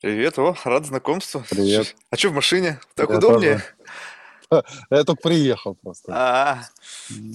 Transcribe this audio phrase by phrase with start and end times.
[0.00, 1.42] Привет, о, рад знакомству.
[1.50, 1.96] Привет.
[2.10, 2.78] А что в машине?
[2.94, 3.62] Так Я удобнее?
[4.48, 4.64] тоже.
[4.90, 6.12] Я только приехал просто.
[6.14, 6.62] А,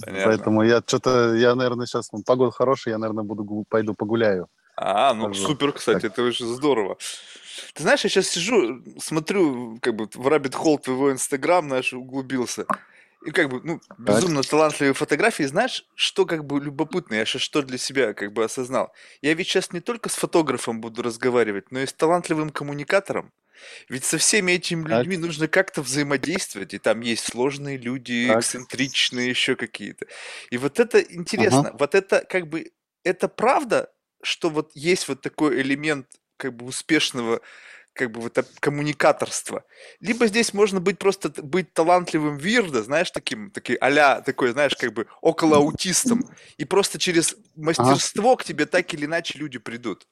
[0.02, 0.22] понятно.
[0.24, 4.48] Поэтому я что-то, я, наверное, сейчас, погода хорошая, я, наверное, буду, пойду погуляю.
[4.76, 5.46] А, ну Хожу.
[5.46, 6.12] супер, кстати, Так.
[6.12, 6.96] это очень здорово.
[7.74, 12.66] Ты знаешь, я сейчас сижу, смотрю, как бы в Rabbit Hole твоего Инстаграм, знаешь, углубился.
[13.24, 15.44] И как бы, ну, безумно талантливые фотографии.
[15.44, 18.92] Знаешь, что как бы любопытно, я сейчас что для себя как бы осознал.
[19.22, 23.32] Я ведь сейчас не только с фотографом буду разговаривать, но и с талантливым коммуникатором.
[23.88, 25.08] Ведь со всеми этими Так.
[25.08, 28.34] людьми нужно как-то взаимодействовать, и там есть сложные люди, Так.
[28.34, 30.06] эксцентричные еще какие-то.
[30.50, 32.72] И вот это интересно, вот это как бы,
[33.04, 37.40] это правда, что вот есть вот такой элемент как бы успешного
[37.94, 39.64] как бы вот об- коммуникаторства.
[40.00, 44.92] Либо здесь можно быть просто быть талантливым вирдо, знаешь, таким, такой а такой, знаешь, как
[44.92, 46.28] бы около аутистом.
[46.58, 50.06] И просто через мастерство к тебе так или иначе люди придут.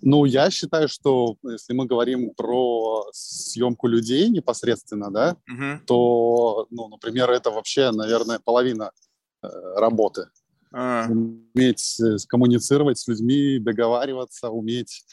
[0.00, 5.82] Ну, я считаю, что если мы говорим про съемку людей непосредственно, да, Мгм.
[5.86, 8.92] то, ну, например, это вообще, наверное, половина
[9.42, 10.28] э, работы.
[10.72, 15.04] А, Уметь э, коммуницировать с людьми, договариваться, уметь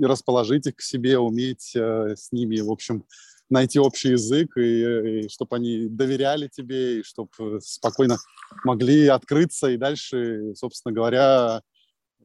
[0.00, 3.04] расположить их к себе, уметь э, с ними, в общем,
[3.48, 8.16] найти общий язык, и, чтобы они доверяли тебе, и чтобы спокойно
[8.64, 11.62] могли открыться, и дальше, собственно говоря,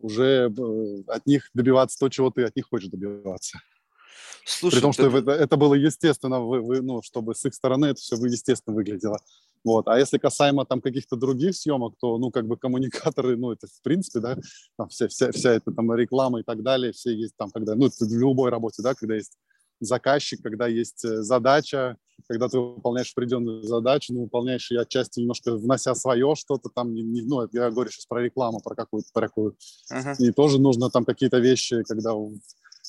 [0.02, 3.60] уже э, от них добиваться то, чего ты от них хочешь добиваться.
[4.46, 7.54] Слушай, При том, что это- это, это было естественно, вы, вы- ну, чтобы с их
[7.54, 9.18] стороны это все естественно выглядело.
[9.66, 9.88] Вот.
[9.88, 13.82] А если касаемо там каких-то других съемок, то, ну, как бы коммуникаторы, ну, это в
[13.82, 14.38] принципе, да,
[14.78, 17.88] там вся, вся, вся эта там реклама и так далее, все есть там, когда, ну,
[17.88, 19.38] это в любой работе, да, когда есть
[19.80, 21.98] заказчик, когда есть э, задача,
[22.30, 27.04] когда ты выполняешь определенную задачу, ну, выполняешь ее отчасти немножко внося свое что-то там, не-
[27.04, 29.58] не- ну, я говорю сейчас про рекламу, про какую-то такую
[29.90, 30.16] Ага.
[30.20, 32.14] и тоже нужно там какие-то вещи, когда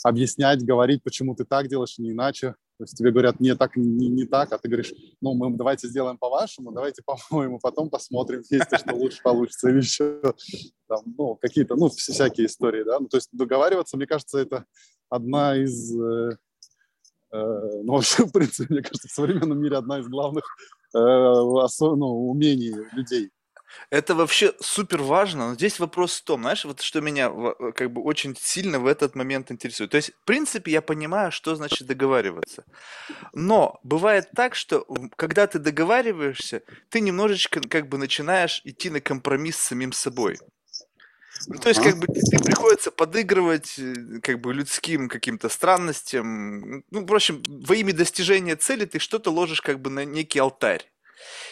[0.05, 2.55] объяснять, говорить, почему ты так делаешь, не иначе.
[2.79, 5.89] То есть тебе говорят, не так, не, не так, а ты говоришь, ну, мы давайте
[5.89, 10.21] сделаем по-вашему, давайте по-моему, потом посмотрим, ли что лучше получится или еще
[10.87, 12.99] там, ну, какие-то, ну, вс- всякие истории, да.
[13.01, 14.67] Ну, то есть договариваться, мне кажется, это
[15.09, 16.37] одна из, э,
[17.33, 20.45] э, ну, вообще, в принципе, мне кажется, в современном мире одна из главных
[20.95, 23.31] э, осо- ну, умений людей.
[23.91, 27.93] Это вообще супер важно, но здесь вопрос в том, знаешь, вот что меня в- как
[27.93, 29.91] бы очень сильно в этот момент интересует.
[29.91, 32.65] То есть, в принципе, я понимаю, что значит договариваться.
[33.33, 39.57] Но бывает так, что когда ты договариваешься, ты немножечко как бы начинаешь идти на компромисс
[39.57, 40.39] с самим собой.
[41.49, 46.83] Ну, то есть, как бы тебе приходится подыгрывать э, как бы людским каким-то странностям.
[46.91, 50.91] Ну, в общем, во имя достижения цели ты что-то ложишь как бы на некий алтарь.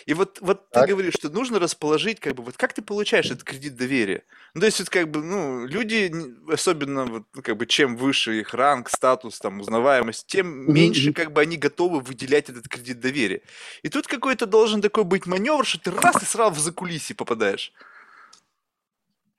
[0.06, 3.44] И вот, вот ты говоришь, что нужно расположить, как бы, вот как ты получаешь этот
[3.44, 4.25] кредит доверия?
[4.54, 6.12] Ну, то есть, вот, как бы, ну, люди,
[6.52, 11.32] особенно, вот, ну, как бы, чем выше их ранг, статус, там, узнаваемость, тем меньше, как
[11.32, 13.42] бы, они готовы выделять этот кредит доверия.
[13.82, 17.72] И тут какой-то должен такой быть маневр, что ты раз и сразу в закулисье попадаешь.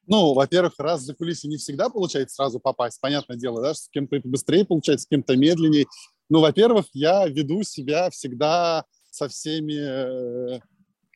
[0.07, 4.15] Ну, во-первых, раз за кулисы не всегда получается сразу попасть, понятное дело, да, с кем-то
[4.15, 5.87] это быстрее получается, с кем-то медленнее.
[6.29, 8.85] Ну, во-первых, я веду себя всегда
[9.15, 10.59] со всеми э, э,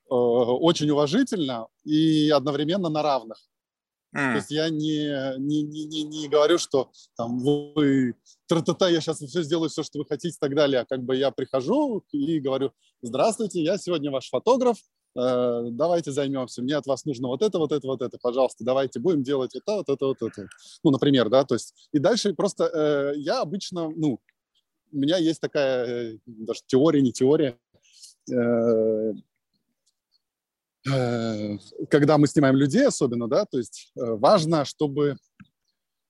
[0.10, 3.38] очень уважительно и одновременно на равных.
[4.12, 4.36] То М.
[4.38, 8.16] есть я не, не, не, не, не говорю, что там вы
[8.48, 10.82] тра-та-та, я сейчас все сделаю, все, что вы хотите и так далее.
[10.82, 12.72] А как бы я прихожу и говорю,
[13.04, 14.78] здравствуйте, я сегодня ваш фотограф,
[15.16, 19.00] э, давайте займемся, мне от вас нужно вот это, вот это, вот это, пожалуйста, давайте
[19.00, 20.48] будем делать это, вот это, вот это.
[20.84, 24.20] Ну, например, да, то есть и дальше просто э, я обычно, ну,
[24.92, 27.60] у меня есть такая э, даже теория, не теория,
[31.90, 35.18] когда мы снимаем людей особенно, да, то есть э, важно, чтобы,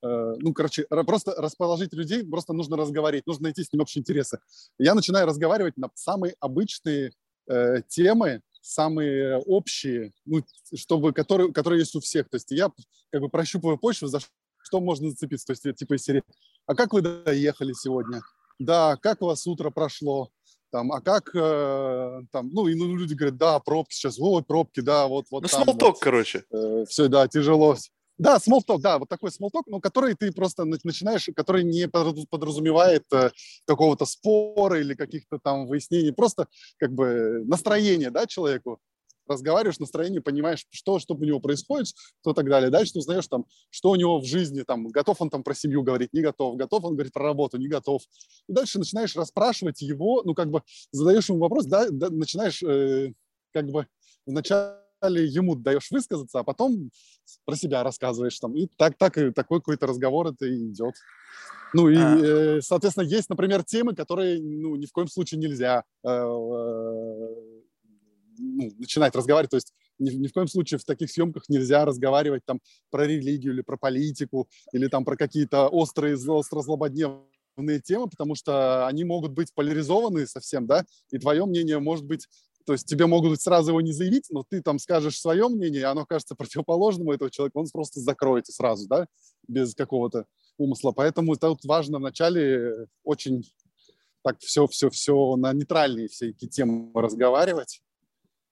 [0.02, 4.40] э, ну, короче, просто расположить людей, просто нужно разговаривать, нужно найти с ним общие интересы.
[4.78, 7.12] Я начинаю разговаривать на самые обычные
[7.50, 10.44] э, темы, самые общие, ну,
[10.75, 12.30] чтобы, которые, которые есть у всех.
[12.30, 12.72] То есть я
[13.12, 14.19] как бы прощупываю почву, за
[14.62, 15.47] что можно зацепиться.
[15.47, 16.24] То есть типа из серии,
[16.68, 18.22] а как вы доехали сегодня?
[18.60, 20.30] Да, как у вас утро прошло?
[20.71, 24.81] Там, а как э, там, ну, и ну, люди говорят, да, пробки сейчас, ой, пробки,
[24.81, 26.44] да, вот, вот Ну, там, small вот, короче.
[26.88, 27.75] все, да, тяжело.
[28.19, 32.27] Да, talk, да, вот такой talk, но который ты просто на- начинаешь, который не подразу-
[32.30, 33.31] подразумевает э,
[33.66, 38.80] какого-то спора или каких-то там выяснений, просто как бы настроение, да, человеку.
[39.29, 41.87] Разговариваешь, настроение, понимаешь, что, что у него происходит,
[42.21, 42.69] что так далее.
[42.69, 45.83] Дальше ты узнаешь, там, что у него в жизни, там, готов он там про семью
[45.83, 48.01] говорить, не готов, готов он говорить про работу, не готов.
[48.47, 53.13] И дальше начинаешь расспрашивать его, ну, как бы задаешь ему вопрос, да, да, начинаешь э,
[53.53, 53.87] как бы
[54.25, 56.91] вначале ему даешь высказаться, а потом
[57.45, 58.55] про себя рассказываешь там.
[58.55, 60.95] И так, так и такой какой-то разговор это и идет.
[61.73, 62.17] Ну и, а.
[62.17, 67.58] э, соответственно, есть, например, темы, которые ну, ни в коем случае нельзя э, э,
[68.39, 69.51] ну, начинать разговаривать.
[69.51, 72.59] То есть ни, ни в коем случае в таких съемках нельзя разговаривать там
[72.89, 78.88] про религию или про политику или там про какие-то острые, остро злободневные темы, потому что
[78.88, 82.27] они могут быть поляризованы совсем, да, и твое мнение может быть
[82.65, 85.86] то есть тебе могут сразу его не заявить, но ты там скажешь свое мнение, и
[85.86, 89.07] оно кажется противоположным у этого человека, он просто закроется сразу, да,
[89.47, 90.27] без какого-то
[90.59, 90.91] умысла.
[90.91, 93.44] Поэтому тут важно вначале очень
[94.21, 97.81] так все-все-все на нейтральные все эти темы разговаривать,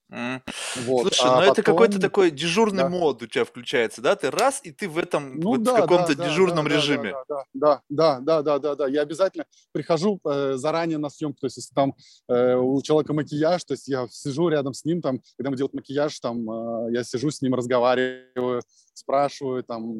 [0.10, 0.42] Mm.
[0.86, 1.02] Вот.
[1.02, 1.52] Слушай, а ну потом...
[1.52, 2.90] это какой-то такой дежурный да.
[2.90, 4.16] мод у тебя включается, да?
[4.16, 7.14] Ты раз, и ты в этом ну, вот да, в каком-то да, дежурном да, режиме.
[7.28, 7.44] Да,
[7.90, 8.88] да, да, да, да, да.
[8.88, 11.94] Я обязательно прихожу э, заранее на съемку, то есть если там
[12.30, 15.72] э, у человека макияж, то есть я сижу рядом с ним, там, когда мы делаем
[15.74, 18.62] макияж, там, э, я сижу с ним, разговариваю,
[18.98, 19.94] спрашиваю, там,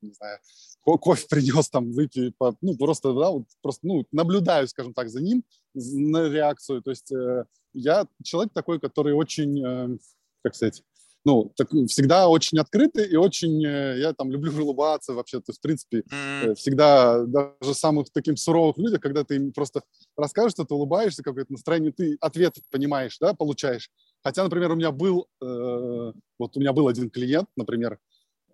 [0.00, 0.38] не знаю,
[0.82, 5.44] кофе принес, там, выпей, ну, просто, да, вот, просто, ну, наблюдаю, скажем так, за ним,
[5.74, 9.98] на реакцию, то есть э, я человек такой, который очень, э,
[10.42, 10.82] как сказать,
[11.24, 15.58] ну, так, всегда очень открытый и очень, э, я там люблю улыбаться вообще, то есть,
[15.58, 16.54] в принципе, mm.
[16.54, 19.82] всегда, даже самых таким суровых людях, когда ты им просто
[20.16, 23.90] расскажешь, что ты улыбаешься, какое-то настроение, ты ответ понимаешь, да, получаешь.
[24.22, 27.98] Хотя, например, у меня был, э, вот у меня был один клиент, например,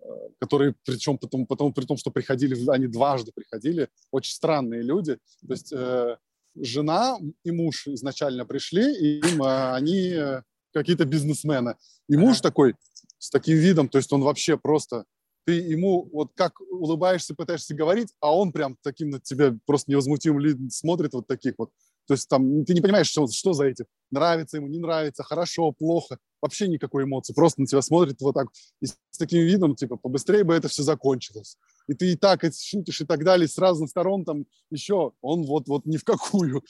[0.09, 5.15] э, который, причем потом, потом, при том, что приходили, они дважды приходили, очень странные люди,
[5.47, 6.17] то есть э,
[6.55, 10.41] жена и муж изначально пришли, и им, а, они э,
[10.73, 11.75] какие-то бизнесмены.
[12.07, 12.75] И муж такой,
[13.17, 15.05] с таким видом, то есть он вообще просто,
[15.45, 20.69] ты ему вот как улыбаешься, пытаешься говорить, а он прям таким на тебя просто невозмутимым
[20.69, 21.71] смотрит вот таких вот.
[22.07, 23.85] То есть там ты не понимаешь, что, что за этим.
[24.09, 26.17] Нравится ему, не нравится, хорошо, плохо.
[26.41, 27.33] Вообще никакой эмоции.
[27.33, 28.47] Просто на тебя смотрит вот так.
[28.81, 31.57] И с таким видом, типа, побыстрее бы это все закончилось.
[31.87, 35.11] И ты и так и шутишь и так далее, с разных сторон там еще.
[35.21, 36.63] Он вот, вот ни в какую.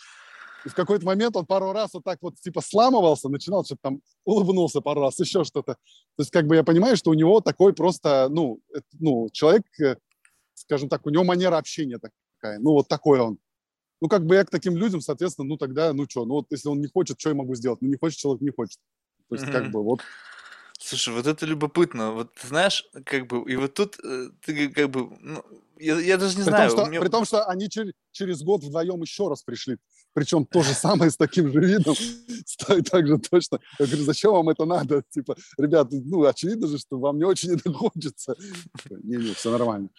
[0.66, 4.01] И в какой-то момент он пару раз вот так вот типа сламывался, начинал что-то там,
[4.25, 5.74] улыбнулся пару раз, еще что-то.
[5.74, 8.60] То есть как бы я понимаю, что у него такой просто, ну,
[9.00, 9.95] ну человек, э,
[10.54, 12.60] скажем так, у него манера общения такая.
[12.60, 13.38] Ну вот такой он.
[14.01, 16.69] Ну, как бы я к таким людям, соответственно, ну, тогда, ну, что, ну, вот если
[16.69, 17.81] он не хочет, что я могу сделать?
[17.81, 18.80] Ну, не хочет, человек не хочет.
[19.30, 19.52] То есть, mm-hmm.
[19.52, 20.02] как бы, вот.
[20.80, 22.12] Слушай, вот это любопытно.
[22.12, 25.44] Вот, знаешь, как бы, и вот тут э, ты, как бы, ну,
[25.80, 26.70] я, я даже не при знаю.
[26.70, 27.02] Том, что, меня...
[27.02, 29.78] При том, что они через, через год вдвоем еще раз пришли
[30.14, 31.96] причем то же самое с таким же видом,
[32.92, 33.60] так же точно.
[33.80, 35.04] Я говорю, зачем вам это надо?
[35.10, 38.36] Типа, ребят, ну, очевидно же, что вам не очень это хочется.
[38.90, 39.90] Не-не, все нормально.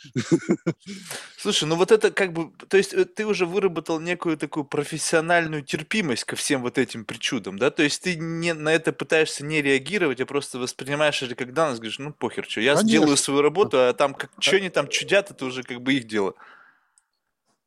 [1.38, 5.62] Слушай, ну вот это как бы, то есть э, ты уже выработал некую такую профессиональную
[5.62, 7.70] терпимость ко всем вот этим причудам, да?
[7.70, 11.80] То есть ты не, на это пытаешься не реагировать, а просто воспринимаешь это как данность,
[11.80, 12.88] говоришь, ну похер, что, я Конечно.
[12.88, 16.08] сделаю свою работу, а там, как, что они там чудят, это уже как бы их
[16.08, 16.34] дело.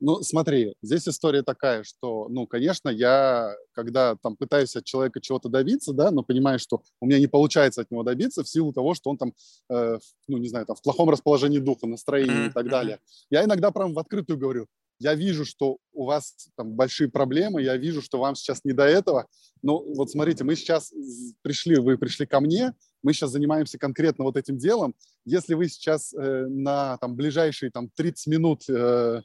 [0.01, 5.47] Ну, смотри, здесь история такая, что, ну, конечно, я, когда там пытаюсь от человека чего-то
[5.47, 8.95] добиться, да, но понимаю, что у меня не получается от него добиться в силу того,
[8.95, 9.33] что он там,
[9.69, 12.99] э, ну, не знаю, там, в плохом расположении духа, настроении и так далее.
[13.29, 14.67] Я иногда прям в открытую говорю,
[14.99, 18.83] я вижу, что у вас там большие проблемы, я вижу, что вам сейчас не до
[18.83, 19.27] этого,
[19.61, 20.93] но вот смотрите, мы сейчас
[21.41, 24.95] пришли, вы пришли ко мне, мы сейчас занимаемся конкретно вот этим делом.
[25.25, 29.21] Если вы сейчас э, на там ближайшие там 30 минут э,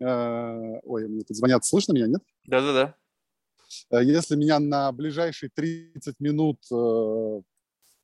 [0.00, 2.22] Э, ой, мне тут звонят, слышно меня, нет?
[2.44, 2.94] Да-да-да.
[3.90, 7.42] Э, если меня на ближайшие 30 минут, э,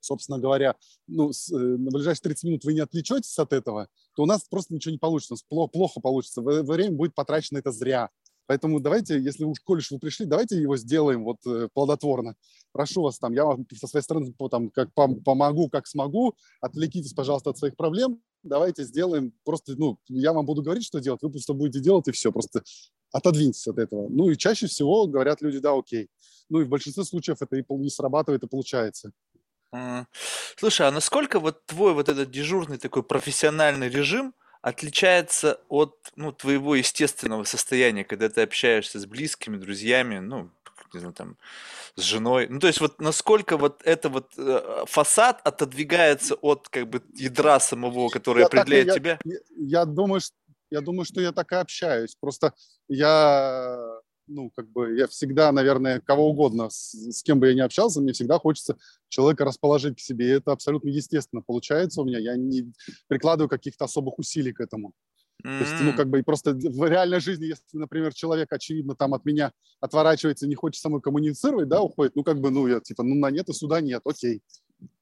[0.01, 0.75] собственно говоря,
[1.07, 4.93] ну, на ближайшие 30 минут вы не отвлечетесь от этого, то у нас просто ничего
[4.93, 6.43] не получится, у нас плохо, плохо получится.
[6.43, 8.11] Время будет потрачено это зря.
[8.49, 11.39] Поэтому давайте, если уж, коль вы пришли, давайте его сделаем вот
[11.75, 12.37] плодотворно.
[12.71, 16.35] Прошу вас там, я вам со своей стороны там, как помогу, как смогу.
[16.61, 21.21] Отвлекитесь, пожалуйста, от своих проблем давайте сделаем просто, ну, я вам буду говорить, что делать,
[21.23, 22.63] вы просто будете делать, и все, просто
[23.13, 24.09] отодвиньтесь от этого.
[24.09, 26.09] Ну, и чаще всего говорят люди, да, окей.
[26.49, 29.11] Ну, и в большинстве случаев это и срабатывает, и получается.
[30.57, 36.75] Слушай, а насколько вот твой вот этот дежурный такой профессиональный режим отличается от ну, твоего
[36.75, 40.51] естественного состояния, когда ты общаешься с близкими, друзьями, ну,
[40.97, 41.37] не знаю, там,
[41.95, 42.49] с женой.
[42.49, 47.61] Ну, то есть вот насколько вот это вот э, фасад отодвигается от как бы ядра
[47.61, 49.19] самого, который я определяет так, тебя?
[49.25, 50.35] Я, я, думаю, что,
[50.71, 52.17] я думаю, что я так и общаюсь.
[52.21, 52.53] Просто
[52.89, 53.96] я,
[54.27, 58.01] ну, как бы, я всегда, наверное, кого угодно, с, с кем бы я ни общался,
[58.01, 58.77] мне всегда хочется
[59.09, 60.27] человека расположить к себе.
[60.27, 62.19] И это абсолютно естественно получается у меня.
[62.19, 62.73] Я не
[63.09, 64.93] прикладываю каких-то особых усилий к этому.
[65.45, 65.59] Mm-hmm.
[65.59, 69.15] То есть, ну, как бы, и просто в реальной жизни, если, например, человек, очевидно, там
[69.15, 72.81] от меня отворачивается, не хочет со мной коммуницировать, да, уходит, ну, как бы, ну, я,
[72.81, 74.43] типа, ну, на нет и сюда нет, окей.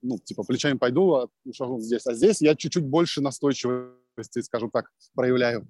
[0.03, 2.07] ну, типа, плечами пойду, а шагну здесь.
[2.07, 5.67] А здесь я чуть-чуть больше настойчивости, скажем так, проявляю.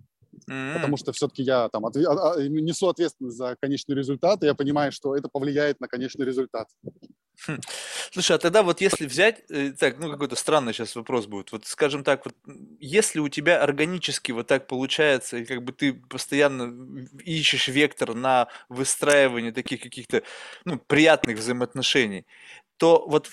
[0.48, 0.74] Mm-hmm.
[0.74, 4.54] Потому что все-таки я там отве- а, а, несу ответственность за конечный результат, и я
[4.54, 6.68] понимаю, что это повлияет на конечный результат.
[7.46, 7.60] Хм.
[8.12, 11.66] Слушай, а тогда вот если взять, э, так, ну какой-то странный сейчас вопрос будет, вот
[11.66, 12.34] скажем так, вот
[12.78, 18.48] если у тебя органически вот так получается, и как бы ты постоянно ищешь вектор на
[18.68, 20.22] выстраивание таких каких-то,
[20.64, 22.24] ну, приятных взаимоотношений,
[22.76, 23.30] то вот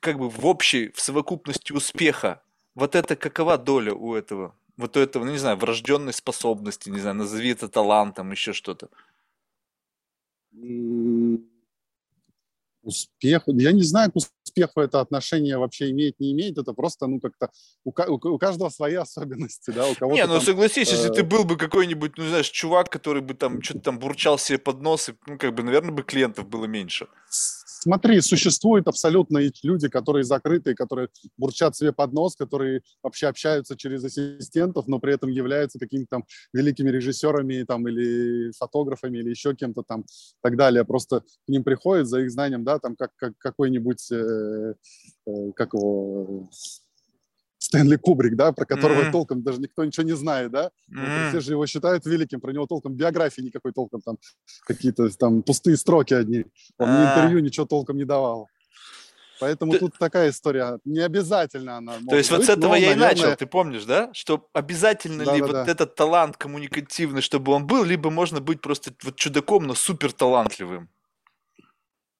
[0.00, 2.42] как бы в общей, в совокупности успеха,
[2.74, 4.54] вот это какова доля у этого?
[4.76, 8.88] Вот у этого, ну не знаю, врожденной способности, не знаю, назови это талантом, еще что-то.
[12.82, 17.20] Успех, я не знаю, к успеху это отношение вообще имеет, не имеет, это просто, ну,
[17.20, 17.50] как-то
[17.84, 20.92] у, у каждого свои особенности, да, у кого Не, ну, там, согласись, э...
[20.92, 24.58] если ты был бы какой-нибудь, ну, знаешь, чувак, который бы там что-то там бурчал себе
[24.58, 27.08] под нос, и, ну, как бы, наверное, бы клиентов было меньше.
[27.86, 34.02] Смотри, существуют абсолютно люди, которые закрытые, которые бурчат себе под нос, которые вообще общаются через
[34.02, 39.84] ассистентов, но при этом являются какими-то там великими режиссерами там, или фотографами, или еще кем-то
[39.86, 40.04] там и
[40.42, 40.84] так далее.
[40.84, 44.74] Просто к ним приходят за их знанием, да, там как, как какой-нибудь, э,
[45.28, 46.50] э, как его,
[47.66, 49.10] Стэнли Кубрик, да, про которого mm-hmm.
[49.10, 51.30] толком даже никто ничего не знает, да, mm-hmm.
[51.30, 54.18] все же его считают великим, про него толком биографии никакой толком, там
[54.66, 56.44] какие-то там пустые строки одни,
[56.78, 58.48] он ни интервью ничего толком не давал.
[59.40, 59.80] Поэтому ты...
[59.80, 60.78] тут такая история.
[60.84, 61.98] Не обязательно она.
[62.08, 63.12] То есть быть, вот с этого но, я наверное...
[63.12, 64.08] и начал, ты помнишь, да?
[64.14, 65.66] Что обязательно да, ли да, вот да.
[65.66, 70.88] этот талант коммуникативный, чтобы он был, либо можно быть просто вот чудаком, но супер талантливым?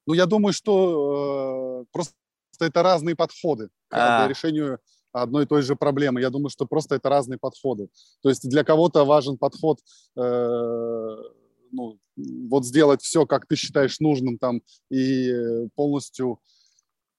[0.06, 2.14] Ну, я думаю, что э, просто
[2.60, 4.28] это разные подходы к а.
[4.28, 4.78] решению
[5.22, 6.20] одной и той же проблемы.
[6.20, 7.88] Я думаю, что просто это разные подходы.
[8.22, 9.80] То есть для кого-то важен подход,
[10.16, 11.16] э,
[11.72, 11.98] ну,
[12.48, 15.32] вот сделать все, как ты считаешь нужным, там, и
[15.74, 16.55] полностью Э,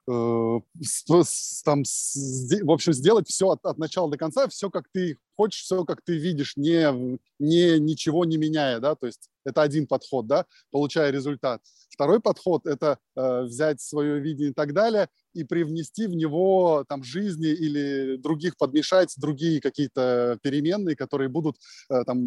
[0.08, 5.84] там, в общем, сделать все от, от начала до конца, все как ты хочешь, все
[5.84, 10.46] как ты видишь, не, не, ничего не меняя, да, то есть это один подход, да,
[10.72, 11.62] получая результат.
[11.90, 17.04] Второй подход– это э, взять свое видение и так далее и привнести в него там
[17.04, 21.58] жизни или других, подмешать другие какие-то переменные, которые будут
[21.90, 22.18] э, там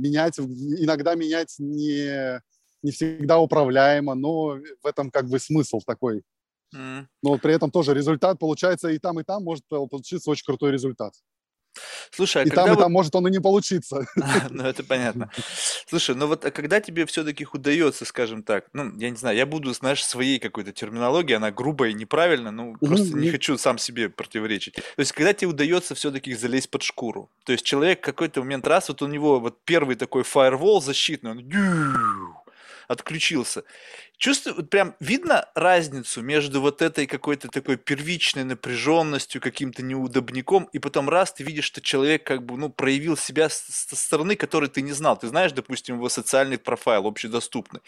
[0.00, 2.40] менять, иногда менять не,
[2.82, 6.22] не всегда управляемо, но в этом как бы смысл такой
[6.72, 11.14] но при этом тоже результат получается и там, и там может получиться очень крутой результат.
[12.10, 12.78] Слушай, а и там, вот...
[12.78, 14.06] и там может он и не получиться.
[14.50, 15.30] ну, это понятно.
[15.86, 19.46] Слушай, ну вот а когда тебе все-таки удается, скажем так, ну, я не знаю, я
[19.46, 24.08] буду, знаешь, своей какой-то терминологии, она грубая и неправильная, ну, просто не хочу сам себе
[24.08, 24.74] противоречить.
[24.74, 28.88] То есть, когда тебе удается все-таки залезть под шкуру, то есть человек какой-то момент раз,
[28.88, 31.40] вот у него вот первый такой фаервол защитный, он
[32.88, 33.64] отключился.
[34.18, 40.78] Чувствую, вот прям видно разницу между вот этой какой-то такой первичной напряженностью, каким-то неудобником, и
[40.78, 44.70] потом раз ты видишь, что человек как бы, ну, проявил себя с, с стороны, которой
[44.70, 45.18] ты не знал.
[45.18, 47.80] Ты знаешь, допустим, его социальный профайл общедоступный.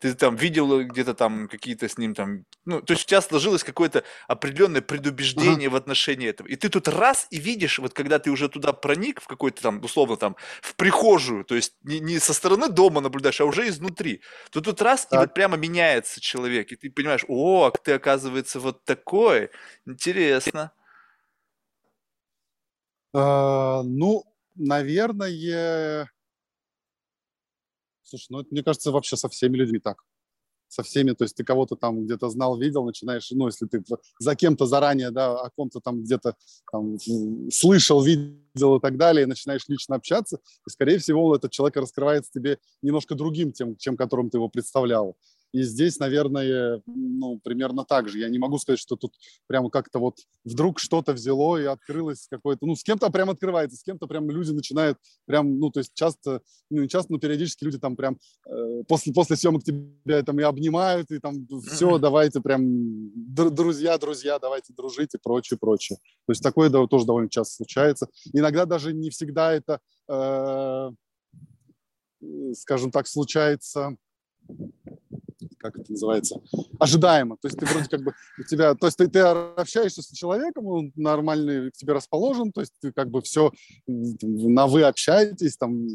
[0.00, 3.62] Ты там видел где-то там какие-то с ним там, ну, то есть у тебя сложилось
[3.62, 5.72] какое-то определенное предубеждение uh-huh.
[5.72, 6.48] в отношении этого.
[6.48, 9.84] И ты тут раз и видишь, вот когда ты уже туда проник в какой-то там,
[9.84, 14.22] условно там, в прихожую, то есть не, не со стороны дома наблюдаешь, а уже изнутри,
[14.50, 15.12] то тут раз так.
[15.12, 19.50] и вот прямо меня меняется человек, и ты понимаешь, о, ты, оказывается, вот такой.
[19.86, 20.72] Интересно.
[23.12, 26.08] А, ну, наверное...
[28.02, 30.04] Слушай, ну, это, мне кажется, вообще со всеми людьми так.
[30.68, 33.84] Со всеми, то есть ты кого-то там где-то знал, видел, начинаешь, ну, если ты
[34.18, 36.34] за кем-то заранее, да, о ком-то там где-то
[36.72, 36.98] там,
[37.50, 42.32] слышал, видел и так далее, и начинаешь лично общаться, и, скорее всего, этот человек раскрывается
[42.32, 45.16] тебе немножко другим тем, чем которым ты его представлял.
[45.54, 48.18] И здесь, наверное, ну, примерно так же.
[48.18, 49.14] Я не могу сказать, что тут
[49.46, 52.66] прямо как-то вот вдруг что-то взяло и открылось какое-то...
[52.66, 56.40] Ну, с кем-то прям открывается, с кем-то прям люди начинают прям, ну, то есть часто,
[56.70, 58.18] ну, не часто, но периодически люди там прям
[58.48, 62.64] э, после, после съемок тебя там и обнимают, и там все, давайте прям
[63.32, 65.98] друзья, друзья, давайте дружить и прочее, прочее.
[66.26, 68.08] То есть такое да, тоже довольно часто случается.
[68.32, 70.90] Иногда даже не всегда это, э,
[72.54, 73.96] скажем так, случается
[75.64, 76.42] как это называется,
[76.78, 77.38] ожидаемо.
[77.40, 80.66] То есть ты вроде как бы у тебя, то есть ты, ты общаешься с человеком,
[80.66, 83.50] он нормальный к тебе расположен, то есть ты как бы все
[83.86, 85.86] на вы общаетесь, там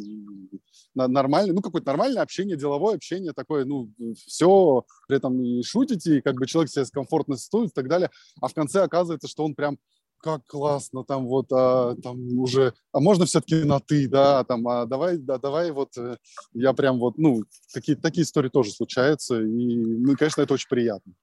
[0.95, 6.21] нормально, ну какое-то нормальное общение, деловое общение такое, ну все, при этом и шутите, и
[6.21, 8.09] как бы человек себя комфортно чувствует и так далее,
[8.41, 9.77] а в конце оказывается, что он прям
[10.21, 14.85] как классно, там вот, а, там уже, а можно все-таки на ты, да, там, а
[14.85, 16.17] давай, да, давай вот, э,
[16.53, 21.13] я прям вот, ну, такие, такие истории тоже случаются, и, ну, конечно, это очень приятно.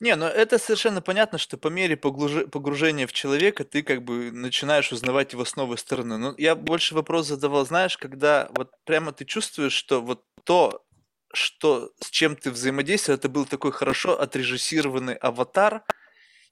[0.00, 4.92] Не, ну это совершенно понятно, что по мере погружения в человека ты как бы начинаешь
[4.92, 6.16] узнавать его с новой стороны.
[6.16, 10.84] Но я больше вопрос задавал, знаешь, когда вот прямо ты чувствуешь, что вот то,
[11.32, 15.84] что с чем ты взаимодействовал, это был такой хорошо отрежиссированный аватар,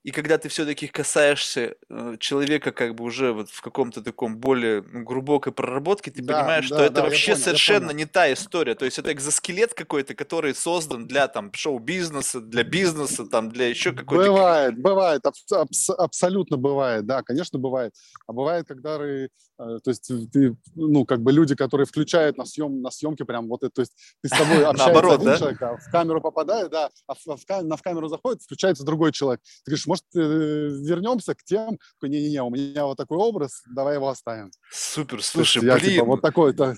[0.05, 4.83] и когда ты все-таки касаешься э, человека как бы уже вот в каком-то таком более
[4.83, 8.05] ну, глубокой проработке, ты Да, понимаешь, что да, это да, я вообще понял, совершенно не
[8.07, 8.75] та история.
[8.75, 13.93] То есть это экзоскелет какой-то, который создан для там шоу-бизнеса, для бизнеса, там для еще
[13.93, 14.31] какой-то...
[14.33, 17.95] Бывает, бывает, абс- абс- абсолютно бывает, да, конечно, бывает.
[18.27, 19.29] А бывает, когда, ры-
[19.59, 23.47] э, то есть ты, ну, как бы люди, которые включают на, съем, на съемке прям
[23.47, 25.39] вот это, то есть ты с тобой общаешься Наоборот, один да?
[25.39, 28.85] человек, а в камеру попадает, да, а в, в ка- на в камеру заходит, включается
[28.85, 29.41] другой человек.
[29.65, 34.09] Ты говоришь, может, э, вернемся к тем, не-не-не, у меня вот такой образ, давай его
[34.09, 34.51] оставим.
[34.71, 36.77] Супер, слушай, Слушайте, я блин, типа вот такой-то,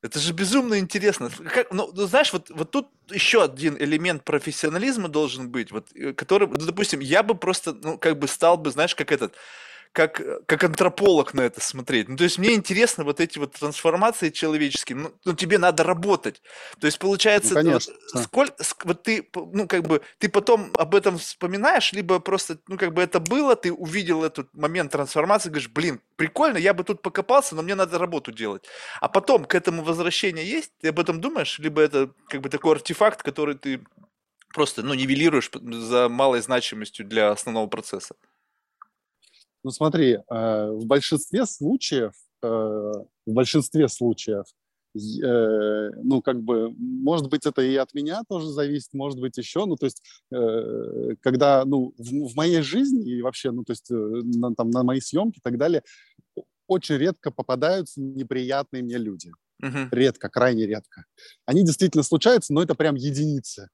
[0.00, 1.28] это же безумно интересно.
[1.30, 6.12] Как- ну, ну, знаешь, вот, вот тут еще один элемент профессионализма должен быть, вот, э,
[6.12, 9.34] который, ну, допустим, я бы просто, ну, как бы стал бы, знаешь, как этот,
[9.92, 12.08] как, как антрополог на это смотреть.
[12.08, 16.42] Ну, то есть мне интересно вот эти вот трансформации человеческие, ну, ну, тебе надо работать.
[16.80, 17.94] То есть ну, получается, вот, конечно.
[18.22, 22.94] сколько, вот ты, ну, как бы, ты потом об этом вспоминаешь, либо просто, ну, как
[22.94, 27.54] бы это было, ты увидел этот момент трансформации, говоришь, блин, прикольно, я бы тут покопался,
[27.54, 28.64] но мне надо работу делать.
[29.00, 32.76] А потом к этому возвращение есть, ты об этом думаешь, либо это как бы такой
[32.76, 33.84] артефакт, который ты
[34.54, 38.14] просто, ну, нивелируешь за малой значимостью для основного процесса.
[39.64, 44.44] Ну смотри, э, в большинстве случаев, э, в большинстве случаев,
[44.96, 49.64] э, ну как бы, может быть, это и от меня тоже зависит, может быть, еще,
[49.66, 50.02] ну то есть,
[51.20, 55.00] когда, ну, в, в моей жизни и вообще, ну то есть, на, там, на мои
[55.00, 55.82] съемки и так далее,
[56.66, 59.30] очень редко попадаются неприятные мне люди.
[59.60, 59.88] Мгм.
[59.92, 61.04] Редко, крайне редко.
[61.46, 63.68] Они действительно случаются, но это прям единицы.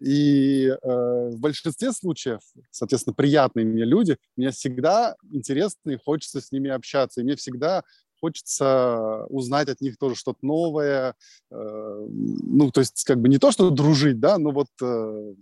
[0.00, 2.40] И э, в большинстве случаев,
[2.70, 7.20] соответственно, приятные мне люди, мне всегда интересно и хочется с ними общаться.
[7.20, 7.82] И мне всегда
[8.20, 11.14] хочется узнать от них тоже что-то новое.
[11.50, 15.34] Э, ну, то есть, как бы не то, что дружить, да, но вот, э,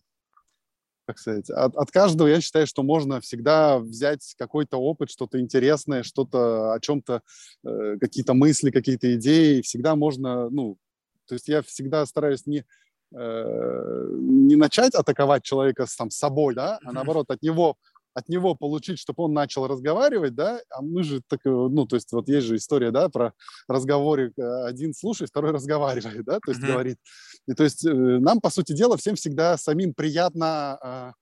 [1.06, 6.02] как сказать, от, от каждого я считаю, что можно всегда взять какой-то опыт, что-то интересное,
[6.02, 7.22] что-то о чем-то,
[7.64, 9.62] э, какие-то мысли, какие-то идеи.
[9.62, 10.78] Всегда можно, ну,
[11.26, 12.64] то есть я всегда стараюсь не
[13.11, 17.77] не начать атаковать человека с там, собой, да, а наоборот от него
[18.18, 21.97] от него получить, чтобы он начал разговаривать, да, а мы же так, э, ну, то
[21.97, 23.33] есть вот есть же история, да, про
[23.68, 26.99] разговоры, э, один слушает, второй разговаривает, да, то есть говорит.
[27.47, 31.12] И то есть э, нам, по сути дела, всем всегда самим приятно э,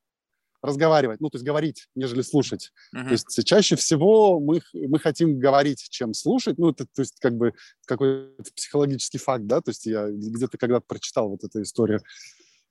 [0.66, 2.72] разговаривать, ну, то есть говорить, нежели слушать.
[2.92, 3.06] Мгм.
[3.06, 6.58] То есть чаще всего мы, мы хотим говорить, чем слушать.
[6.58, 7.54] Ну, это, то есть, как бы
[7.86, 12.00] какой-то психологический факт, да, то есть я где-то когда-то прочитал вот эту историю.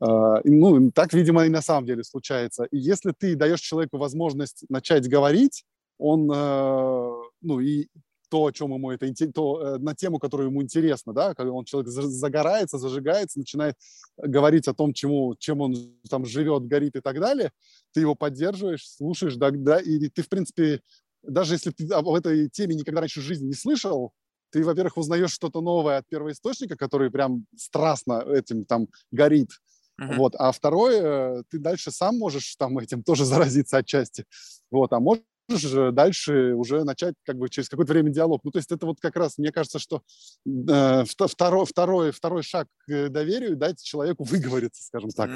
[0.01, 2.65] И, ну, так, видимо, и на самом деле случается.
[2.65, 5.63] И если ты даешь человеку возможность начать говорить,
[5.97, 7.87] он, э, ну, и
[8.29, 11.65] то, о чем ему это то, э, на тему, которая ему интересна, да, когда он
[11.65, 13.75] человек за- загорается, зажигается, начинает
[14.17, 15.75] говорить о том, чему, чем он
[16.09, 17.51] там живет, горит и так далее,
[17.93, 20.81] ты его поддерживаешь, слушаешь, да, да, и ты, в принципе,
[21.23, 24.11] даже если ты об этой теме никогда раньше в жизни не слышал,
[24.51, 29.49] ты, во-первых, узнаешь что-то новое от первоисточника, который прям страстно этим там горит,
[29.97, 30.19] Мгм.
[30.19, 34.25] вот, а второе, э, ты дальше сам можешь там этим тоже заразиться отчасти,
[34.71, 34.99] вот, а
[35.47, 38.41] можешь же дальше уже начать как бы через какое-то время диалог.
[38.43, 40.01] Ну, то есть это вот как раз, мне кажется, что
[40.45, 45.29] э, вто- второй, второй, второй шаг к доверию дать человеку выговориться, скажем так.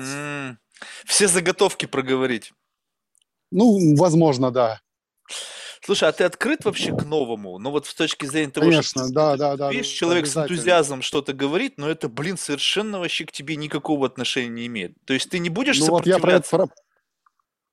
[1.06, 2.54] Все заготовки проговорить.
[3.52, 4.80] Ну, возможно, да.
[5.82, 7.58] Слушай, а ты открыт вообще к новому?
[7.58, 9.72] Ну вот с точки зрения того, что Конечно, ты- да, ты да, да.
[9.72, 14.06] видишь, да, человек с энтузиазмом что-то говорит, но это, блин, совершенно вообще к тебе никакого
[14.06, 14.94] отношения не имеет.
[15.06, 16.58] То есть ты не будешь Ну вот я про это сопротивляться?
[16.58, 16.89] про-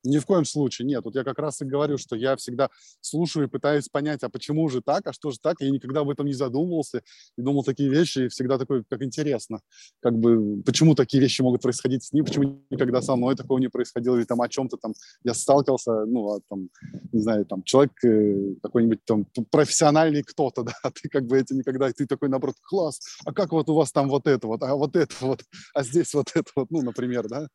[0.06, 1.04] Ни в коем случае нет.
[1.04, 4.68] Вот я как раз и говорю, что я всегда слушаю и пытаюсь понять, а почему
[4.68, 5.56] же так, а что же так.
[5.60, 7.02] Я никогда об этом не задумывался
[7.36, 9.60] и думал такие вещи, и всегда такой, как интересно,
[10.00, 13.68] как бы, почему такие вещи могут происходить с ним, почему никогда со мной такого не
[13.68, 16.68] происходило, или там о чем-то там я сталкивался, ну, а, там,
[17.12, 21.52] не знаю, там, человек э, какой-нибудь там профессиональный кто-то, да, а ты как бы эти
[21.52, 24.74] никогда, ты такой, наоборот, класс, а как вот у вас там вот это вот, а
[24.74, 25.42] вот это вот,
[25.74, 27.48] а здесь вот это вот, ну, например, да.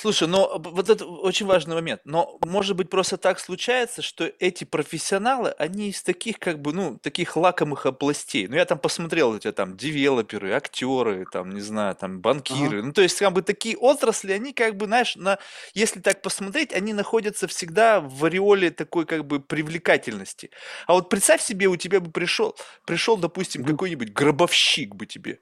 [0.00, 2.02] Слушай, но вот это очень важный момент.
[2.04, 6.96] Но, может быть, просто так случается, что эти профессионалы, они из таких, как бы, ну,
[7.02, 8.46] таких лакомых областей.
[8.46, 12.80] Ну, я там посмотрел, у тебя там девелоперы, актеры, там, не знаю, там, банкиры.
[12.80, 15.40] Ну, то есть, как бы, такие отрасли, они, как бы, знаешь, на,
[15.74, 20.50] если так посмотреть, они находятся всегда в ореоле такой, как бы, привлекательности.
[20.86, 22.54] А вот представь себе, у тебя бы пришел,
[22.86, 25.40] пришел, допустим, какой-нибудь гробовщик бы тебе.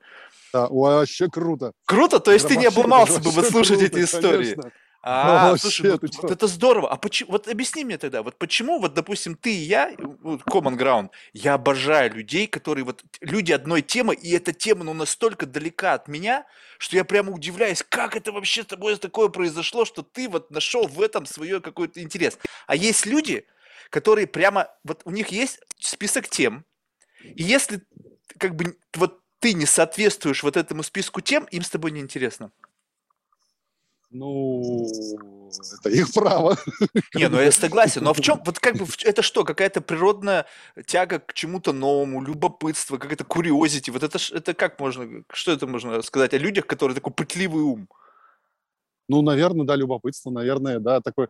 [0.56, 1.72] Да, вообще круто.
[1.84, 4.54] Круто, то есть ты не это обломался бы вот вообще слушать круто, эти истории.
[4.54, 4.72] конечно.
[5.08, 6.90] А, Вообще, слушай, вот, вот это здорово.
[6.90, 10.76] А почему, вот объясни мне тогда, вот почему, вот, допустим, ты и я, вот, Common
[10.76, 15.94] Ground, я обожаю людей, которые вот, люди одной темы, и эта тема, ну, настолько далека
[15.94, 16.44] от меня,
[16.78, 20.88] что я прямо удивляюсь, как это вообще с тобой такое произошло, что ты вот нашел
[20.88, 22.36] в этом свой какой-то интерес.
[22.66, 23.46] А есть люди,
[23.90, 26.64] которые прямо, вот у них есть список тем,
[27.22, 27.80] и если
[28.38, 32.50] как бы вот ты не соответствуешь вот этому списку тем, им с тобой неинтересно.
[34.10, 34.84] Ну,
[35.78, 36.58] это их право.
[37.14, 38.02] Не, ну я согласен.
[38.02, 40.46] Но в чем, вот как бы, это что, какая-то природная
[40.86, 43.90] тяга к чему-то новому, любопытство, какая-то курьезити.
[43.90, 47.88] Вот это, это как можно, что это можно сказать о людях, которые такой пытливый ум?
[49.08, 51.28] Ну, наверное, да, любопытство, наверное, да, такой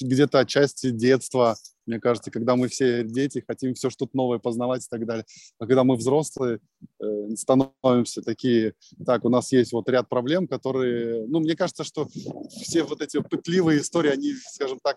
[0.00, 1.56] где-то отчасти детства,
[1.86, 5.24] мне кажется, когда мы все дети, хотим все что-то новое познавать и так далее.
[5.58, 6.60] А когда мы взрослые,
[7.00, 12.08] э, становимся такие, так, у нас есть вот ряд проблем, которые, ну, мне кажется, что
[12.62, 14.96] все вот эти пытливые истории, они, скажем так,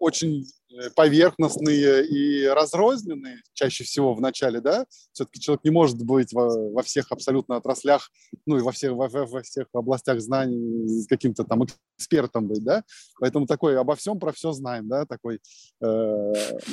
[0.00, 0.46] очень
[0.94, 6.82] поверхностные и разрозненные чаще всего в начале, да, все-таки человек не может быть во, во
[6.82, 8.10] всех абсолютно отраслях,
[8.46, 11.64] ну и во всех, во, во всех областях знаний каким-то там
[11.96, 12.82] экспертом быть, да,
[13.20, 15.40] поэтому такой обо всем про все знаем, да, такой,
[15.80, 16.32] э,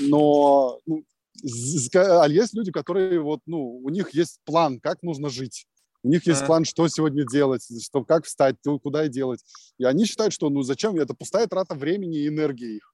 [0.10, 1.04] но ну,
[1.94, 5.66] а есть люди, которые вот, ну, у них есть план, как нужно жить,
[6.04, 9.42] у них есть план, что сегодня делать, что, как встать, куда и делать.
[9.78, 12.92] И они считают, что ну зачем, это пустая трата времени и энергии их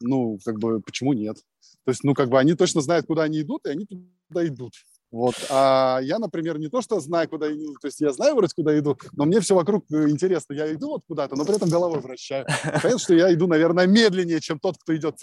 [0.00, 1.36] ну, как бы, почему нет?
[1.84, 4.74] То есть, ну, как бы они точно знают, куда они идут, и они туда идут.
[5.10, 5.34] Вот.
[5.50, 8.78] А я, например, не то, что знаю, куда иду, то есть я знаю вроде, куда
[8.78, 10.52] иду, но мне все вокруг э, интересно.
[10.52, 12.46] Я иду вот куда-то, но при этом головой вращаю.
[12.62, 15.18] Понятно, что я иду, наверное, медленнее, чем тот, кто идет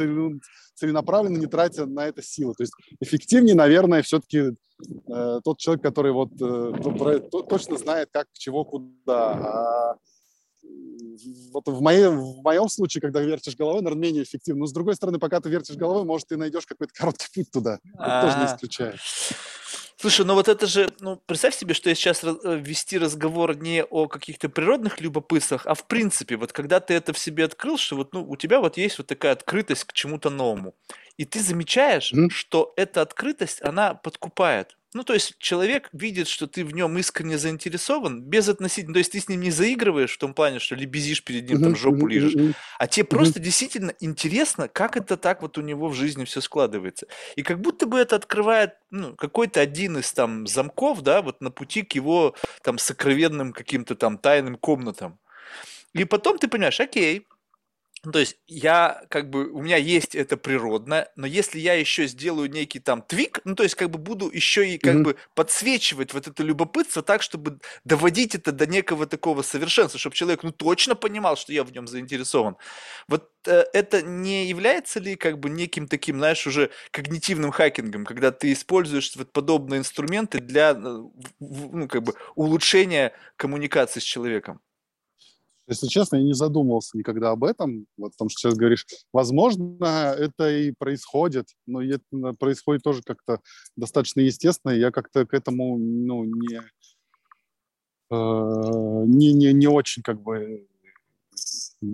[0.75, 2.53] целенаправленно, не тратя на это силы.
[2.55, 8.65] То есть эффективнее, наверное, все-таки э, тот человек, который вот э, точно знает, как, чего,
[8.65, 9.31] куда.
[9.31, 9.95] А
[11.51, 14.61] вот в, моем, в моем случае, когда вертишь головой, наверное, менее эффективно.
[14.61, 17.79] Но с другой стороны, пока ты вертишь головой, может, ты найдешь какой-то короткий путь туда.
[17.93, 18.99] Это тоже не исключает.
[19.99, 23.83] Слушай, ну вот это же, ну представь себе, что я сейчас э, вести разговор не
[23.83, 27.95] о каких-то природных любопытствах, а в принципе, вот когда ты это в себе открыл, что
[27.95, 30.75] вот ну, у тебя вот есть вот такая открытость к чему-то новому,
[31.17, 32.29] и ты замечаешь, mm.
[32.29, 34.77] что эта открытость, она подкупает.
[34.97, 39.11] Ну, то есть человек видит, что ты в нем искренне заинтересован, без относительно, то есть
[39.11, 42.55] ты с ним не заигрываешь в том плане, что лебезишь перед ним, там жопу лижешь,
[42.79, 47.05] а тебе просто действительно интересно, как это так вот у него в жизни все складывается.
[47.35, 51.51] И как будто бы это открывает ну, какой-то один из там замков, да, вот на
[51.51, 55.19] пути к его там сокровенным каким-то там тайным комнатам.
[55.93, 57.27] И потом ты понимаешь, окей,
[58.07, 62.07] ну, то есть я как бы, у меня есть это природное, но если я еще
[62.07, 65.03] сделаю некий там твик, ну то есть как бы буду еще и как mm-hmm.
[65.03, 70.43] бы подсвечивать вот это любопытство так, чтобы доводить это до некого такого совершенства, чтобы человек
[70.43, 72.55] ну точно понимал, что я в нем заинтересован.
[73.09, 78.31] Вот э, это не является ли как бы неким таким, знаешь, уже когнитивным хакингом, когда
[78.31, 80.75] ты используешь вот подобные инструменты для э,
[81.41, 84.61] ну, как бы улучшения коммуникации с человеком?
[85.67, 90.49] Если честно, я не задумывался никогда об этом, вот потому что сейчас говоришь, возможно, это
[90.49, 92.03] и происходит, но это
[92.39, 93.41] происходит тоже как-то
[93.75, 96.61] достаточно естественно, я как-то к этому, ну, не,
[98.11, 100.65] э, не, не, не очень как бы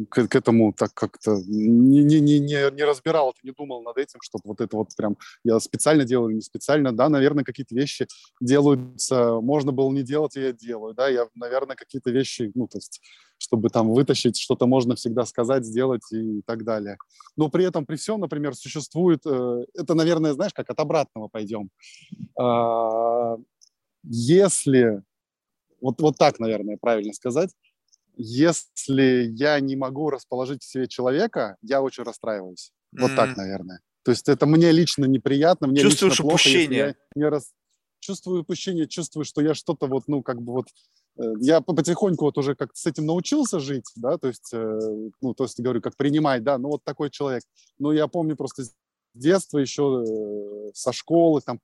[0.10, 4.44] к, к этому так как-то не, не, не, не разбирал не думал над этим, чтобы
[4.46, 8.08] вот это вот прям я специально делаю, не специально, да, наверное, какие-то вещи
[8.40, 12.78] делаются, можно было не делать, и я делаю, да, я, наверное, какие-то вещи, ну, то
[12.78, 13.02] есть,
[13.38, 16.98] чтобы там вытащить, что-то можно всегда сказать, сделать и так далее.
[17.36, 21.70] Но при этом, при всем, например, существует, э, это, наверное, знаешь, как от обратного пойдем.
[22.40, 23.38] Э,
[24.04, 25.04] если,
[25.82, 27.52] вот, вот так, наверное, правильно сказать,
[28.16, 32.72] если я не могу расположить в себе человека, я очень расстраиваюсь.
[32.92, 33.16] Вот mm-hmm.
[33.16, 33.80] так, наверное.
[34.04, 36.78] То есть это мне лично неприятно, мне Чувствуешь лично плохо, упущение.
[36.78, 37.54] я не рас...
[38.00, 40.68] чувствую упущение, чувствую, что я что-то вот, ну, как бы вот,
[41.18, 44.80] э, я потихоньку вот уже как с этим научился жить, да, то есть, э,
[45.22, 47.44] ну, то есть, говорю, как принимать, да, ну, вот такой человек.
[47.80, 48.74] Но я помню просто с
[49.14, 51.60] детства еще э, со школы, там,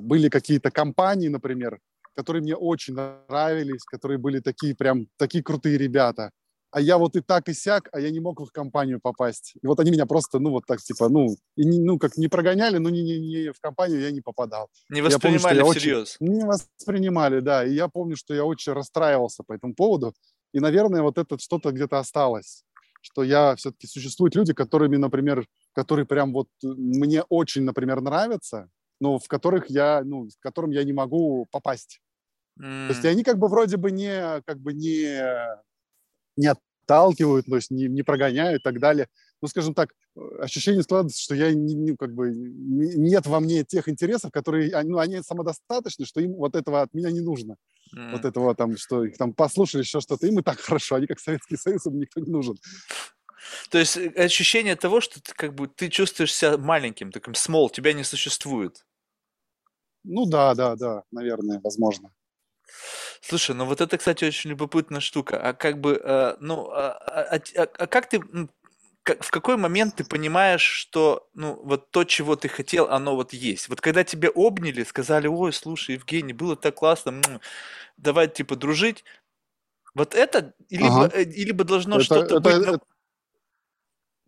[0.00, 1.78] были какие-то компании, например,
[2.18, 6.32] которые мне очень нравились, которые были такие прям, такие крутые ребята.
[6.72, 9.54] А я вот и так, и сяк, а я не мог в их компанию попасть.
[9.62, 12.26] И вот они меня просто, ну, вот так, типа, ну, и не, ну, как не
[12.26, 14.68] прогоняли, но не, не, не в компанию я не попадал.
[14.90, 16.16] Не воспринимали помню, всерьез.
[16.20, 17.64] Очень, не воспринимали, да.
[17.64, 20.12] И я помню, что я очень расстраивался по этому поводу.
[20.52, 22.64] И, наверное, вот это что-то где-то осталось.
[23.00, 28.68] Что я все-таки существуют люди, которыми, например, которые прям вот мне очень, например, нравятся,
[29.00, 32.00] но в которых я, ну, в которым я не могу попасть.
[32.58, 32.88] Mm.
[32.88, 35.20] То есть они как бы вроде бы не, как бы не,
[36.36, 36.54] не
[36.88, 39.08] подталкивают, то есть не, не прогоняют и так далее.
[39.40, 39.90] Ну, скажем так,
[40.40, 44.98] ощущение складывается, что я не, не, как бы, нет во мне тех интересов, которые, ну,
[44.98, 47.56] они самодостаточны, что им вот этого от меня не нужно.
[47.94, 48.12] Mm.
[48.12, 51.20] Вот этого там, что их там послушали еще что-то, им и так хорошо, они как
[51.20, 52.56] Советский Союз, им никто не нужен.
[53.70, 57.70] То есть э, ощущение того, что ты как бы ты чувствуешь себя маленьким, таким small,
[57.70, 58.84] тебя не существует.
[60.04, 62.10] Ну да, да, да, наверное, возможно.
[63.20, 65.40] Слушай, ну вот это, кстати, очень любопытная штука.
[65.40, 68.20] А как бы, э, ну, а, а, а, а как ты,
[69.02, 73.32] как, в какой момент ты понимаешь, что, ну, вот то, чего ты хотел, оно вот
[73.32, 73.68] есть?
[73.68, 77.22] Вот когда тебя обняли, сказали, ой, слушай, Евгений, было так классно,
[77.96, 79.04] давай, типа, дружить,
[79.94, 81.10] вот это, либо, ага.
[81.14, 82.54] Э, либо должно что-то быть...
[82.54, 82.80] Это,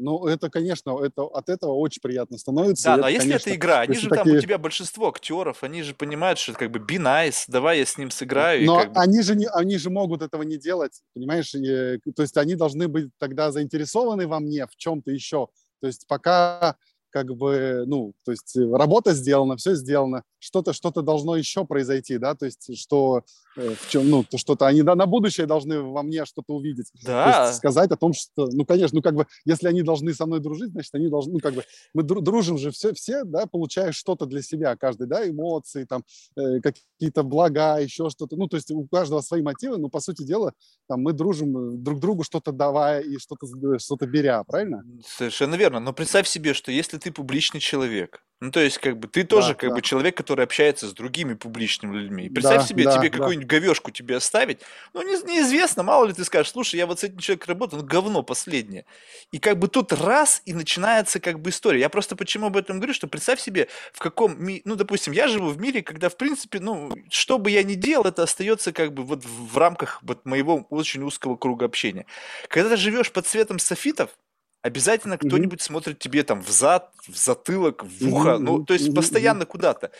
[0.00, 2.84] ну, это, конечно, это, от этого очень приятно становится.
[2.84, 4.24] Да, но это, если конечно, это игра, они же такие...
[4.24, 7.78] там, у тебя большинство актеров, они же понимают, что это как бы be nice, давай
[7.78, 8.64] я с ним сыграю.
[8.64, 9.00] Но как бы...
[9.00, 11.54] они, же не, они же могут этого не делать, понимаешь?
[11.54, 15.48] И, то есть они должны быть тогда заинтересованы во мне в чем-то еще.
[15.80, 16.76] То есть пока
[17.11, 22.18] как бы, ну, то есть э, работа сделана, все сделано, что-то что-то должно еще произойти,
[22.18, 23.23] да, то есть что
[23.57, 26.90] э, в чем, ну, то что-то они да, на будущее должны во мне что-то увидеть,
[27.05, 27.25] да.
[27.25, 30.27] то есть сказать о том, что, ну, конечно, ну, как бы, если они должны со
[30.27, 33.92] мной дружить, значит, они должны, ну, как бы, мы дружим же все, все, да, получая
[33.92, 36.05] что-то для себя, каждый, да, эмоции, там,
[36.37, 40.23] э, какие-то блага, еще что-то, ну, то есть у каждого свои мотивы, но, по сути
[40.23, 40.53] дела,
[40.88, 43.46] там, мы дружим друг другу что-то давая и что-то
[43.79, 44.85] что беря, правильно?
[45.05, 48.22] Совершенно верно, но представь себе, что если ты публичный человек.
[48.42, 49.74] Ну, то есть, как бы, ты тоже, да, как да.
[49.74, 52.24] бы, человек, который общается с другими публичными людьми.
[52.24, 53.18] И представь да, себе, да, тебе да.
[53.18, 54.60] какую-нибудь говешку тебе оставить,
[54.94, 57.86] ну, не, неизвестно, мало ли ты скажешь, слушай, я вот с этим человеком работаю, ну,
[57.86, 58.86] говно последнее.
[59.30, 61.80] И как бы тут раз, и начинается, как бы, история.
[61.80, 64.62] Я просто почему об этом говорю, что представь себе, в каком, ми...
[64.64, 68.06] ну, допустим, я живу в мире, когда, в принципе, ну, что бы я ни делал,
[68.06, 72.06] это остается, как бы, вот в рамках вот моего очень узкого круга общения.
[72.48, 74.16] Когда ты живешь под цветом софитов,
[74.62, 75.29] обязательно mm-hmm.
[75.29, 78.38] кто-нибудь смотрит тебе там в зад, в затылок, в ухо, mm-hmm.
[78.38, 78.94] ну, то есть mm-hmm.
[78.94, 79.90] постоянно куда-то.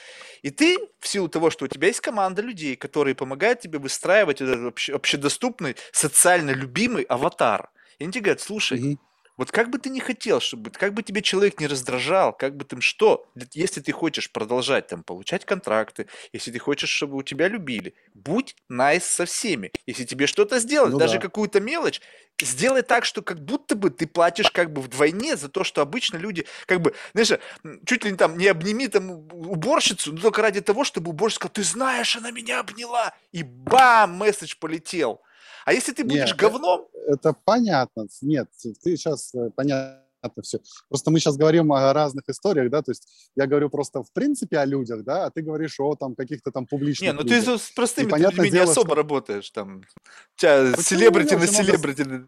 [0.43, 4.41] И ты, в силу того, что у тебя есть команда людей, которые помогают тебе выстраивать
[4.41, 7.71] этот обще- общедоступный, социально любимый аватар.
[7.99, 8.99] И они тебе говорят, слушай, mm-hmm.
[9.41, 12.67] Вот как бы ты не хотел, чтобы, как бы тебе человек не раздражал, как бы
[12.67, 17.49] там что, если ты хочешь продолжать там получать контракты, если ты хочешь, чтобы у тебя
[17.49, 19.73] любили, будь найс со всеми.
[19.87, 21.21] Если тебе что-то сделать, ну, даже да.
[21.21, 22.03] какую-то мелочь,
[22.39, 26.19] сделай так, что как будто бы ты платишь как бы вдвойне за то, что обычно
[26.19, 27.41] люди, как бы, знаешь,
[27.87, 31.55] чуть ли не там не обними там уборщицу, но только ради того, чтобы уборщица сказала,
[31.55, 35.23] ты знаешь, она меня обняла, и бам, месседж полетел.
[35.71, 36.89] А если ты будешь Нет, говном...
[37.07, 38.09] Это понятно.
[38.23, 38.49] Нет,
[38.83, 40.03] ты сейчас э, понятно
[40.43, 40.59] все.
[40.89, 44.59] Просто мы сейчас говорим о разных историях, да, то есть я говорю просто в принципе
[44.59, 47.45] о людях, да, а ты говоришь о там каких-то там публичных Не, ну людях.
[47.45, 48.95] ты с простыми людьми дело, не особо что...
[48.97, 52.27] работаешь, там, у тебя селебрити на селебрити.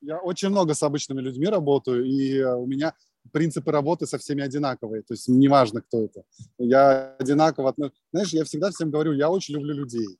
[0.00, 2.92] Я очень много с обычными людьми работаю, и э, у меня
[3.30, 6.24] принципы работы со всеми одинаковые, то есть неважно, кто это.
[6.58, 8.02] Я одинаково отношусь.
[8.12, 10.18] Знаешь, я всегда всем говорю, я очень люблю людей.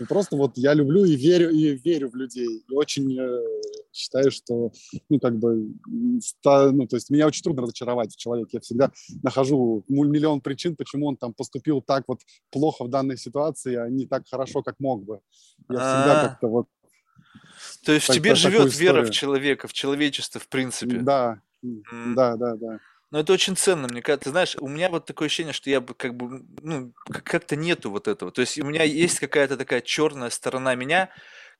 [0.00, 2.64] Ну, просто вот я люблю и верю, и верю в людей.
[2.68, 3.40] И очень э,
[3.92, 4.72] считаю, что,
[5.08, 5.72] ну, как бы,
[6.20, 8.50] ста, ну, то есть меня очень трудно разочаровать в человеке.
[8.54, 13.76] Я всегда нахожу миллион причин, почему он там поступил так вот плохо в данной ситуации,
[13.76, 15.20] а не так хорошо, как мог бы.
[15.68, 16.28] Я всегда а.
[16.28, 16.66] как-то вот...
[17.84, 20.98] То есть в тебе живет вера в человека, в человечество, в принципе.
[20.98, 22.80] Да, да, да, да.
[23.14, 24.24] Но это очень ценно, мне кажется.
[24.24, 27.92] Ты знаешь, у меня вот такое ощущение, что я бы как бы, ну, как-то нету
[27.92, 28.32] вот этого.
[28.32, 31.10] То есть у меня есть какая-то такая черная сторона меня,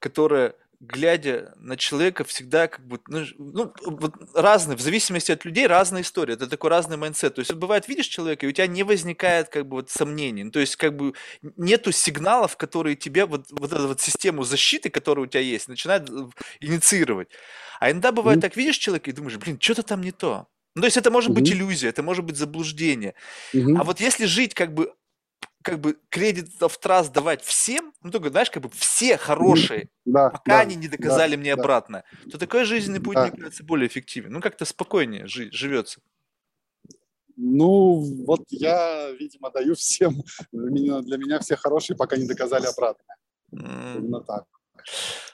[0.00, 5.68] которая глядя на человека, всегда как бы, ну, ну вот разные, в зависимости от людей,
[5.68, 7.36] разная история, это такой разный mindset.
[7.36, 10.50] То есть, бывает, видишь человека, и у тебя не возникает как бы вот сомнений, ну,
[10.50, 11.14] то есть, как бы
[11.56, 16.10] нету сигналов, которые тебе, вот, вот эту вот систему защиты, которая у тебя есть, начинает
[16.10, 16.14] э,
[16.58, 17.28] инициировать.
[17.78, 18.42] А иногда бывает mm-hmm.
[18.42, 20.48] так, видишь человека и думаешь, блин, что-то там не то.
[20.74, 21.40] Ну, то есть это может угу.
[21.40, 23.14] быть иллюзия, это может быть заблуждение.
[23.52, 23.76] Угу.
[23.78, 24.92] А вот если жить как бы
[25.62, 30.28] как бы кредит в trust давать всем, ну только, знаешь, как бы все хорошие, да,
[30.28, 31.62] пока да, они не доказали да, мне да.
[31.62, 33.28] обратно, то такой жизненный путь, да.
[33.28, 34.30] мне кажется, более эффективен.
[34.30, 36.00] Ну, как-то спокойнее жи- живется.
[37.36, 37.94] Ну,
[38.26, 43.04] вот я, видимо, даю всем, для меня, для меня все хорошие, пока не доказали обратно.
[43.52, 43.98] Mm.
[43.98, 44.44] Именно так.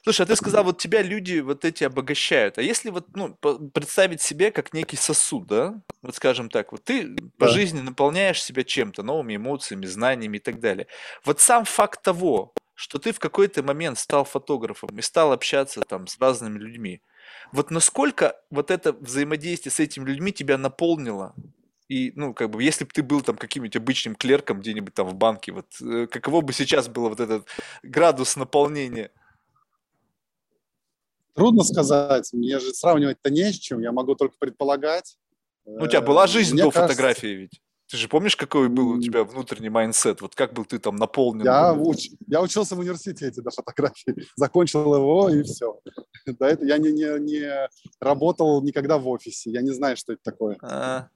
[0.02, 2.58] Слушай, а ты сказал, вот тебя люди вот эти обогащают.
[2.58, 3.34] А если вот, ну,
[3.74, 5.80] представить себе как некий сосуд, да?
[6.02, 10.60] Вот скажем так, вот ты по жизни наполняешь себя чем-то, новыми эмоциями, знаниями и так
[10.60, 10.86] далее.
[11.24, 16.06] Вот сам факт того, что ты в какой-то момент стал фотографом и стал общаться там
[16.06, 17.02] с разными людьми,
[17.52, 21.34] вот насколько вот это взаимодействие с этими людьми тебя наполнило?
[21.88, 25.14] И, ну, как бы, если бы ты был там каким-нибудь обычным клерком где-нибудь там в
[25.14, 27.48] банке, вот э, каково бы сейчас было вот этот
[27.82, 29.10] градус наполнения?
[31.34, 32.32] Трудно сказать.
[32.32, 33.80] Мне же сравнивать-то не с чем.
[33.80, 35.16] Я могу только предполагать.
[35.64, 36.88] Ну, у тебя была жизнь Мне до кажется...
[36.88, 37.60] фотографии ведь?
[37.90, 40.20] Ты же помнишь, какой был у тебя внутренний mindset?
[40.20, 41.44] Вот как был ты там наполнен?
[41.44, 42.10] Я, уч...
[42.28, 45.80] я учился в университете до фотографии, закончил его и все.
[46.24, 47.68] До этого я не, не, не
[48.00, 50.56] работал никогда в офисе, я не знаю, что это такое.
[50.62, 51.08] А...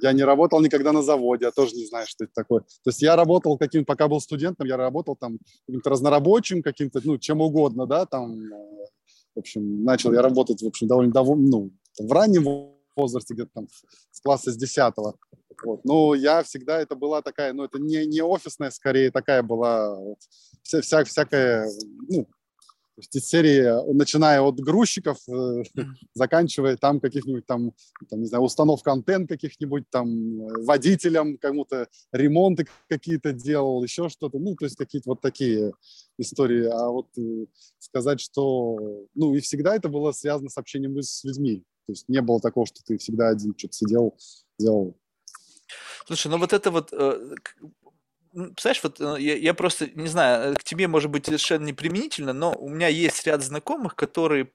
[0.00, 2.60] Я не работал никогда на заводе, я тоже не знаю, что это такое.
[2.60, 7.18] То есть я работал каким, пока был студентом, я работал там каким-то разнорабочим, каким-то, ну,
[7.18, 8.86] чем угодно, да, там, э,
[9.34, 13.68] в общем, начал я работать, в общем, довольно, довольно ну, в раннем возрасте, где-то там
[14.10, 14.94] с класса с 10
[15.62, 15.84] вот.
[15.84, 19.98] Ну, я всегда, это была такая, ну, это не, не офисная, скорее, такая была
[20.62, 21.68] вся, вся, всякая,
[22.08, 22.26] ну,
[23.00, 25.62] есть из серии, начиная от грузчиков, э,
[26.14, 27.72] заканчивая там каких-нибудь там,
[28.08, 30.08] там, не знаю, установка антенн каких-нибудь там,
[30.42, 35.72] э, водителям кому-то ремонты какие-то делал, еще что-то, ну, то есть какие-то вот такие
[36.18, 36.66] истории.
[36.66, 37.46] А вот э,
[37.78, 41.64] сказать, что, ну, и всегда это было связано с общением с людьми.
[41.86, 44.16] То есть не было такого, что ты всегда один что-то сидел,
[44.58, 44.96] делал.
[46.06, 46.92] Слушай, ну вот это вот,
[48.32, 51.72] Представляешь, вот э, я, я просто не знаю, э, к тебе может быть совершенно не
[51.72, 54.52] применительно, но у меня есть ряд знакомых, которые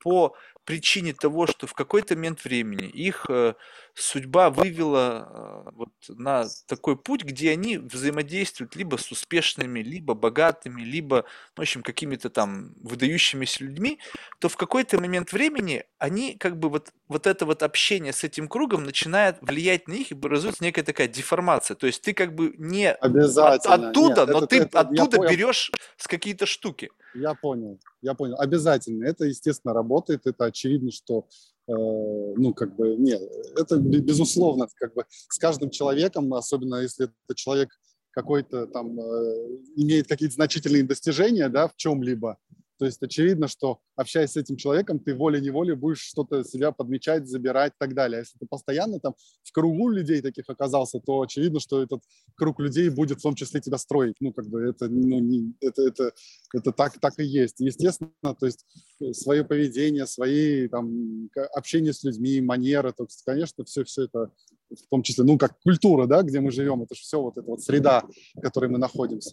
[0.00, 3.54] по причине того, что в какой-то момент времени их э,
[3.94, 10.82] судьба вывела э, вот на такой путь, где они взаимодействуют либо с успешными, либо богатыми,
[10.82, 11.24] либо,
[11.56, 13.98] в общем, какими-то там выдающимися людьми,
[14.38, 18.48] то в какой-то момент времени они как бы вот, вот это вот общение с этим
[18.48, 21.74] кругом начинает влиять на них и образуется некая такая деформация.
[21.74, 25.72] То есть ты как бы не от, оттуда, Нет, но это, ты это, оттуда берешь
[25.96, 26.90] с какие-то штуки.
[27.14, 28.36] Я понял, я понял.
[28.38, 29.04] Обязательно.
[29.04, 30.26] Это, естественно, работает.
[30.26, 31.26] Это очевидно, что,
[31.66, 33.20] э, ну, как бы, нет,
[33.56, 37.70] это безусловно, как бы с каждым человеком, особенно если это человек
[38.12, 42.38] какой-то там э, имеет какие-то значительные достижения, да, в чем-либо,
[42.78, 47.72] то есть очевидно, что общаясь с этим человеком, ты волей-неволей будешь что-то себя подмечать, забирать
[47.72, 48.18] и так далее.
[48.18, 52.02] А если ты постоянно там в кругу людей таких оказался, то очевидно, что этот
[52.34, 54.16] круг людей будет в том числе тебя строить.
[54.20, 56.12] Ну, как бы это, ну, не, это, это,
[56.54, 57.60] это так, так и есть.
[57.60, 58.64] Естественно, то есть
[59.00, 64.30] э, свое поведение, свои там общение с людьми, манеры, то есть, конечно, все, все это
[64.70, 67.46] в том числе, ну, как культура, да, где мы живем, это же все вот эта
[67.46, 68.04] вот среда,
[68.34, 69.32] в которой мы находимся.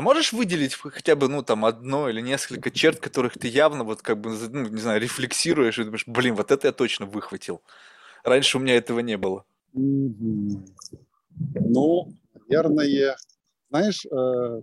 [0.00, 4.00] А можешь выделить хотя бы, ну, там, одно или несколько черт, которых ты явно, вот,
[4.00, 7.60] как бы, ну, не знаю, рефлексируешь и думаешь, блин, вот это я точно выхватил.
[8.24, 9.44] Раньше у меня этого не было.
[9.74, 10.64] Ну,
[12.48, 13.14] наверное,
[13.68, 14.60] знаешь, э,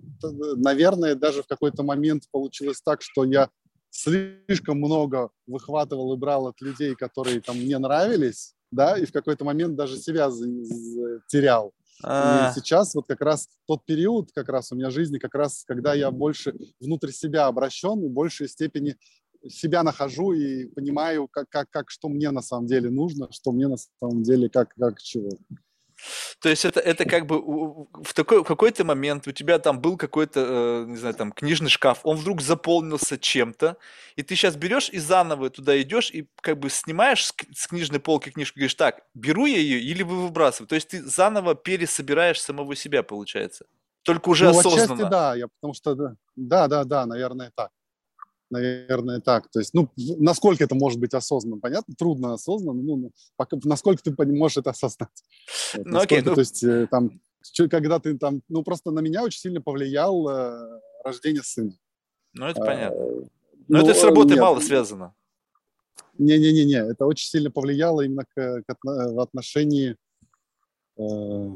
[0.56, 3.52] наверное, даже в какой-то момент получилось так, что я
[3.92, 9.46] слишком много выхватывал и брал от людей, которые там мне нравились, да, и в какой-то
[9.46, 10.32] момент даже себя
[11.28, 11.76] терял.
[12.04, 12.50] А...
[12.52, 15.94] И сейчас вот как раз тот период как раз у меня жизни, как раз когда
[15.94, 18.98] я больше внутрь себя обращен и в большей степени
[19.48, 23.68] себя нахожу и понимаю, как, как, как, что мне на самом деле нужно, что мне
[23.68, 25.30] на самом деле, как, как чего.
[26.40, 29.98] То есть это, это как бы в, такой, в какой-то момент у тебя там был
[29.98, 33.78] какой-то, э, не знаю, там книжный шкаф, он вдруг заполнился чем-то,
[34.16, 38.00] и ты сейчас берешь и заново туда идешь и как бы снимаешь с, с книжной
[38.00, 40.68] полки книжку, говоришь, так, беру я ее или вы выбрасываю?
[40.68, 43.66] То есть ты заново пересобираешь самого себя, получается.
[44.04, 44.94] Только уже ну, осознанно.
[44.94, 47.72] Отчасти да, я, потому что да, да, да, наверное, так
[48.50, 49.50] наверное, так.
[49.50, 54.14] То есть, ну, насколько это может быть осознанно, понятно, трудно осознанно, ну, пока, насколько ты
[54.26, 55.10] можешь это осознать.
[55.76, 56.34] Вот, ну, окей, ну...
[56.34, 57.20] То есть, э, там,
[57.70, 61.74] когда ты там, ну, просто на меня очень сильно повлиял э, рождение сына.
[62.34, 63.00] Ну, это понятно.
[63.00, 63.06] А,
[63.68, 65.14] Но ну, это с работой нет, мало связано.
[66.18, 69.96] Не-не-не, это очень сильно повлияло именно к, к, в отношении
[70.98, 71.56] э,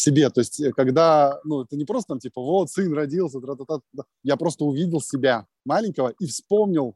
[0.00, 0.30] себе.
[0.30, 3.64] То есть, э, когда, ну, это не просто там, типа, вот, сын родился, тра -та
[3.66, 4.04] -та -та.
[4.22, 6.94] я просто увидел себя маленького и вспомнил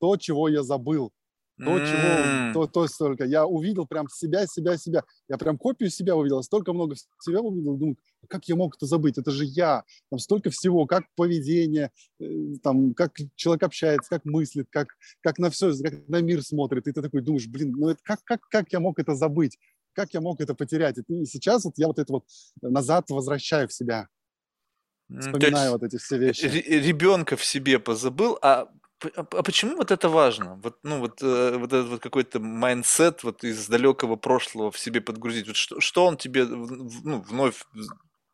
[0.00, 1.10] то, чего я забыл.
[1.58, 1.86] То, mm.
[1.86, 3.24] чего, то, то столько.
[3.24, 5.04] Я увидел прям себя, себя, себя.
[5.28, 7.76] Я прям копию себя увидел, столько много себя увидел.
[7.76, 7.96] Думаю,
[8.28, 9.18] как я мог это забыть?
[9.18, 9.84] Это же я.
[10.10, 14.88] Там столько всего, как поведение, э, там, как человек общается, как мыслит, как,
[15.20, 16.88] как на все, как на мир смотрит.
[16.88, 19.58] И ты такой думаешь, блин, ну это как, как, как я мог это забыть?
[19.92, 20.96] Как я мог это потерять?
[21.08, 22.24] И сейчас вот я вот это вот
[22.60, 24.08] назад возвращаю в себя.
[25.08, 26.46] Вспоминаю вот эти все вещи.
[26.46, 28.68] Ребенка в себе позабыл, а,
[29.02, 30.54] а, а почему вот это важно?
[30.62, 35.00] Вот, ну, вот, э, вот этот вот какой-то mindset вот из далекого прошлого в себе
[35.00, 35.48] подгрузить.
[35.48, 37.64] Вот что, что он тебе ну, вновь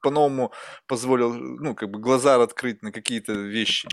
[0.01, 0.53] по-новому
[0.87, 3.89] позволил, ну, как бы глаза открыть на какие-то вещи?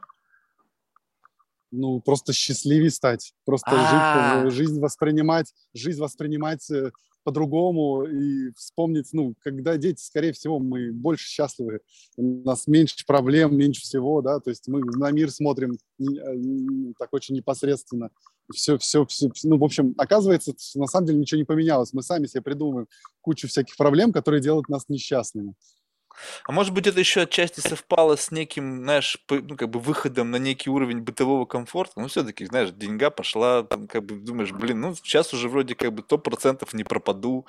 [1.76, 6.92] ну, просто счастливее стать, просто жить, жизнь воспринимать, жизнь воспринимать э,
[7.26, 11.80] по-другому и вспомнить, ну, когда дети, скорее всего, мы больше счастливы,
[12.18, 17.12] у нас меньше проблем, меньше всего, да, то есть мы на мир смотрим э, так
[17.14, 18.12] очень непосредственно.
[18.54, 21.94] Все, все, все, ну, в общем, оказывается, на самом деле ничего не поменялось.
[21.94, 22.88] Мы сами себе придумываем
[23.22, 25.56] кучу всяких проблем, которые делают нас несчастными.
[26.46, 30.38] А может быть, это еще отчасти совпало с неким, знаешь, ну, как бы выходом на
[30.38, 32.00] некий уровень бытового комфорта.
[32.00, 35.94] Ну, все-таки, знаешь, деньга пошла, там, как бы думаешь, блин, ну, сейчас уже вроде как
[35.94, 37.46] бы 100% не пропаду.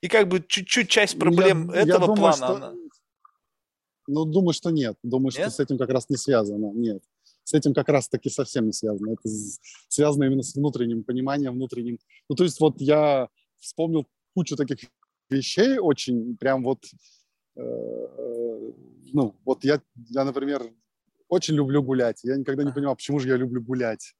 [0.00, 2.54] И как бы чуть-чуть часть проблем я, этого я думаю, плана, что...
[2.54, 2.74] она...
[4.06, 4.96] Ну, думаю, что нет.
[5.02, 5.34] Думаю, нет?
[5.34, 6.72] что с этим как раз не связано.
[6.72, 7.02] Нет.
[7.44, 9.12] С этим как раз-таки совсем не связано.
[9.12, 9.28] Это
[9.88, 11.98] связано именно с внутренним пониманием, внутренним...
[12.28, 14.78] Ну, то есть вот я вспомнил кучу таких
[15.28, 16.84] вещей очень, прям вот
[17.56, 20.62] ну, вот я, я, например,
[21.28, 22.20] очень люблю гулять.
[22.24, 24.14] Я никогда не понимал, почему же я люблю гулять.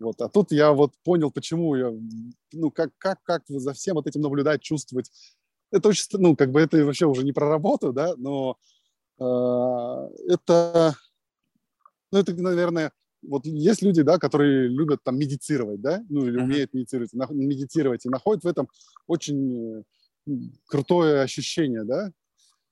[0.00, 0.20] Вот.
[0.20, 1.92] А тут я вот понял, почему я,
[2.52, 5.10] ну, как, как, как за всем вот этим наблюдать, чувствовать.
[5.70, 8.56] Это очень, ну, как бы это вообще уже не про работу, да, но
[9.18, 9.24] э,
[10.28, 10.94] это,
[12.10, 16.74] ну, это, наверное, вот есть люди, да, которые любят там медитировать, да, ну, или умеют
[16.74, 18.68] медитировать, медитировать и находят в этом
[19.06, 19.84] очень
[20.26, 20.32] э,
[20.66, 22.12] крутое ощущение, да,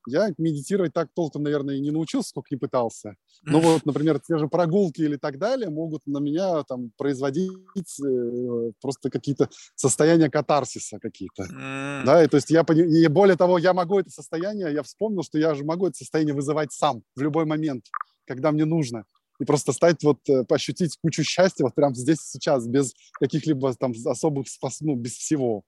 [0.06, 3.14] я медитировать так толком, наверное, и не научился, сколько не пытался.
[3.42, 8.72] Но вот, например, те же прогулки или так далее могут на меня там производить э,
[8.80, 11.44] просто какие-то состояния катарсиса какие-то.
[11.44, 12.04] Mm.
[12.04, 15.38] Да, и то есть я, и более того, я могу это состояние, я вспомнил, что
[15.38, 17.84] я же могу это состояние вызывать сам в любой момент,
[18.26, 19.04] когда мне нужно.
[19.40, 23.92] И просто стать вот, э, ощутить кучу счастья вот прямо здесь сейчас, без каких-либо там
[24.04, 24.46] особых,
[24.80, 25.64] ну, без всего.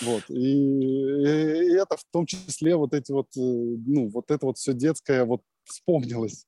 [0.00, 0.24] Вот.
[0.28, 4.72] И, и это в том числе вот эти вот, э, ну, вот это вот все
[4.72, 6.46] детское вот вспомнилось.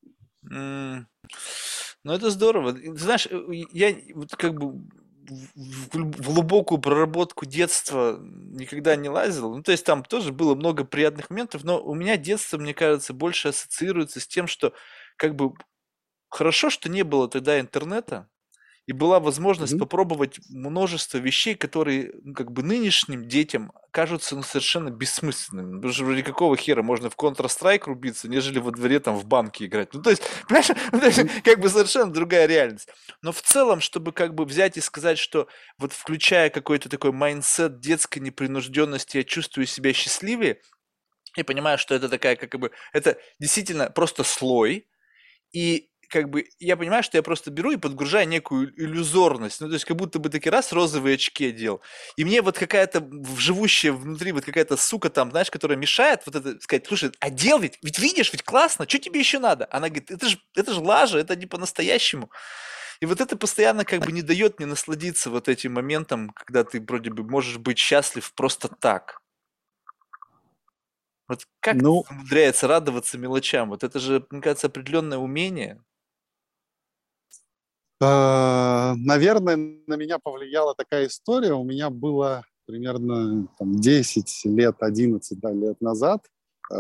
[0.51, 1.05] Mm.
[2.05, 2.77] Ну, это здорово.
[2.97, 4.83] Знаешь, э, я вот как бы
[5.55, 9.55] в глубокую проработку детства никогда не лазил.
[9.55, 13.13] Ну, то есть там тоже было много приятных моментов, но у меня детство, мне кажется,
[13.13, 14.73] больше ассоциируется с тем, что
[15.17, 15.53] как бы
[16.29, 18.29] хорошо, что не было тогда интернета,
[18.87, 19.79] и была возможность mm-hmm.
[19.79, 25.77] попробовать множество вещей, которые ну, как бы нынешним детям кажутся ну, совершенно бессмысленными.
[25.77, 29.67] Потому что вроде какого хера можно в Counter-Strike рубиться, нежели во дворе там в банке
[29.67, 29.95] играть.
[29.95, 32.89] Ну, то есть, понимаешь, ну, то есть, как бы совершенно другая реальность.
[33.23, 35.47] Но в целом, чтобы как бы взять и сказать, что
[35.79, 40.61] вот включая какой-то такой mindset детской непринужденности, я чувствую себя счастливее,
[41.37, 44.89] и понимаю, что это такая как бы, это действительно просто слой,
[45.53, 49.61] и как бы я понимаю, что я просто беру и подгружаю некую иллюзорность.
[49.63, 51.81] Ну, то есть, как будто бы таки раз розовые очки одел.
[52.17, 53.09] И мне вот какая-то
[53.39, 57.79] живущая внутри, вот какая-то сука там, знаешь, которая мешает вот это сказать, слушай, одел ведь,
[57.83, 59.67] ведь видишь, ведь классно, что тебе еще надо?
[59.71, 62.31] Она говорит, это же это же лажа, это не по-настоящему.
[63.01, 66.79] И вот это постоянно как бы не дает мне насладиться вот этим моментом, когда ты
[66.81, 69.23] вроде бы можешь быть счастлив просто так.
[71.27, 73.71] Вот как ну, умудряется радоваться мелочам?
[73.71, 75.83] Вот это же, мне кажется, определенное умение.
[78.03, 81.53] Э, наверное, на меня повлияла такая история.
[81.53, 86.27] У меня было примерно там, 10 лет, 11 да, лет назад.
[86.73, 86.77] Э,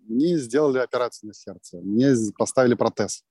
[0.00, 3.22] мне сделали операцию на сердце, мне поставили протез.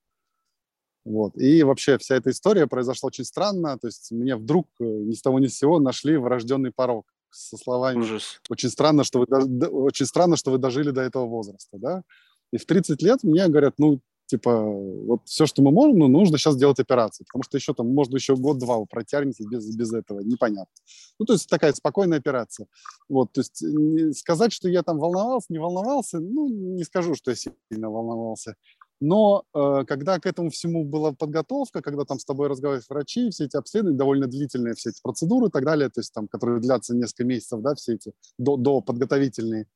[1.04, 1.36] Вот.
[1.36, 3.78] И вообще вся эта история произошла очень странно.
[3.78, 7.56] То есть мне вдруг э, ни с того ни с сего нашли врожденный порог со
[7.58, 8.40] словами Ужас.
[8.48, 9.26] «Очень странно, что вы,
[9.68, 11.78] очень странно, что вы дожили до этого возраста».
[11.78, 12.02] Да?
[12.52, 16.38] И в 30 лет мне говорят, ну, типа, вот все, что мы можем, ну, нужно
[16.38, 18.86] сейчас делать операцию, потому что еще там, может, еще год-два вы
[19.50, 20.72] без, без этого, непонятно.
[21.18, 22.66] Ну, то есть такая спокойная операция.
[23.08, 23.62] Вот, то есть
[24.18, 28.54] сказать, что я там волновался, не волновался, ну, не скажу, что я сильно волновался.
[29.00, 33.46] Но э, когда к этому всему была подготовка, когда там с тобой разговаривают врачи, все
[33.46, 36.94] эти обследования, довольно длительные все эти процедуры и так далее, то есть там, которые длятся
[36.94, 39.66] несколько месяцев, да, все эти до, до подготовительные,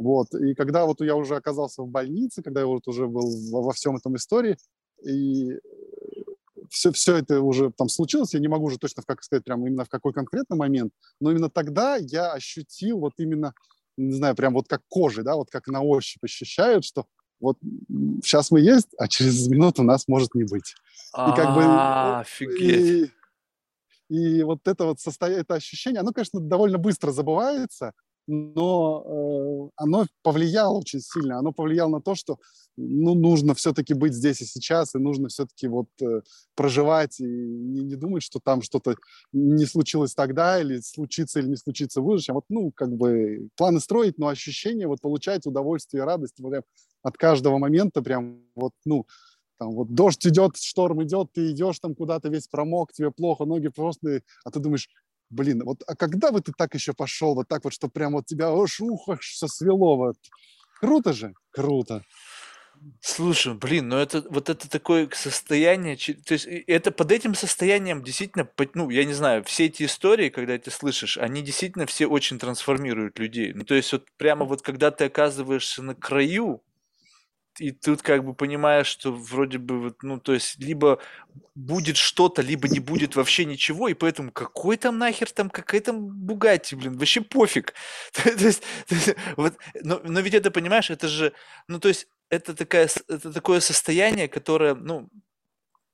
[0.00, 0.34] вот.
[0.34, 3.96] И когда вот я уже оказался в больнице, когда я вот уже был во всем
[3.96, 4.56] этом истории,
[5.04, 5.58] и
[6.70, 9.84] все, все это уже там случилось, я не могу уже точно как сказать прямо именно
[9.84, 13.52] в какой конкретный момент, но именно тогда я ощутил вот именно,
[13.98, 17.04] не знаю, прям вот как кожей, да, вот как на ощупь ощущают, что
[17.38, 17.58] вот
[18.24, 20.74] сейчас мы есть, а через минуту нас может не быть.
[21.12, 21.62] И как бы...
[21.62, 23.12] А, офигеть.
[24.08, 27.92] И, и вот это вот состояние, это ощущение, оно, конечно, довольно быстро забывается,
[28.30, 31.38] но э, оно повлияло очень сильно.
[31.38, 32.38] Оно повлияло на то, что
[32.76, 36.20] ну, нужно все-таки быть здесь и сейчас, и нужно все-таки вот э,
[36.54, 38.94] проживать и не, не думать, что там что-то
[39.32, 42.34] не случилось тогда, или случится, или не случится в будущем.
[42.34, 46.64] Вот, ну, как бы планы строить, но ощущение, вот получать удовольствие, радость вот,
[47.02, 49.06] от каждого момента, прям вот, ну,
[49.58, 53.68] там вот дождь идет, шторм идет, ты идешь там куда-то весь промок, тебе плохо, ноги
[53.68, 54.88] просто, а ты думаешь,
[55.30, 58.26] блин, вот а когда бы ты так еще пошел, вот так вот, что прям вот
[58.26, 60.16] тебя аж ухо все свело, вот.
[60.80, 62.02] Круто же, круто.
[63.02, 68.48] Слушай, блин, ну это вот это такое состояние, то есть это под этим состоянием действительно,
[68.74, 73.18] ну я не знаю, все эти истории, когда ты слышишь, они действительно все очень трансформируют
[73.18, 73.52] людей.
[73.54, 76.62] Ну то есть вот прямо вот когда ты оказываешься на краю,
[77.58, 81.00] и тут как бы понимаешь, что вроде бы вот, ну, то есть либо
[81.54, 86.08] будет что-то, либо не будет вообще ничего, и поэтому какой там нахер там, какая там
[86.08, 87.74] Бугатти, блин, вообще пофиг.
[88.12, 88.62] то есть,
[89.36, 91.32] вот, но ведь это, понимаешь, это же,
[91.68, 95.08] ну, то есть это, такая, это такое состояние, которое, ну,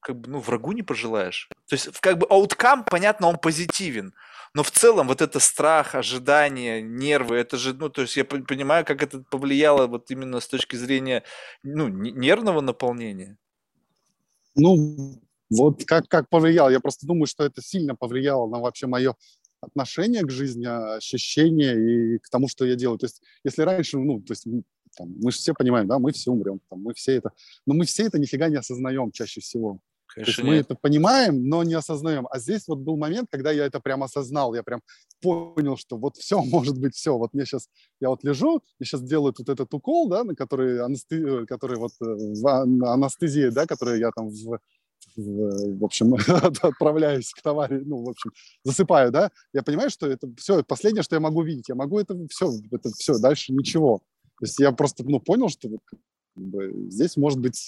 [0.00, 1.48] как бы, ну, врагу не пожелаешь.
[1.68, 4.14] То есть, как бы, ауткам, понятно, он позитивен.
[4.56, 8.86] Но в целом вот это страх, ожидание, нервы, это же, ну, то есть я понимаю,
[8.86, 11.24] как это повлияло вот именно с точки зрения,
[11.62, 13.36] ну, нервного наполнения.
[14.54, 16.70] Ну, вот как, как повлияло.
[16.70, 19.14] Я просто думаю, что это сильно повлияло на вообще мое
[19.60, 20.64] отношение к жизни,
[20.96, 22.98] ощущение и к тому, что я делаю.
[22.98, 24.46] То есть, если раньше, ну, то есть
[24.96, 27.32] там, мы же все понимаем, да, мы все умрем, там, мы все это,
[27.66, 29.82] но мы все это нифига не осознаем чаще всего.
[30.16, 32.26] Конечно, То есть мы это понимаем, но не осознаем.
[32.30, 34.80] А здесь вот был момент, когда я это прям осознал, я прям
[35.20, 37.18] понял, что вот все, может быть, все.
[37.18, 37.68] Вот мне сейчас,
[38.00, 41.92] я вот лежу, мне сейчас делают вот этот укол, да, на который, анестези, который вот
[42.00, 44.58] э, анестезия, да, который я там в,
[45.16, 46.14] в, в общем,
[46.62, 48.30] отправляюсь к товарищу, ну, в общем,
[48.64, 52.16] засыпаю, да, я понимаю, что это все, последнее, что я могу видеть, я могу это
[52.30, 53.98] все, это все, дальше ничего.
[54.38, 55.68] То есть я просто, ну, понял, что
[56.36, 57.60] бы, здесь может быть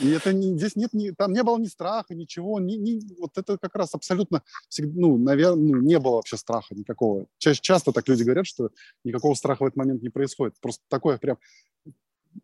[0.00, 3.36] и это не, здесь нет, ни, там не было ни страха, ничего, ни, ни, вот
[3.38, 4.42] это как раз абсолютно,
[4.78, 7.26] ну, наверное, ну, не было вообще страха никакого.
[7.38, 8.70] Ча- часто так люди говорят, что
[9.04, 10.54] никакого страха в этот момент не происходит.
[10.60, 11.38] Просто такое прям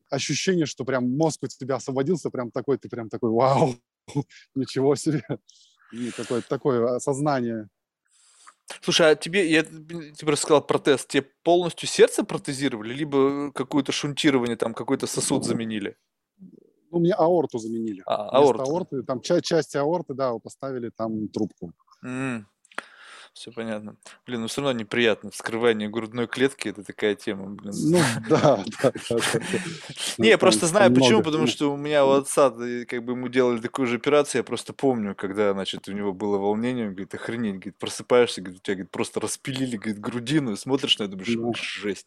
[0.09, 3.77] ощущение, что прям мозг у тебя освободился, прям такой, ты прям такой, вау,
[4.55, 5.23] ничего себе.
[5.93, 6.11] И
[6.49, 7.69] такое, осознание.
[8.81, 14.75] Слушай, а тебе, я тебе рассказал протез, тебе полностью сердце протезировали, либо какое-то шунтирование, там
[14.75, 15.97] какой-то сосуд заменили?
[16.97, 18.03] Ну, мне аорту заменили.
[18.07, 18.63] А, аорту.
[18.63, 21.73] аорты, там часть, часть аорты, да, поставили там трубку.
[22.03, 22.45] Mm.
[23.35, 23.97] Все понятно.
[24.27, 25.31] Блин, ну все равно неприятно.
[25.31, 27.75] Вскрывание грудной клетки это такая тема, блин.
[27.75, 27.99] Ну
[28.31, 28.93] да, да,
[30.17, 33.61] Не, я просто знаю почему, потому что у меня у отца, как бы ему делали
[33.61, 37.57] такую же операцию, я просто помню, когда, значит, у него было волнение, он говорит, охренеть,
[37.57, 42.07] говорит, просыпаешься, говорит, у тебя, говорит, просто распилили, говорит, грудину, смотришь на это, думаешь, жесть.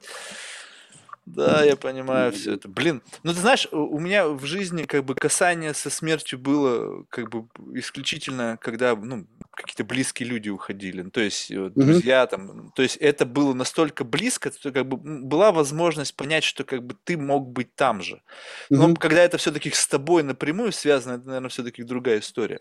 [1.36, 2.68] Да, я понимаю все это.
[2.68, 7.30] Блин, ну ты знаешь, у меня в жизни как бы касание со смертью было как
[7.30, 12.82] бы исключительно, когда ну, какие-то близкие люди уходили, ну, то есть вот, друзья там, то
[12.82, 17.18] есть это было настолько близко, что как бы была возможность понять, что как бы ты
[17.18, 18.22] мог быть там же.
[18.70, 18.96] Но mm-hmm.
[18.96, 22.60] когда это все-таки с тобой напрямую связано, это, наверное, все-таки другая история.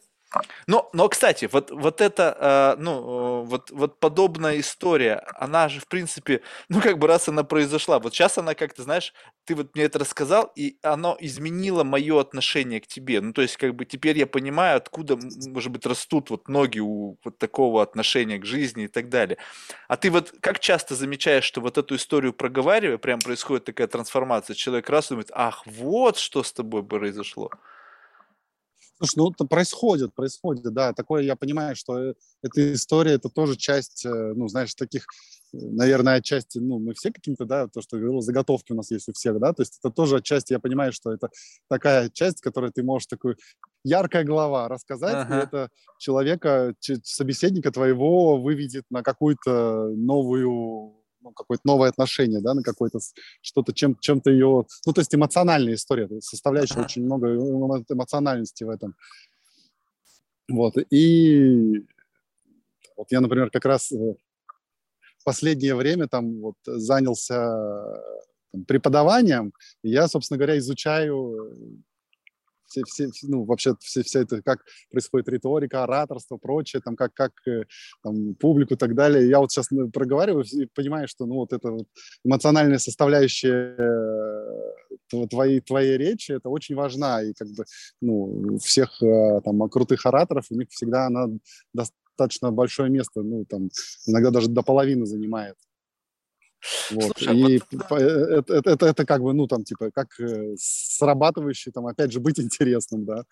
[0.66, 5.89] Но, но, кстати, вот, вот это, э, ну, вот, вот подобная история, она же, в
[5.89, 9.14] принципе, ну, как бы раз она произошла, вот сейчас она как-то, знаешь,
[9.45, 13.20] ты вот мне это рассказал, и оно изменило мое отношение к тебе.
[13.20, 17.16] Ну, то есть, как бы теперь я понимаю, откуда, может быть, растут вот ноги у
[17.24, 19.39] вот такого отношения к жизни и так далее.
[19.89, 24.55] А ты вот как часто замечаешь, что вот эту историю проговаривая, прям происходит такая трансформация,
[24.55, 27.51] человек раз думает, ах, вот что с тобой произошло.
[28.99, 30.92] Слушай, ну это происходит, происходит, да.
[30.92, 35.07] Такое я понимаю, что э, эта история, это тоже часть, э, ну, знаешь, таких,
[35.53, 39.09] э, наверное, отчасти, ну, мы все каким-то, да, то, что говорил, заготовки у нас есть
[39.09, 41.30] у всех, да, то есть это тоже отчасти, я понимаю, что это
[41.68, 43.36] такая часть, которой ты можешь такую
[43.84, 45.38] яркая глава рассказать, ага.
[45.38, 45.70] и это
[46.01, 46.74] человека,
[47.05, 52.99] собеседника твоего выведет на какую-то новую ну, какое-то новое отношение, да, на какое-то
[53.41, 56.85] что-то, чем, чем-то ее, ну, то есть эмоциональная история, составляющая ага.
[56.85, 57.35] очень много
[57.89, 58.95] эмоциональности в этом.
[60.49, 61.85] Вот, и
[62.97, 64.16] вот я, например, как раз в
[65.25, 68.03] последнее время там вот занялся
[68.53, 69.53] там, преподаванием,
[69.83, 71.85] и я, собственно говоря, изучаю
[72.69, 77.33] все, все, ну, вообще все, все это, как происходит риторика, ораторство, прочее, там, как, как
[77.47, 77.64] э,
[78.03, 79.29] там, публику и так далее.
[79.29, 81.87] Я вот сейчас ну, проговариваю и понимаю, что, ну, вот эта вот
[82.25, 87.64] эмоциональная составляющая э, твоей, твоей речи, это очень важна, и как бы,
[88.01, 91.27] ну, всех э, там крутых ораторов, у них всегда она
[91.73, 93.71] достаточно большое место, ну, там,
[94.07, 95.57] иногда даже до половины занимает.
[96.90, 97.12] Вот.
[97.16, 97.82] Слушай, и вот...
[97.90, 102.20] это, это, это, это как бы, ну, там, типа, как э, срабатывающий, там, опять же,
[102.20, 103.24] быть интересным, да.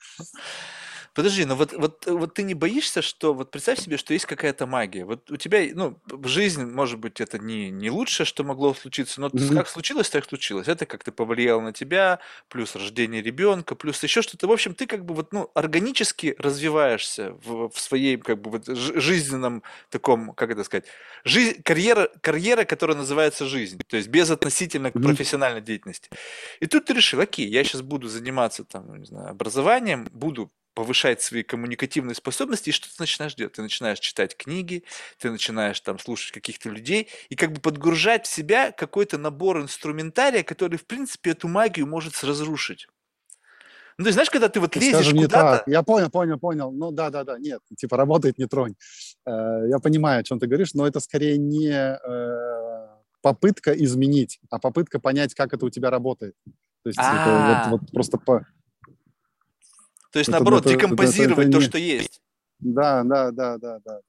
[1.16, 4.66] Подожди, но вот, вот, вот ты не боишься, что вот представь себе, что есть какая-то
[4.66, 5.06] магия.
[5.06, 9.28] Вот у тебя, ну, жизнь, может быть, это не, не лучшее, что могло случиться, но
[9.28, 9.54] mm-hmm.
[9.54, 10.68] как случилось, так случилось.
[10.68, 14.46] Это как-то повлияло на тебя, плюс рождение ребенка, плюс еще что-то.
[14.46, 18.66] В общем, ты как бы вот, ну, органически развиваешься в, в своей, как бы, вот
[18.66, 20.84] жизненном таком, как это сказать,
[21.24, 26.10] жизнь, карьера, карьера, которая называется жизнь, то есть без относительно к профессиональной деятельности.
[26.60, 31.22] И тут ты решил, окей, я сейчас буду заниматься там, не знаю, образованием, буду повышать
[31.22, 33.54] свои коммуникативные способности, и что ты начинаешь делать?
[33.54, 34.84] Ты начинаешь читать книги,
[35.18, 40.42] ты начинаешь там слушать каких-то людей, и как бы подгружать в себя какой-то набор инструментария,
[40.42, 42.88] который, в принципе, эту магию может разрушить.
[43.96, 45.62] Ну, ты знаешь, когда ты вот лезешь куда-то...
[45.66, 46.70] Я понял, понял, понял.
[46.70, 48.74] Ну, да-да-да, нет, типа работает, не тронь.
[49.24, 52.88] Э, я понимаю, о чем ты говоришь, но это скорее не э,
[53.22, 56.34] попытка изменить, а попытка понять, как это у тебя работает.
[56.82, 58.46] То есть, это вот, вот просто по,
[60.16, 62.22] то есть, это, наоборот, это, декомпозировать это, это, то, что есть.
[62.58, 64.00] Да, да, да, да, да.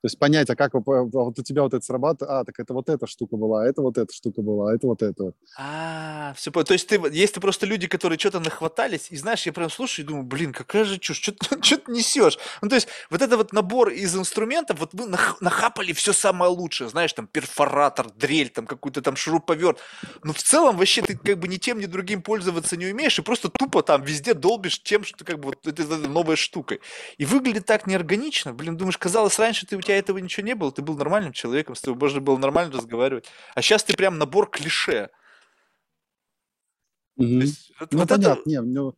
[0.00, 2.88] То есть понять, а как вот у тебя вот это срабатывает, а, так это вот
[2.88, 5.32] эта штука была, а это вот эта штука была, а это вот это.
[5.58, 9.68] А, все То есть ты, есть просто люди, которые что-то нахватались, и знаешь, я прям
[9.68, 11.56] слушаю и думаю, блин, какая же чушь, что ты
[11.90, 12.38] несешь?
[12.62, 15.06] Ну, то есть вот это вот набор из инструментов, вот вы
[15.40, 19.80] нахапали все самое лучшее, знаешь, там перфоратор, дрель, там какой-то там шуруповерт,
[20.22, 23.22] но в целом вообще ты как бы ни тем, ни другим пользоваться не умеешь, и
[23.22, 26.80] просто тупо там везде долбишь тем, что как бы вот этой новой штукой.
[27.16, 30.70] И выглядит так неорганично, блин, думаешь, казалось, раньше ты у тебя этого ничего не было,
[30.70, 33.26] ты был нормальным человеком, с тобой можно было нормально разговаривать.
[33.54, 35.10] А сейчас ты прям набор клише.
[37.18, 37.40] Mm-hmm.
[37.40, 38.48] Есть, ну, вот понятно, это...
[38.48, 38.94] не, ну,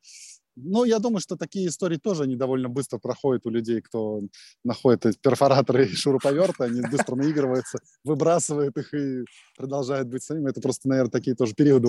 [0.64, 4.20] ну, я думаю, что такие истории тоже они довольно быстро проходят у людей, кто
[4.64, 9.24] находит перфораторы и шуруповерты, они быстро наигрываются, выбрасывают их и
[9.56, 10.50] продолжают быть своими.
[10.50, 11.88] Это просто, наверное, такие тоже периоды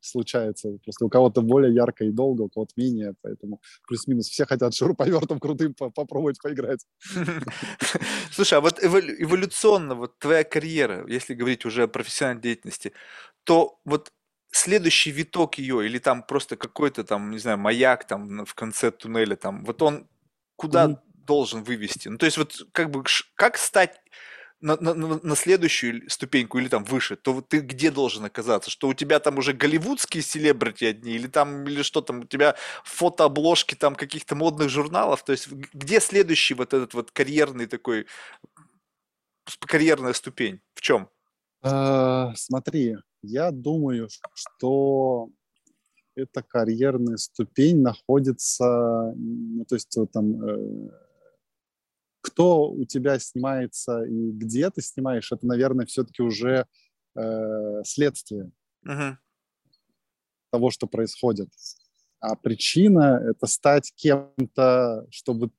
[0.00, 0.78] случается.
[0.84, 5.38] Просто у кого-то более ярко и долго, у кого-то менее, поэтому плюс-минус все хотят шуруповертом
[5.40, 6.84] крутым попробовать поиграть.
[8.32, 12.92] Слушай, а вот эволюционно, вот твоя карьера, если говорить уже о профессиональной деятельности,
[13.44, 14.12] то вот
[14.50, 19.36] следующий виток ее, или там просто какой-то там, не знаю, маяк там в конце туннеля,
[19.36, 20.08] там, вот он
[20.56, 20.98] куда mm-hmm.
[21.26, 22.08] должен вывести?
[22.08, 24.00] Ну, то есть вот как бы, как стать
[24.60, 28.70] на, на, на следующую ступеньку или там выше, то ты где должен оказаться?
[28.70, 32.56] Что у тебя там уже голливудские селебрити одни, или там, или что там, у тебя
[32.84, 35.24] фотообложки там каких-то модных журналов?
[35.24, 38.06] То есть где следующий вот этот вот карьерный такой,
[39.60, 40.60] карьерная ступень?
[40.74, 41.08] В чем?
[41.62, 45.30] А, смотри, я думаю, что
[46.14, 50.90] эта карьерная ступень находится, ну, то есть вот там э,
[52.20, 56.66] кто у тебя снимается и где ты снимаешь, это, наверное, все-таки уже
[57.16, 58.50] э, следствие
[58.86, 59.16] uh-huh.
[60.50, 61.48] того, что происходит.
[62.20, 65.50] А причина— это стать кем-то, чтобы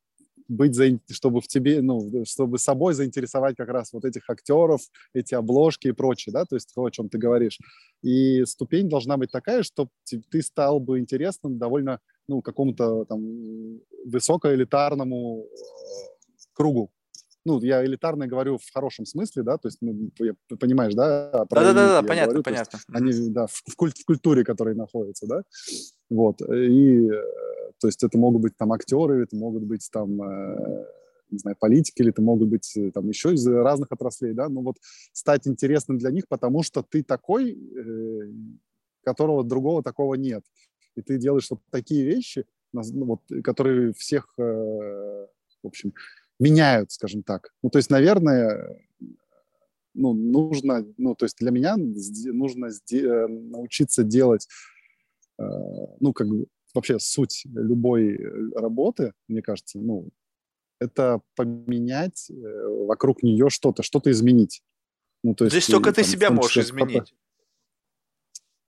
[0.49, 4.81] быть, за, чтобы в тебе, ну, чтобы собой заинтересовать как раз вот этих актеров,
[5.13, 7.59] эти обложки и прочее, да, то есть то, о чем ты говоришь.
[8.01, 9.91] И ступень должна быть такая, чтобы
[10.31, 13.21] ты стал бы интересным довольно, ну, какому-то там
[14.05, 15.45] высокоэлитарному
[16.53, 16.91] кругу.
[17.49, 20.11] Ну, я элитарно говорю в хорошем смысле, да, то есть, ну,
[20.59, 21.31] понимаешь, да?
[21.49, 22.77] Да-да-да, понятно, говорю, понятно.
[22.77, 25.41] Есть, они, да, в, культ, в культуре, которой находятся, да,
[26.11, 27.09] вот, и,
[27.79, 30.85] то есть, это могут быть там актеры, это могут быть там, э,
[31.31, 34.61] не знаю, политики, или это могут быть э, там еще из разных отраслей, да, ну,
[34.61, 34.75] вот
[35.11, 38.31] стать интересным для них, потому что ты такой, э,
[39.03, 40.43] которого другого такого нет,
[40.95, 45.27] и ты делаешь вот такие вещи, ну, вот, которые всех, в
[45.63, 45.93] общем,
[46.39, 47.53] меняют, скажем так.
[47.61, 48.79] Ну, то есть, наверное,
[49.93, 54.47] ну, нужно, ну, то есть для меня нужно э, научиться делать,
[55.37, 55.43] э,
[55.99, 60.09] ну, как бы вообще суть любой э, работы, мне кажется, ну,
[60.79, 64.63] это поменять вокруг нее что-то, что-то изменить.
[65.23, 67.13] Ну, то есть, Здесь только ты себя можешь изменить.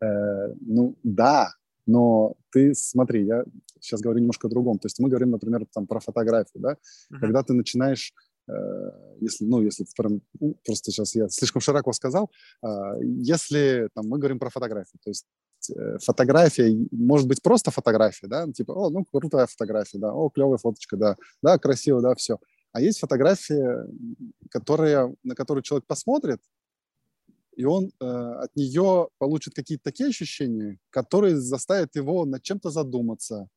[0.01, 1.53] Э, ну, да,
[1.85, 3.45] но ты смотри, я
[3.81, 4.79] сейчас говорю немножко о другом.
[4.79, 7.19] То есть мы говорим, например, там про фотографию, да, uh-huh.
[7.19, 8.13] когда ты начинаешь
[8.47, 8.53] э,
[9.19, 14.17] если, ну, если прям, ну, просто сейчас я слишком широко сказал, а, если там мы
[14.17, 15.25] говорим про фотографию, то есть
[15.75, 20.57] э, фотография может быть просто фотография, да, типа, о, ну, крутая фотография, да, о, клевая
[20.57, 22.39] фоточка, да, да, красиво, да, все.
[22.71, 23.85] А есть фотография,
[24.49, 26.39] которая, на которую человек посмотрит,
[27.55, 33.47] и он э, от нее получит какие-то такие ощущения, которые заставят его над чем-то задуматься.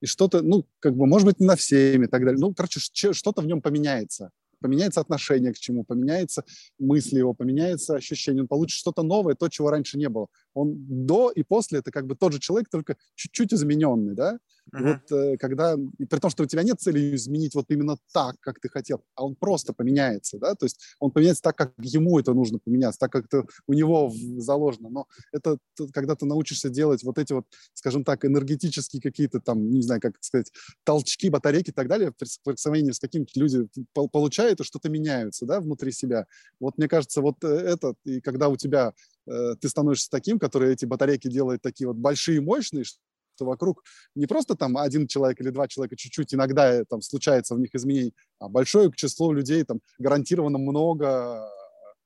[0.00, 2.40] И что-то, ну, как бы, может быть, не на всеми и так далее.
[2.40, 4.30] Ну, короче, что-то в нем поменяется.
[4.60, 6.44] Поменяется отношение к чему, поменяется
[6.78, 8.42] мысли его, поменяется ощущение.
[8.42, 10.26] Он получит что-то новое, то, чего раньше не было.
[10.54, 14.38] Он до и после это как бы тот же человек, только чуть-чуть измененный, да.
[14.74, 15.00] Uh-huh.
[15.00, 18.36] Вот э, когда, и при том, что у тебя нет цели изменить вот именно так,
[18.40, 22.18] как ты хотел, а он просто поменяется, да, то есть он поменяется так, как ему
[22.18, 24.88] это нужно поменяться, так, как это у него заложено.
[24.90, 25.58] Но это
[25.92, 30.16] когда ты научишься делать вот эти вот, скажем так, энергетические какие-то там, не знаю, как
[30.20, 30.52] сказать,
[30.84, 32.12] толчки, батарейки и так далее,
[32.44, 36.26] в сравнении с какими-то люди получают и что-то меняются, да, внутри себя.
[36.60, 38.92] Вот мне кажется, вот э, это, и когда у тебя
[39.26, 43.82] ты становишься таким, который эти батарейки делает такие вот большие мощные, что вокруг
[44.14, 47.74] не просто там один человек или два человека чуть-чуть иногда э, там случается в них
[47.74, 51.48] изменений, а большое число людей там гарантированно много,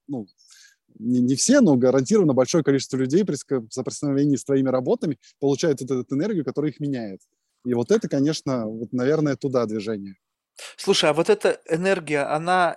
[0.07, 0.27] ну,
[0.97, 5.91] не, не все, но гарантированно большое количество людей при соприкосновении с твоими работами получают вот
[5.91, 7.21] эту энергию, которая их меняет.
[7.65, 10.17] И вот это, конечно, вот, наверное, туда движение.
[10.77, 12.77] Слушай, а вот эта энергия, она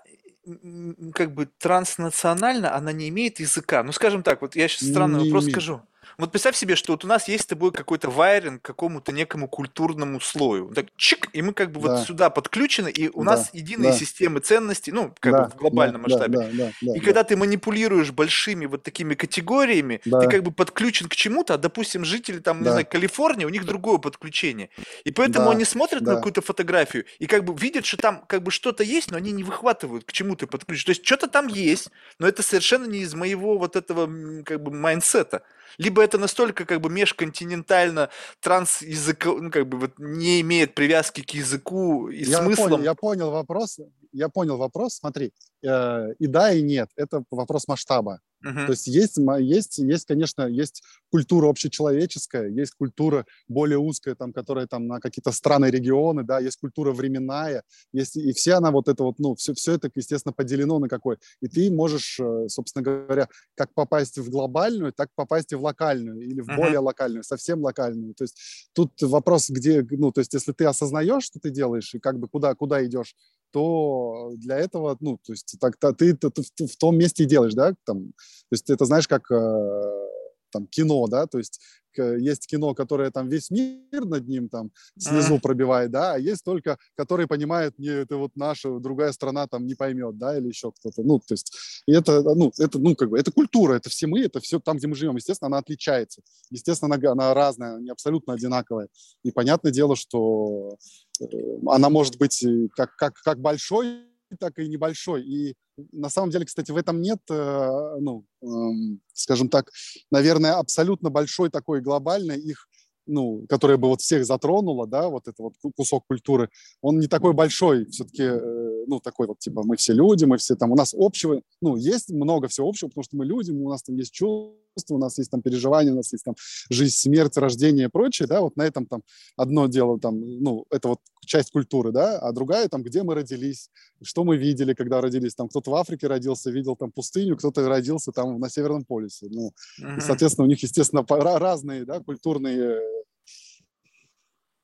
[1.14, 3.84] как бы транснациональна, она не имеет языка.
[3.84, 5.54] Ну, скажем так, вот я сейчас странный не вопрос имеет.
[5.56, 5.82] скажу.
[6.18, 9.48] Вот представь себе, что вот у нас есть с тобой какой-то вайринг к какому-то некому
[9.48, 10.72] культурному слою.
[10.74, 11.98] Так чик, и мы как бы да.
[11.98, 13.32] вот сюда подключены, и у да.
[13.32, 13.98] нас единые да.
[13.98, 15.44] системы ценностей, ну, как да.
[15.44, 16.08] бы в глобальном да.
[16.08, 16.38] масштабе.
[16.40, 16.50] Да.
[16.52, 16.72] Да.
[16.82, 16.96] Да.
[16.96, 17.06] И да.
[17.06, 20.22] когда ты манипулируешь большими вот такими категориями, да.
[20.22, 22.64] ты как бы подключен к чему-то, а, допустим, жители там, да.
[22.64, 24.72] не знаю, Калифорнии, у них другое подключение.
[25.04, 25.52] И поэтому да.
[25.52, 26.14] они смотрят да.
[26.14, 29.32] на какую-то фотографию и как бы видят, что там как бы что-то есть, но они
[29.32, 30.86] не выхватывают, к чему ты подключен.
[30.86, 34.10] То есть что-то там есть, но это совершенно не из моего вот этого
[34.44, 35.44] как бы mindset а
[35.78, 38.10] либо это настолько как бы межконтинентально
[38.40, 42.70] трансязык, ну, как бы вот не имеет привязки к языку и я смыслам.
[42.70, 43.80] Понял, я понял вопрос,
[44.12, 45.34] я понял вопрос, смотри,
[45.64, 48.20] э, и да, и нет, это вопрос масштаба.
[48.46, 48.66] Uh-huh.
[48.66, 54.68] То есть есть, есть, есть, конечно, есть культура общечеловеческая, есть культура более узкая, там, которая
[54.68, 59.04] там на какие-то страны, регионы, да, есть культура временная, есть, и все она вот это
[59.04, 61.18] вот, ну, все, все это, естественно, поделено на какой.
[61.42, 66.22] И ты можешь, э, собственно говоря, как попасть в глобальную, так попасть и в локальную,
[66.22, 66.56] или в uh-huh.
[66.58, 68.14] более локальную, совсем локальную.
[68.14, 72.00] То есть тут вопрос, где, ну, то есть если ты осознаешь, что ты делаешь, и
[72.00, 73.16] как бы куда, куда идешь,
[73.52, 77.28] то для этого, ну, то есть так, то, ты, ты, ты в том месте и
[77.28, 80.08] делаешь, да, там, то есть это знаешь, как э,
[80.52, 81.60] там кино, да, то есть
[82.04, 85.42] есть кино, которое там весь мир над ним там снизу mm.
[85.42, 89.76] пробивает, да, а есть только, которые понимают, не, это вот наша, другая страна там не
[89.76, 91.54] поймет, да, или еще кто-то, ну, то есть
[91.86, 94.78] и это, ну, это, ну, как бы, это культура, это все мы, это все там,
[94.78, 98.88] где мы живем, естественно, она отличается, естественно, она, она разная, не абсолютно одинаковая,
[99.24, 100.78] и понятное дело, что
[101.20, 101.26] э,
[101.68, 102.46] она может быть
[102.76, 104.04] как, как, как большой,
[104.40, 105.56] так и небольшой, и
[105.92, 109.70] на самом деле, кстати, в этом нет, э, ну, эм, скажем так,
[110.12, 112.68] наверное, абсолютно большой такой глобальной их
[113.08, 116.50] ну, которая бы вот всех затронула, да, вот это вот кусок культуры,
[116.82, 120.56] он не такой большой, все-таки, э, ну, такой вот, типа, мы все люди, мы все
[120.56, 123.84] там, у нас общего, ну, есть много всего общего, потому что мы люди, у нас
[123.84, 126.36] там есть чувства, у нас есть там переживания, у нас есть там
[126.70, 129.02] жизнь, смерть, рождение и прочее, да, вот на этом там
[129.36, 133.70] одно дело там, ну, это вот часть культуры, да, а другая там, где мы родились,
[134.02, 138.12] что мы видели, когда родились, там кто-то в Африке родился, видел там пустыню, кто-то родился
[138.12, 139.98] там на Северном полюсе, ну, uh-huh.
[139.98, 142.97] и, соответственно, у них, естественно, разные, да, культурные э,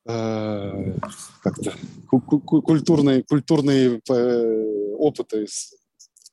[0.04, 1.72] как-то
[2.10, 5.46] культурные, культурные э, опыты.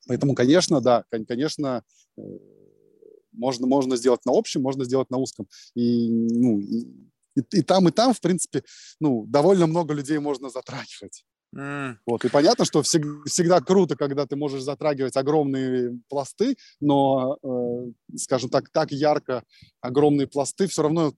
[0.08, 1.84] Поэтому, конечно, да, конечно,
[2.18, 2.22] э,
[3.32, 5.48] можно, можно сделать на общем, можно сделать на узком.
[5.74, 6.86] И, ну, и,
[7.36, 8.64] и там, и там, в принципе,
[9.00, 11.24] ну, довольно много людей можно затрагивать.
[11.56, 11.96] Mm.
[12.06, 12.24] Вот.
[12.24, 18.50] И понятно, что всегда, всегда круто, когда ты можешь затрагивать огромные пласты, но, э, скажем
[18.50, 19.44] так, так ярко
[19.82, 21.14] огромные пласты все равно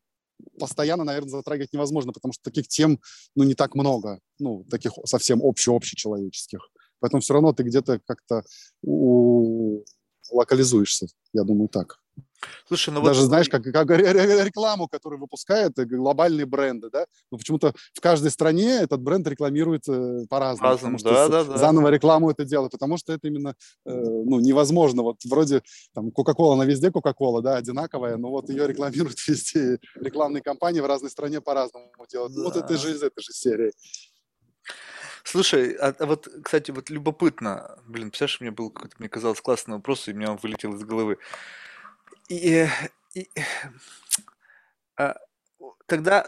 [0.59, 2.99] постоянно, наверное, затрагивать невозможно, потому что таких тем,
[3.35, 6.59] ну, не так много, ну, таких совсем общеобщечеловеческих.
[6.99, 8.43] Поэтому все равно ты где-то как-то.
[10.31, 11.99] Локализуешься, я думаю, так.
[12.67, 13.27] Слушай, ну Даже вот...
[13.27, 17.05] знаешь, как, как рекламу, которую выпускают э, глобальные бренды, да?
[17.31, 20.69] Но почему-то в каждой стране этот бренд рекламирует э, по-разному.
[20.69, 21.57] По-разному, да, да, да.
[21.57, 23.55] Заново рекламу это делают, потому что это именно,
[23.85, 25.03] э, ну, невозможно.
[25.03, 25.61] Вот вроде
[25.93, 29.79] там Кока-Кола на везде Кока-Кола, да, одинаковая, но вот ее рекламируют везде.
[29.95, 32.33] Рекламные кампании в разной стране по-разному делают.
[32.35, 32.43] Да.
[32.43, 33.71] Вот это же из этой же серии.
[35.23, 39.75] Слушай, а, а вот, кстати, вот любопытно, блин, представляешь, мне был какой-то, мне казалось, классный
[39.75, 41.17] вопрос, и у меня он вылетел из головы.
[42.27, 42.67] И,
[43.13, 43.29] и
[44.97, 45.15] а,
[45.85, 46.27] тогда,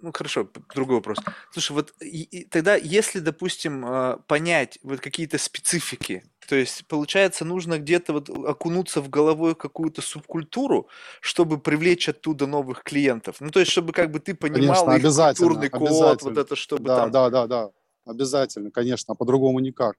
[0.00, 1.18] ну хорошо, другой вопрос.
[1.52, 7.44] Слушай, вот и, и тогда, если, допустим, а, понять вот какие-то специфики, то есть, получается,
[7.44, 10.88] нужно где-то вот окунуться в головой какую-то субкультуру,
[11.20, 13.36] чтобы привлечь оттуда новых клиентов.
[13.38, 16.86] Ну, то есть, чтобы как бы ты понимал конечно, их культурный код, вот это, чтобы
[16.86, 17.10] да, там...
[17.12, 17.70] Да, да, да,
[18.04, 19.96] обязательно, конечно, а по-другому никак.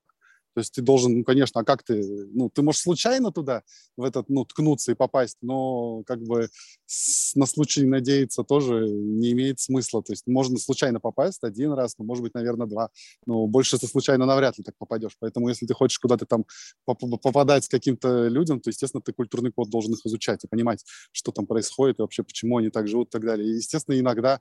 [0.53, 2.01] То есть ты должен, ну, конечно, а как ты,
[2.33, 3.63] ну, ты можешь случайно туда,
[3.97, 6.49] в этот, ну, ткнуться и попасть, но как бы
[6.85, 10.03] с, на случай надеяться тоже не имеет смысла.
[10.03, 12.89] То есть можно случайно попасть один раз, ну, может быть, наверное, два,
[13.25, 15.15] но больше ты случайно навряд ли так попадешь.
[15.19, 16.45] Поэтому если ты хочешь куда-то там
[16.85, 21.31] попадать с каким-то людям, то, естественно, ты культурный код должен их изучать и понимать, что
[21.31, 23.49] там происходит и вообще почему они так живут и так далее.
[23.49, 24.39] И, естественно, иногда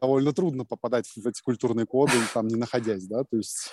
[0.00, 3.70] довольно трудно попадать в эти культурные коды, там, не находясь, да, то есть...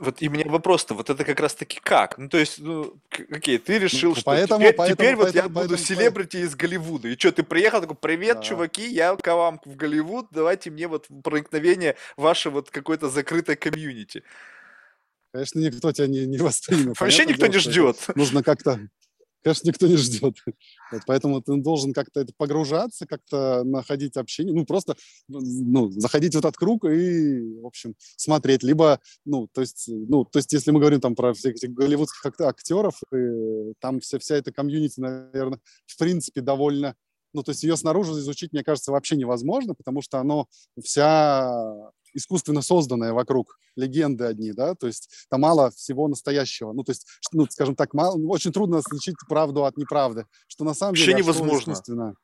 [0.00, 2.18] Вот и меня вопрос-то, вот это как раз-таки как?
[2.18, 2.94] Ну, то есть, ну,
[3.30, 6.54] окей, ты решил, ну, что поэтому, теперь, поэтому, теперь поэтому, вот я буду селебрити из
[6.54, 7.08] Голливуда.
[7.08, 8.42] И что, ты приехал, такой, привет, да.
[8.42, 14.22] чуваки, я к вам в Голливуд, давайте мне вот проникновение ваше вот какое-то закрытое комьюнити.
[15.32, 16.98] Конечно, никто тебя не, не воспримет.
[17.00, 17.96] Вообще никто дело, не ждет.
[18.14, 18.78] Нужно как-то
[19.44, 20.36] конечно, никто не ждет.
[20.90, 24.96] Вот, поэтому ты должен как-то это погружаться, как-то находить общение, ну, просто
[25.28, 28.62] ну, заходить в этот круг и, в общем, смотреть.
[28.62, 32.32] Либо, ну, то есть, ну, то есть если мы говорим там про всех этих голливудских
[32.40, 33.00] актеров,
[33.80, 36.96] там вся, вся эта комьюнити, наверное, в принципе, довольно
[37.34, 40.46] ну, то есть ее снаружи изучить, мне кажется, вообще невозможно, потому что оно
[40.80, 41.52] вся
[42.14, 46.72] искусственно созданное вокруг легенды одни, да, то есть там мало всего настоящего.
[46.72, 50.74] Ну, то есть, ну, скажем так, мало, очень трудно отличить правду от неправды, что на
[50.74, 51.12] самом деле...
[51.12, 51.72] Вообще невозможно.
[51.72, 52.14] Искусственно.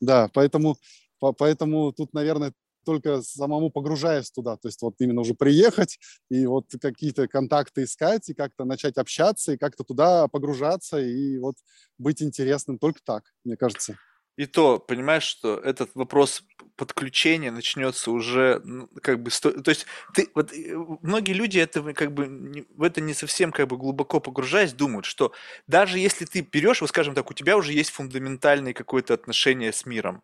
[0.00, 0.76] Да, поэтому,
[1.20, 2.52] по, поэтому тут, наверное,
[2.84, 5.98] только самому погружаясь туда, то есть вот именно уже приехать
[6.30, 11.56] и вот какие-то контакты искать, и как-то начать общаться, и как-то туда погружаться, и вот
[11.98, 13.98] быть интересным только так, мне кажется.
[14.36, 16.44] И то, понимаешь, что этот вопрос
[16.76, 19.50] подключения начнется уже, ну, как бы, сто...
[19.50, 20.52] то есть ты, вот
[21.02, 25.32] многие люди это как бы в это не совсем как бы глубоко погружаясь думают, что
[25.66, 29.86] даже если ты берешь, вот скажем так, у тебя уже есть фундаментальное какое-то отношение с
[29.86, 30.22] миром,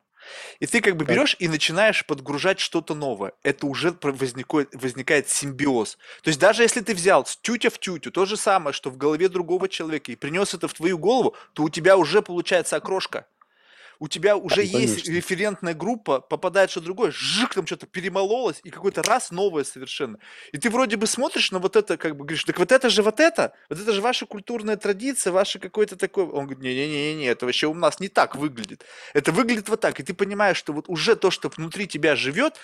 [0.60, 3.32] и ты как бы берешь и начинаешь подгружать что-то новое.
[3.42, 5.98] Это уже возникает, возникает симбиоз.
[6.22, 9.28] То есть даже если ты взял тютя в тютю, то же самое, что в голове
[9.28, 13.26] другого человека, и принес это в твою голову, то у тебя уже получается окрошка
[14.02, 18.70] у тебя уже ну, есть референтная группа, попадает что-то другое, жик, там что-то перемололось, и
[18.70, 20.18] какой-то раз новое совершенно.
[20.50, 23.04] И ты вроде бы смотришь на вот это, как бы говоришь, так вот это же
[23.04, 26.24] вот это, вот это же ваша культурная традиция, ваша какой-то такой...
[26.24, 28.84] Он говорит, не-не-не, это вообще у нас не так выглядит.
[29.14, 32.54] Это выглядит вот так, и ты понимаешь, что вот уже то, что внутри тебя живет,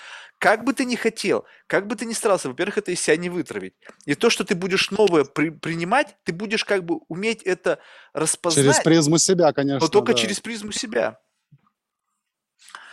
[0.41, 3.31] как бы ты ни хотел, как бы ты ни старался, во-первых, это из себя не
[3.31, 3.75] вытравить.
[4.07, 7.79] И то, что ты будешь новое при, принимать, ты будешь как бы уметь это
[8.13, 8.65] распознать.
[8.65, 9.87] Через призму себя, конечно.
[9.87, 10.19] Но только да.
[10.19, 11.21] через призму себя.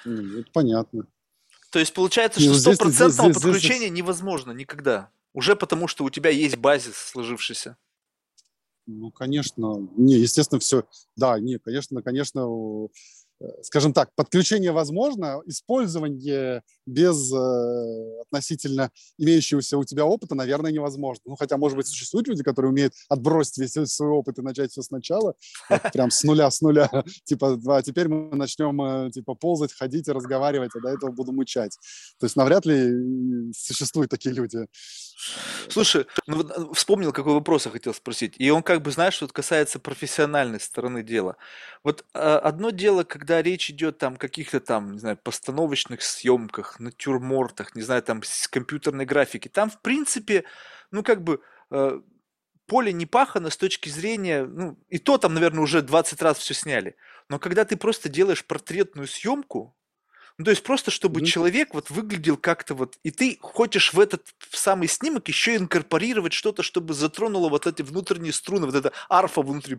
[0.05, 1.07] Ну, это понятно.
[1.71, 3.97] То есть получается, что стопроцентного подключения здесь...
[3.97, 5.09] невозможно никогда.
[5.33, 7.75] Уже потому, что у тебя есть базис сложившийся.
[8.85, 9.89] Ну, конечно.
[9.97, 10.85] Не, естественно, все.
[11.17, 12.47] Да, не, конечно, конечно,
[13.39, 21.21] Э, скажем так, подключение возможно, использование без э, относительно имеющегося у тебя опыта, наверное, невозможно.
[21.25, 24.81] Ну, хотя, может быть, существуют люди, которые умеют отбросить весь свой опыт и начать все
[24.81, 25.35] сначала,
[25.69, 26.89] вот, прям с нуля, с нуля,
[27.23, 31.31] типа, а теперь мы начнем, э, типа, ползать, ходить и разговаривать, а до этого буду
[31.31, 31.77] мычать.
[32.19, 34.67] То есть навряд ли существуют такие люди.
[35.69, 38.35] Слушай, ну вот э, вспомнил, какой вопрос я хотел спросить.
[38.37, 41.37] И он как бы, знаешь, что касается профессиональной стороны дела.
[41.83, 47.75] Вот э, одно дело, когда речь идет там каких-то там, не знаю, постановочных съемках, натюрмортах,
[47.75, 49.47] не знаю, там с компьютерной графики.
[49.47, 50.45] Там, в принципе,
[50.91, 52.01] ну как бы э,
[52.67, 56.53] поле не пахано с точки зрения, ну, и то там, наверное, уже 20 раз все
[56.53, 56.95] сняли.
[57.29, 59.75] Но когда ты просто делаешь портретную съемку,
[60.37, 61.25] ну, то есть просто, чтобы mm-hmm.
[61.25, 66.33] человек вот выглядел как-то вот, и ты хочешь в этот в самый снимок еще инкорпорировать
[66.33, 69.77] что-то, чтобы затронуло вот эти внутренние струны, вот эта арфа внутри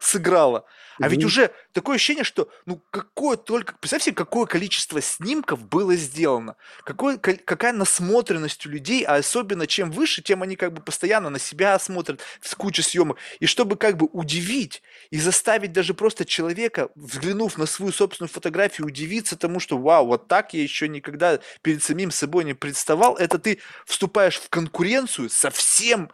[0.00, 0.58] сыграла.
[0.58, 1.04] Mm-hmm.
[1.04, 5.94] А ведь уже такое ощущение, что, ну, какое только, представь себе, какое количество снимков было
[5.94, 11.30] сделано, какое, какая насмотренность у людей, а особенно чем выше, тем они как бы постоянно
[11.30, 13.18] на себя смотрят в кучу съемок.
[13.38, 18.88] И чтобы как бы удивить и заставить даже просто человека, взглянув на свою собственную фотографию,
[18.88, 23.16] удивиться, удивиться тому, что вау, вот так я еще никогда перед самим собой не представал,
[23.16, 26.10] это ты вступаешь в конкуренцию со всем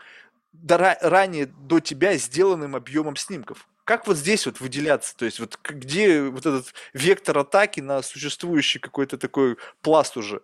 [0.68, 3.68] ранее до тебя сделанным объемом снимков.
[3.84, 5.14] Как вот здесь вот выделяться?
[5.16, 10.40] То есть вот где вот этот вектор атаки на существующий какой-то такой пласт уже?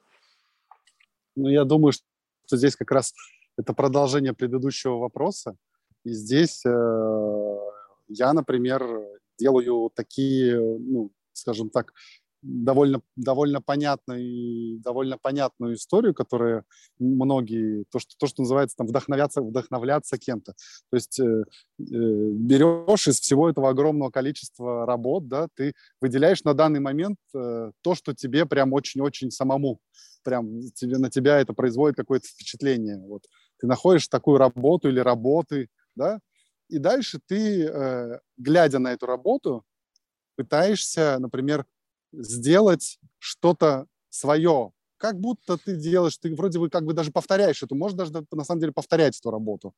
[1.37, 3.15] Ну, я думаю, что здесь как раз
[3.57, 5.55] это продолжение предыдущего вопроса.
[6.05, 7.57] И здесь э,
[8.09, 8.83] я, например,
[9.39, 11.93] делаю такие, ну, скажем так,
[12.43, 16.65] довольно, довольно понятную, довольно понятную историю, которая
[16.99, 20.55] многие, то, что, то, что называется там вдохновляться, вдохновляться кем-то.
[20.91, 21.45] То есть э, э,
[21.79, 27.95] берешь из всего этого огромного количества работ, да, ты выделяешь на данный момент э, то,
[27.95, 29.81] что тебе прям очень-очень самому,
[30.23, 32.99] прям тебе, на тебя это производит какое-то впечатление.
[33.07, 33.23] Вот.
[33.61, 36.21] ты находишь такую работу или работы, да,
[36.69, 39.65] и дальше ты, э, глядя на эту работу,
[40.37, 41.67] пытаешься, например,
[42.13, 47.75] сделать что-то свое, как будто ты делаешь, ты вроде бы как бы даже повторяешь эту,
[47.75, 49.75] можно даже на самом деле повторять эту работу.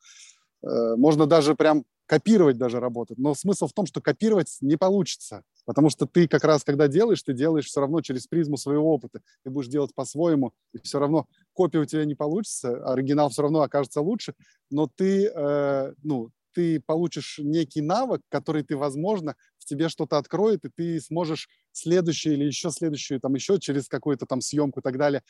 [0.63, 3.19] Э, можно даже прям копировать даже работать.
[3.19, 7.23] Но смысл в том, что копировать не получится, потому что ты как раз, когда делаешь,
[7.23, 9.21] ты делаешь все равно через призму своего опыта.
[9.45, 13.63] Ты будешь делать по-своему, и все равно копия у тебя не получится, оригинал все равно
[13.63, 14.35] окажется лучше,
[14.71, 20.65] но ты, э, ну, ты получишь некий навык, который ты, возможно, в тебе что-то откроет,
[20.65, 24.99] и ты сможешь следующую или еще следующую, там еще через какую-то там съемку и так
[24.99, 25.23] далее,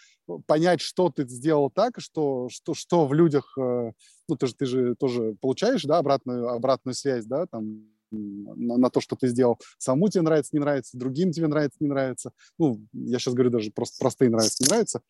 [0.46, 3.92] понять, что ты сделал так, что, что, что в людях, э,
[4.28, 8.90] ну, ты же, ты же тоже получаешь, да, обратную, обратную связь, да, там, на, на
[8.90, 9.58] то, что ты сделал.
[9.78, 12.32] Саму тебе нравится, не нравится, другим тебе нравится, не нравится.
[12.58, 15.02] Ну, я сейчас говорю даже просто простые нравится, не нравится.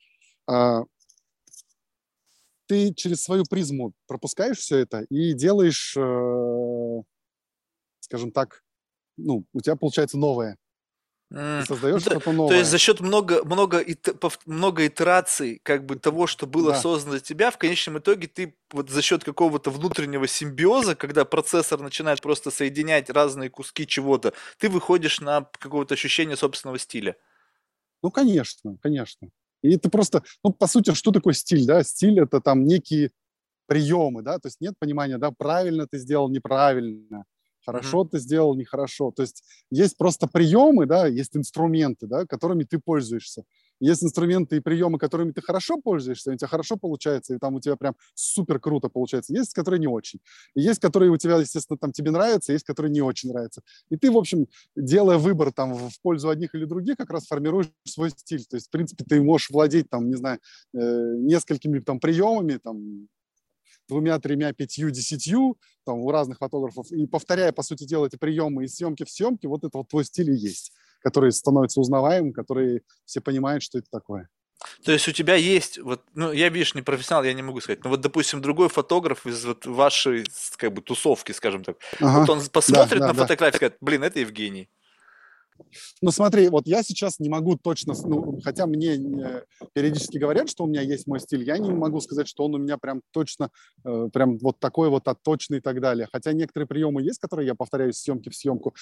[0.47, 0.83] А,
[2.73, 7.03] ты через свою призму пропускаешь все это и делаешь, э,
[8.01, 8.63] скажем так,
[9.19, 10.57] ну, у тебя получается новое.
[11.29, 12.49] Ты создаешь ну, что-то новое.
[12.49, 13.85] То есть за счет много, много,
[14.47, 16.81] много итераций как бы того, что было да.
[16.81, 21.79] создано для тебя, в конечном итоге ты вот за счет какого-то внутреннего симбиоза, когда процессор
[21.79, 27.17] начинает просто соединять разные куски чего-то, ты выходишь на какое-то ощущение собственного стиля.
[28.03, 29.29] Ну, конечно, конечно.
[29.63, 31.83] И это просто, ну, по сути, что такое стиль, да?
[31.83, 33.11] Стиль– это там некие
[33.67, 37.25] приемы, да, то есть нет понимания, да, правильно ты сделал, неправильно,
[37.65, 38.09] хорошо mm-hmm.
[38.11, 39.13] ты сделал, нехорошо.
[39.13, 43.45] То есть есть просто приемы, да, есть инструменты, да, которыми ты пользуешься.
[43.81, 47.61] Есть инструменты и приемы, которыми ты хорошо пользуешься, у тебя хорошо получается, и там у
[47.61, 49.35] тебя прям супер круто получается.
[49.35, 50.21] Есть, которые не очень.
[50.55, 53.63] И есть, которые у тебя, естественно, там тебе нравятся, есть, которые не очень нравятся.
[53.91, 54.47] И ты, в общем,
[54.77, 58.45] делая выбор там в пользу одних или других, как раз формируешь свой стиль.
[58.45, 60.39] То есть, в принципе, ты можешь владеть там, не знаю,
[60.75, 60.79] э,
[61.17, 63.09] несколькими там приемами, там,
[63.89, 68.65] двумя, тремя, пятью, десятью, там, у разных фотографов, и повторяя, по сути дела, эти приемы
[68.65, 72.83] из съемки в съемке, вот это вот твой стиль и есть который становится узнаваемым, который
[73.05, 74.29] все понимают, что это такое.
[74.85, 77.83] То есть у тебя есть, вот, ну, я, видишь, не профессионал, я не могу сказать,
[77.85, 80.25] но вот, допустим, другой фотограф из вот вашей,
[80.57, 82.21] как бы, тусовки, скажем так, ага.
[82.21, 83.23] вот он посмотрит да, да, на да.
[83.23, 84.69] фотографию и скажет, блин, это Евгений.
[86.01, 88.97] Ну смотри, вот я сейчас не могу точно, ну, хотя мне
[89.75, 92.59] периодически говорят, что у меня есть мой стиль, я не могу сказать, что он у
[92.59, 93.51] меня прям точно,
[93.85, 96.09] э, прям вот такой вот отточный и так далее.
[96.11, 98.75] Хотя некоторые приемы есть, которые я повторяю съемки в съемку,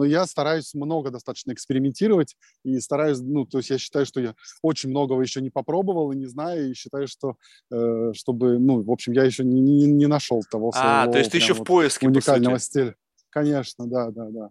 [0.00, 2.34] но я стараюсь много достаточно экспериментировать
[2.64, 6.16] и стараюсь, ну, то есть я считаю, что я очень многого еще не попробовал и
[6.16, 7.34] не знаю, и считаю, что,
[7.70, 11.18] э, чтобы, ну, в общем, я еще не, не, не нашел того своего А, то
[11.18, 12.94] есть ты еще вот в поиске, уникального стиля.
[13.28, 14.48] Конечно, да, да, да.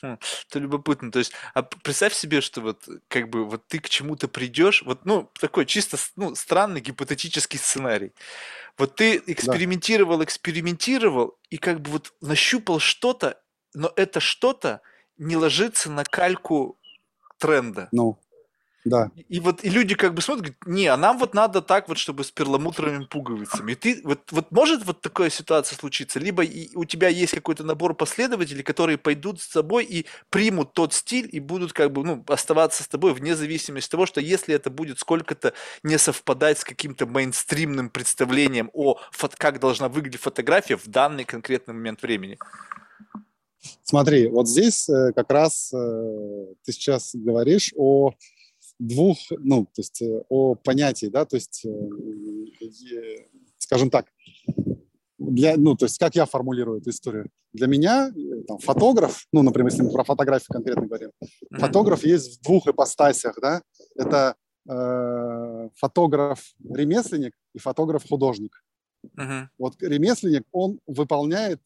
[0.00, 1.10] Хм, это любопытно.
[1.10, 5.04] То есть, а представь себе, что вот как бы вот ты к чему-то придешь, вот
[5.04, 8.12] ну такой чисто ну странный гипотетический сценарий.
[8.78, 10.24] Вот ты экспериментировал, да.
[10.24, 13.42] экспериментировал и как бы вот нащупал что-то,
[13.74, 14.80] но это что-то
[15.18, 16.78] не ложится на кальку
[17.38, 17.88] тренда.
[17.92, 18.18] Ну,
[18.84, 19.10] да.
[19.28, 21.98] И вот и люди как бы смотрят, говорят, не, а нам вот надо так вот,
[21.98, 23.72] чтобы с перламутровыми пуговицами.
[23.72, 26.18] И ты, вот, вот может вот такая ситуация случиться?
[26.18, 30.94] Либо и у тебя есть какой-то набор последователей, которые пойдут с тобой и примут тот
[30.94, 34.54] стиль и будут как бы, ну, оставаться с тобой вне зависимости от того, что если
[34.54, 35.52] это будет сколько-то
[35.84, 38.98] не совпадать с каким-то мейнстримным представлением о
[39.38, 42.36] как должна выглядеть фотография в данный конкретный момент времени.
[43.82, 48.12] Смотри, вот здесь э, как раз э, ты сейчас говоришь о
[48.78, 51.64] двух, ну, то есть э, о понятии, да, то есть,
[53.58, 54.06] скажем так,
[55.18, 57.30] для, ну, то есть как я формулирую эту историю.
[57.52, 58.10] Для меня
[58.48, 61.58] там, фотограф, ну, например, если мы про фотографию конкретно говорим, mm-hmm.
[61.58, 63.62] фотограф есть в двух ипостасях, да,
[63.94, 64.34] это
[64.68, 68.64] э, фотограф-ремесленник и фотограф-художник.
[69.16, 69.46] Uh-huh.
[69.58, 71.60] Вот ремесленник, он выполняет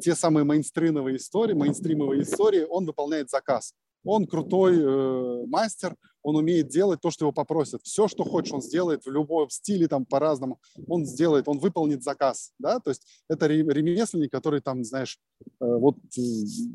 [0.00, 3.74] те самые мейнстримовые истории, мейнстримовые истории, он выполняет заказ.
[4.04, 7.82] Он крутой э, мастер, он умеет делать то, что его попросят.
[7.82, 10.58] Все, что хочешь, он сделает в любом стиле, там, по-разному.
[10.86, 15.96] Он сделает, он выполнит заказ, да, то есть это ремесленник, который там, знаешь, э, вот,
[16.16, 16.20] э,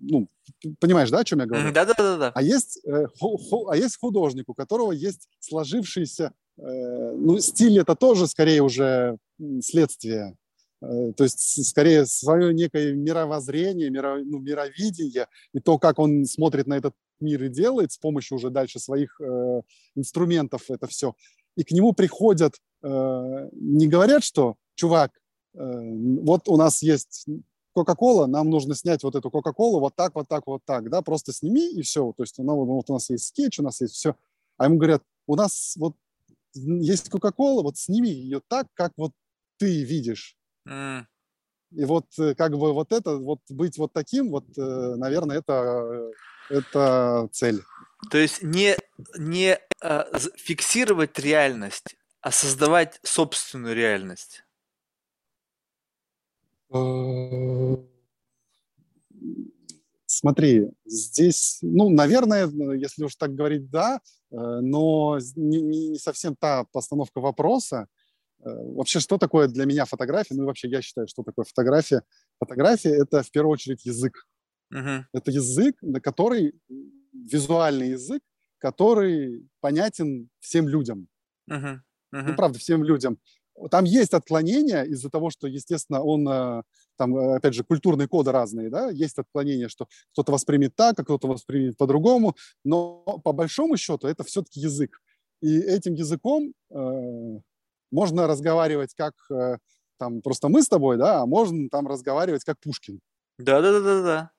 [0.04, 0.28] ну,
[0.80, 1.72] понимаешь, да, о чем я говорю?
[1.74, 2.32] Да-да-да.
[2.34, 8.28] А есть, э, ху, а есть художник, у которого есть сложившийся, ну, стиль это тоже
[8.28, 9.18] скорее уже
[9.62, 10.38] следствие
[10.86, 16.68] Э, то есть скорее свое некое мировоззрение, миро, ну, мировидение и то, как он смотрит
[16.68, 19.62] на этот мир и делает с помощью уже дальше своих э,
[19.96, 21.16] инструментов это все.
[21.56, 25.12] И к нему приходят, э, не говорят, что, чувак,
[25.54, 25.60] э,
[26.22, 27.26] вот у нас есть
[27.74, 31.34] Кока-кола, нам нужно снять вот эту Кока-колу вот так, вот так, вот так, да, просто
[31.34, 32.14] сними и все.
[32.16, 34.16] То есть ну, вот у нас есть скетч, у нас есть все.
[34.58, 35.96] А ему говорят, у нас вот
[36.56, 39.12] есть Кока-кола, вот сними ее так, как вот
[39.58, 40.36] ты видишь.
[40.68, 41.06] Mm.
[41.72, 46.12] И вот э, как бы вот это, вот быть вот таким, вот, э, наверное, это,
[46.50, 47.64] это цель.
[48.10, 48.78] То есть не,
[49.18, 54.44] не а, фиксировать реальность, а создавать собственную реальность.
[60.26, 64.00] Э, смотри, здесь, ну, наверное, если уж так говорить, да,
[64.32, 67.88] но не, не совсем та постановка вопроса.
[68.40, 70.36] Вообще, что такое для меня фотография?
[70.36, 72.02] Ну и вообще, я считаю, что такое фотография.
[72.40, 74.28] Фотография– это в первую очередь язык.
[74.74, 75.04] Uh-huh.
[75.14, 76.54] Это язык, на который
[77.14, 78.22] визуальный язык,
[78.58, 81.08] который понятен всем людям.
[81.50, 81.80] Uh-huh.
[82.14, 82.24] Uh-huh.
[82.24, 83.20] Ну, правда, всем людям.
[83.72, 86.62] Там есть отклонения из-за того, что, естественно, он, э,
[86.98, 91.04] там, э, опять же, культурные коды разные, да, есть отклонения, что кто-то воспримет так, а
[91.04, 95.00] кто-то воспримет по-другому, но по большому счету это все-таки язык.
[95.42, 97.40] И этим языком э,
[97.92, 99.58] можно разговаривать как э,
[99.98, 103.00] там просто мы с тобой, да, а можно там разговаривать как Пушкин.
[103.38, 104.32] Да-да-да-да-да.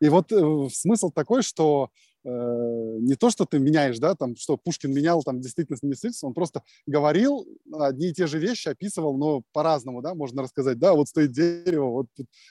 [0.00, 1.90] И вот э, смысл такой, что
[2.24, 6.34] не то, что ты меняешь, да, там, что Пушкин менял там действительность, не действительность, он
[6.34, 11.08] просто говорил одни и те же вещи, описывал, но по-разному, да, можно рассказать, да, вот
[11.08, 12.06] стоит дерево, вот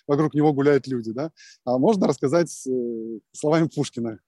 [0.08, 1.32] вокруг него гуляют люди, да,
[1.66, 4.20] а можно рассказать э, словами Пушкина.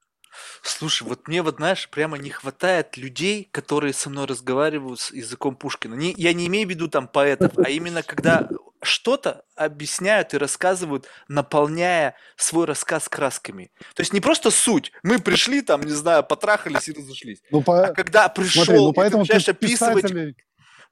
[0.63, 5.55] Слушай, вот мне вот, знаешь, прямо не хватает людей, которые со мной разговаривают с языком
[5.55, 5.93] Пушкина.
[5.93, 8.49] Не, я не имею в виду там поэтов, а именно когда
[8.83, 13.71] что-то объясняют и рассказывают, наполняя свой рассказ красками.
[13.95, 14.91] То есть не просто суть.
[15.03, 17.41] Мы пришли там, не знаю, потрахались и разошлись.
[17.51, 17.87] Ну, по...
[17.87, 20.35] А когда пришел, Смотри, ну, поэтому и ты начинаешь описывать...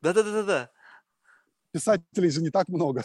[0.01, 0.71] Да-да-да-да
[1.72, 3.03] писателей же не так много.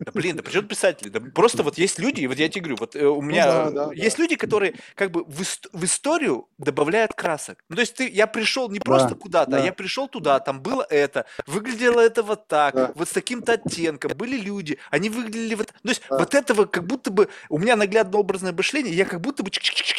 [0.00, 1.08] Да, блин, да при чем писатели?
[1.08, 3.70] Да просто вот есть люди, вот я тебе говорю, вот э, у ну меня ну,
[3.70, 4.22] да, да, есть да.
[4.22, 7.64] люди, которые как бы в, ист- в историю добавляют красок.
[7.68, 9.56] Ну, то есть ты, я пришел не просто да, куда-то, да.
[9.58, 12.92] а я пришел туда, там было это, выглядело это вот так, да.
[12.94, 15.68] вот с таким-то оттенком, были люди, они выглядели вот...
[15.68, 16.18] То есть да.
[16.18, 17.28] вот этого как будто бы...
[17.48, 19.50] У меня наглядно образное мышление, я как будто бы,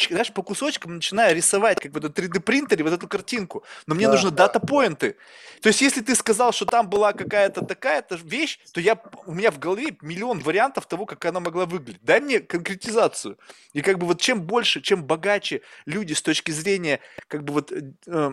[0.08, 3.64] знаешь, по кусочкам начинаю рисовать как бы на 3D-принтере вот эту картинку.
[3.86, 4.46] Но мне да, нужны да.
[4.46, 5.16] дата-поинты.
[5.60, 9.34] То есть если ты сказал, что там была какая-то такая эта вещь, то я, у
[9.34, 12.02] меня в голове миллион вариантов того, как она могла выглядеть.
[12.02, 13.38] Дай мне конкретизацию.
[13.72, 17.72] И как бы вот чем больше, чем богаче люди с точки зрения как бы вот
[17.72, 18.32] э,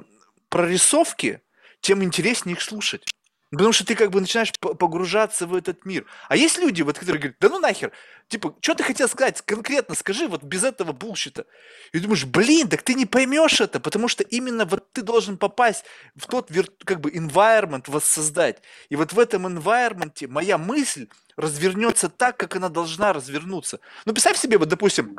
[0.50, 1.42] прорисовки,
[1.82, 3.06] тем интереснее их слушать.
[3.52, 6.06] Потому что ты как бы начинаешь погружаться в этот мир.
[6.30, 7.92] А есть люди, вот, которые говорят, да ну нахер,
[8.28, 11.46] типа, что ты хотел сказать, конкретно скажи, вот без этого булщита.
[11.94, 15.86] И думаешь, блин, так ты не поймешь это, потому что именно вот ты должен попасть
[16.16, 16.50] в тот,
[16.84, 18.62] как бы, environment воссоздать.
[18.90, 23.80] И вот в этом environment моя мысль развернется так, как она должна развернуться.
[24.06, 25.18] Ну, представь себе, вот, допустим,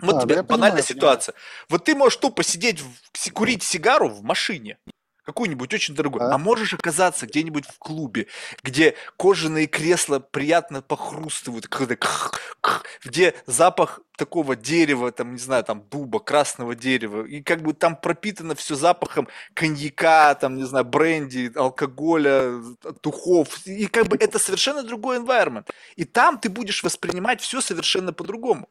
[0.00, 1.32] вот а, тебе да банальная понимаю, ситуация.
[1.32, 1.66] Понимаю.
[1.68, 4.78] Вот ты можешь тупо сидеть, в, курить сигару в машине
[5.28, 6.34] какую-нибудь очень дорогую, а?
[6.34, 8.28] а можешь оказаться где-нибудь в клубе,
[8.62, 11.68] где кожаные кресла приятно похрустывают,
[13.04, 17.94] где запах такого дерева, там, не знаю, там, дуба, красного дерева, и как бы там
[17.94, 22.60] пропитано все запахом коньяка, там, не знаю, бренди, алкоголя,
[23.02, 25.68] духов, и как бы это совершенно другой environment.
[25.96, 28.68] И там ты будешь воспринимать все совершенно по-другому.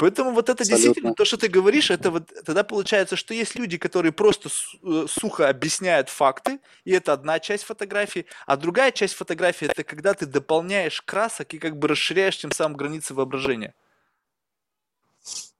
[0.00, 0.76] Поэтому вот это Абсолютно.
[0.76, 4.48] действительно, то, что ты говоришь, это вот тогда получается, что есть люди, которые просто
[4.82, 10.14] э, сухо объясняют факты, и это одна часть фотографии, а другая часть фотографии это когда
[10.14, 13.74] ты дополняешь красок и как бы расширяешь тем самым границы воображения.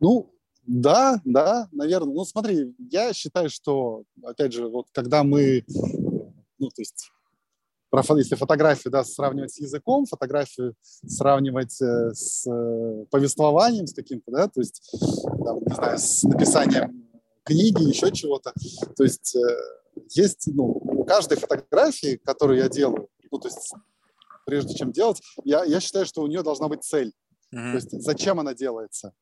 [0.01, 0.33] Ну,
[0.63, 2.15] да, да, наверное.
[2.15, 5.65] Ну, смотри, я считаю, что, опять же, вот когда мы,
[6.59, 7.13] ну, то есть
[8.17, 14.49] если фотографию да, сравнивать с языком, фотографию сравнивать э, с э, повествованием, с каким-то, да,
[14.49, 14.83] то есть,
[15.45, 17.09] там, не знаю, с написанием
[17.45, 18.53] книги, еще чего-то.
[18.97, 19.41] То есть э,
[20.11, 23.73] есть, ну, у каждой фотографии, которую я делаю, ну, то есть
[24.47, 27.13] прежде чем делать, я, я считаю, что у нее должна быть цель.
[27.53, 27.71] Mm-hmm.
[27.71, 29.13] То есть зачем она делается?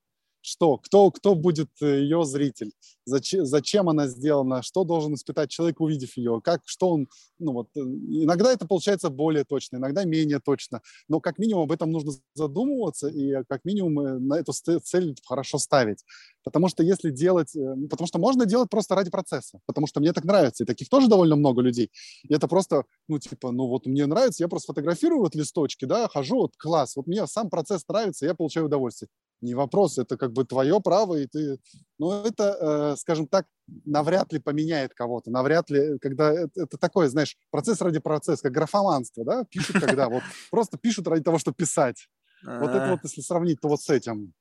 [0.41, 2.73] Что, кто, кто будет э, ее зритель,
[3.05, 7.09] зачем, зачем она сделана, что должен испытать человек, увидев ее, как, что он,
[7.39, 11.73] ну вот, э, иногда это получается более точно, иногда менее точно, но как минимум об
[11.73, 16.05] этом нужно задумываться и э, как минимум на эту цель хорошо ставить,
[16.45, 20.13] потому что если делать, ну, потому что можно делать просто ради процесса, потому что мне
[20.13, 21.91] так нравится, и таких тоже довольно много людей,
[22.23, 26.09] и это просто, ну, типа, ну вот мне нравится, я просто фотографирую вот листочки, да,
[26.09, 29.09] хожу, вот класс, вот мне сам процесс нравится, я получаю удовольствие
[29.41, 31.59] не вопрос, это как бы твое право, и ты,
[31.99, 33.47] ну, это, э, скажем так,
[33.85, 38.53] навряд ли поменяет кого-то, навряд ли, когда это, это такое, знаешь, процесс ради процесса, как
[38.53, 42.09] графоманство, да, пишут когда, вот просто пишут ради того, чтобы писать.
[42.43, 44.33] Вот это вот, если сравнить, то вот с этим.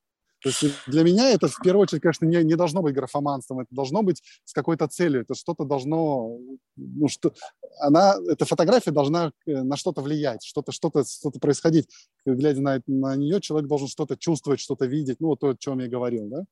[0.48, 3.68] То есть для меня это в первую очередь, конечно, не, не должно быть графоманством, это
[3.72, 6.38] должно быть с какой-то целью, это что-то должно,
[6.78, 7.34] ну что,
[7.80, 11.90] она, эта фотография должна э, на что-то влиять, что-то, что-то, что-то происходить.
[12.26, 15.80] Глядя на, на нее, человек должен что-то чувствовать, что-то видеть, ну вот то, о чем
[15.80, 16.46] я говорил, да?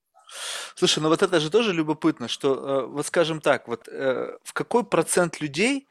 [0.76, 4.52] Слушай, ну вот это же тоже любопытно, что, э, вот скажем так, вот э, в
[4.52, 5.88] какой процент людей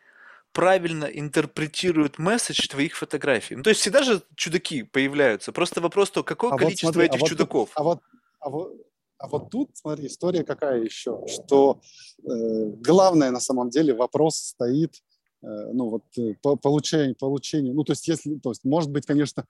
[0.55, 3.57] правильно интерпретируют месседж твоих фотографий?
[3.57, 5.53] Ну, то есть всегда же чудаки появляются.
[5.53, 7.69] Просто вопрос то, какое а количество вот смотри, этих а вот чудаков?
[7.69, 8.01] Тут, а, вот,
[8.41, 8.73] а, вот,
[9.19, 11.81] а вот тут, смотри, история какая еще, что
[12.23, 15.03] э, главное на самом деле вопрос стоит,
[15.43, 19.05] э, ну вот э, по, получение, получение, ну то есть если, то есть может быть,
[19.05, 19.45] конечно,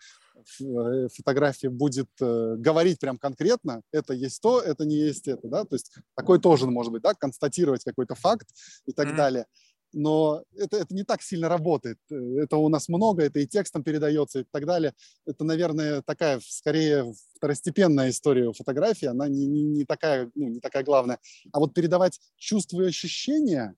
[0.60, 5.64] Э, фотографии будет э, говорить прям конкретно, это есть то, это не есть это, да,
[5.64, 8.48] то есть такой тоже может быть, да, констатировать какой-то факт
[8.86, 9.16] и так mm-hmm.
[9.16, 9.46] далее.
[9.94, 11.98] Но это, это не так сильно работает.
[12.10, 14.92] Э, это у нас много, это и текстом передается и так далее.
[15.24, 20.82] Это, наверное, такая скорее второстепенная история фотографии, она не, не, не, такая, ну, не такая
[20.82, 21.20] главная.
[21.52, 23.76] А вот передавать чувства и ощущения,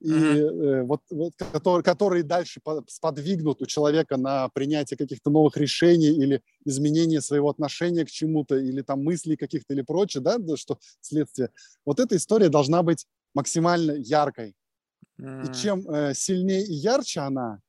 [0.00, 0.82] и mm-hmm.
[0.84, 7.20] вот, вот который, которые дальше сподвигнут у человека на принятие каких-то новых решений или изменение
[7.20, 11.50] своего отношения к чему-то, или там мыслей каких-то или прочее, да, что следствие.
[11.84, 14.54] Вот эта история должна быть максимально яркой.
[15.20, 17.60] И чем э, сильнее и ярче она,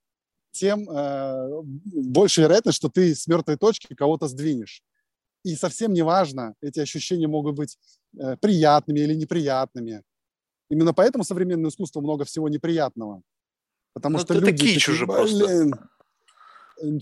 [0.51, 4.83] тем э, больше вероятность, что ты с мертвой точки кого-то сдвинешь.
[5.43, 7.77] И совсем не важно, эти ощущения могут быть
[8.17, 10.03] э, приятными или неприятными
[10.71, 13.21] Именно поэтому современное искусство много всего неприятного.
[13.93, 15.69] Потому ну, что это люди кич уже просто.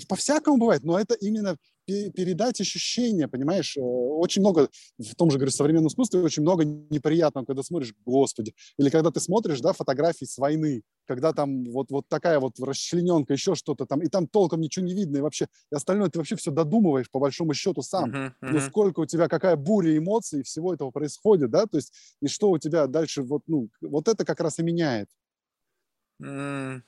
[0.07, 3.75] По-всякому бывает, но это именно передать ощущения, понимаешь?
[3.77, 8.53] Э, очень много, в том же, говорю, современном искусстве очень много неприятного, когда смотришь, господи,
[8.77, 13.33] или когда ты смотришь, да, фотографии с войны, когда там вот, вот такая вот расчлененка,
[13.33, 16.35] еще что-то там, и там толком ничего не видно, и вообще, и остальное ты вообще
[16.35, 18.11] все додумываешь, по большому счету, сам.
[18.11, 18.51] Uh-huh, uh-huh.
[18.51, 22.51] Ну, сколько у тебя, какая буря эмоций всего этого происходит, да, то есть, и что
[22.51, 25.09] у тебя дальше, вот, ну, вот это как раз и меняет.
[26.21, 26.81] Mm.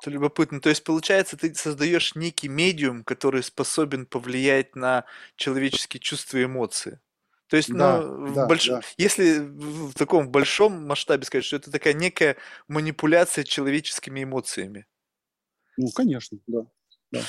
[0.00, 0.60] Это любопытно.
[0.60, 5.04] То есть, получается, ты создаешь некий медиум, который способен повлиять на
[5.36, 7.00] человеческие чувства и эмоции.
[7.48, 8.66] То есть, да, ну, да, больш...
[8.66, 8.80] да.
[8.96, 12.36] если в таком большом масштабе сказать, что это такая некая
[12.68, 14.86] манипуляция человеческими эмоциями.
[15.76, 16.66] Ну, конечно, да.
[17.12, 17.20] да.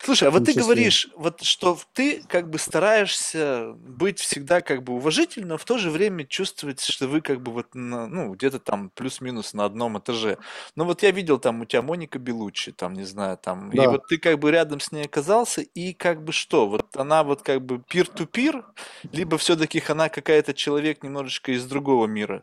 [0.00, 4.94] Слушай, а вот ты говоришь, вот что ты как бы стараешься быть всегда как бы
[4.94, 8.58] уважительным, но в то же время чувствовать, что вы как бы вот, на, ну, где-то
[8.58, 10.38] там плюс-минус на одном этаже.
[10.76, 13.84] Но вот я видел там у тебя Моника Белучи, там, не знаю, там, да.
[13.84, 17.22] и вот ты как бы рядом с ней оказался, и как бы что, вот она
[17.22, 18.64] вот как бы пир-ту-пир,
[19.12, 22.42] либо все-таки она какая-то человек немножечко из другого мира?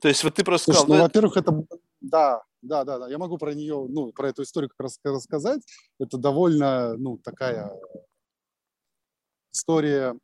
[0.00, 0.96] То есть вот ты просто Слушай, сказал...
[0.96, 1.64] Ну, во-первых, это...
[2.02, 3.08] Да, да, да, да.
[3.08, 5.62] Я могу про нее, ну, про эту историю как раз рассказать.
[5.98, 7.72] Это довольно, ну, такая
[9.52, 10.18] история.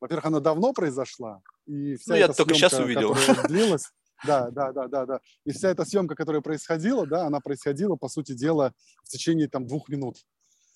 [0.00, 3.14] Во-первых, она давно произошла, и вся ну, я только съемка, сейчас увидел.
[3.48, 3.90] Длилась,
[4.24, 5.20] да, да, да, да, да.
[5.44, 8.72] И вся эта съемка, которая происходила, да, она происходила, по сути дела,
[9.04, 10.18] в течение там двух минут.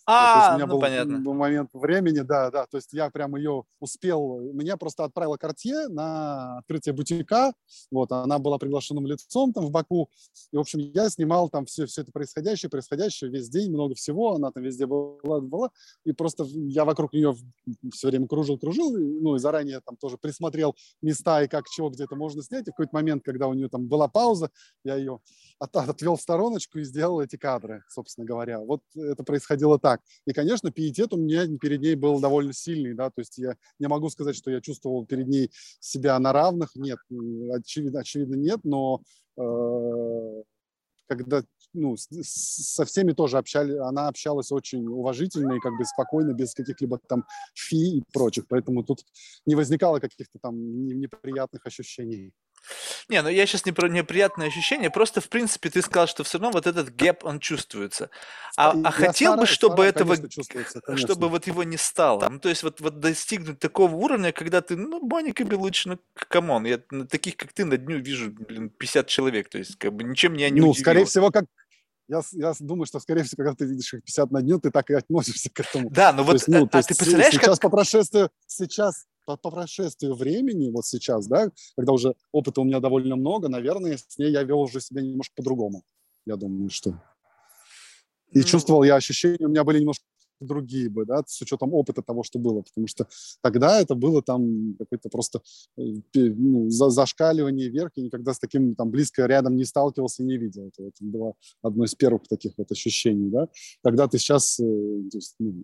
[0.07, 1.19] А, у меня ну, был понятно.
[1.19, 6.59] момент времени, да, да, то есть я прям ее успел, меня просто отправила Кортье на
[6.59, 7.53] открытие бутика,
[7.91, 10.11] вот, она была приглашенным лицом там в Баку,
[10.53, 14.35] и, в общем, я снимал там все, все это происходящее, происходящее весь день, много всего,
[14.35, 15.71] она там везде была, была,
[16.05, 17.35] и просто я вокруг нее
[17.93, 22.17] все время кружил, кружил, ну, и заранее там тоже присмотрел места и как, чего где-то
[22.17, 24.51] можно снять, и в какой-то момент, когда у нее там была пауза,
[24.85, 25.21] я ее
[25.63, 28.59] от, отвел в стороночку и сделал эти кадры, собственно говоря.
[28.59, 30.01] Вот это происходило так.
[30.27, 33.87] И, конечно, пиетет у меня перед ней был довольно сильный, да, то есть я не
[33.87, 36.99] могу сказать, что я чувствовал перед ней себя на равных, нет,
[37.53, 39.03] очевидно, очевидно нет, но
[39.37, 40.43] э,
[41.07, 46.55] когда ну, со всеми тоже общали, она общалась очень уважительно и как бы спокойно, без
[46.55, 47.25] каких-либо там
[47.55, 49.05] фи и прочих, поэтому тут
[49.47, 50.57] не возникало каких-то там
[50.87, 52.33] неприятных ощущений.
[53.09, 56.39] Не, ну я сейчас не про неприятные ощущения, просто в принципе ты сказал, что все
[56.39, 58.11] равно вот этот gap, он чувствуется.
[58.57, 62.29] А, а хотел бы, чтобы стараюсь, этого, конечно, чтобы вот его не стало.
[62.29, 66.43] Ну то есть вот, вот достигнуть такого уровня, когда ты, ну, Моника Беллуччи, ну, come
[66.43, 66.79] on, я
[67.09, 70.51] таких, как ты, на дню вижу, блин, 50 человек, то есть как бы ничем меня
[70.51, 70.83] не Ну, удивило.
[70.83, 71.47] скорее всего, как,
[72.09, 74.91] я, я думаю, что, скорее всего, когда ты видишь их 50 на дню, ты так
[74.91, 75.91] и относишься к этому.
[75.91, 77.71] Да, ну вот, есть, ну, а, а ты представляешь, сейчас как...
[77.71, 82.81] по прошествию, сейчас по, по прошествию времени, вот сейчас, да, когда уже опыта у меня
[82.81, 85.83] довольно много, наверное, с ней я вел уже себя немножко по-другому.
[86.27, 86.91] Я думаю, что...
[88.33, 88.45] И ну...
[88.45, 90.05] чувствовал я ощущения, у меня были немножко
[90.43, 93.07] другие бы, да, с учетом опыта того, что было, потому что
[93.41, 95.41] тогда это было там какое-то просто
[95.77, 95.83] э,
[96.15, 100.37] ну, за, зашкаливание вверх, и никогда с таким там близко рядом не сталкивался и не
[100.37, 100.69] видел.
[100.69, 103.49] Это, это было одно из первых таких вот ощущений, да.
[103.83, 104.65] Когда ты сейчас, э,
[105.13, 105.55] есть, ну,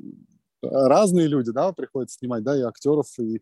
[0.62, 3.40] разные люди, да, приходят снимать, да, и актеров, и,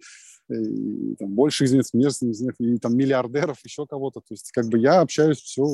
[0.49, 4.21] и, и там, больше известных, известных, и там миллиардеров, еще кого-то.
[4.21, 5.67] То есть как бы я общаюсь все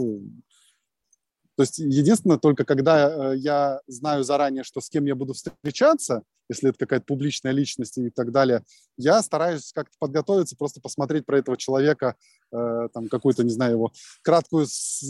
[1.54, 6.22] то есть единственное, только когда э, я знаю заранее, что с кем я буду встречаться,
[6.48, 8.62] если это какая-то публичная личность и так далее,
[8.96, 12.16] я стараюсь как-то подготовиться, просто посмотреть про этого человека,
[12.52, 13.92] э, там какую-то, не знаю, его
[14.22, 14.66] краткую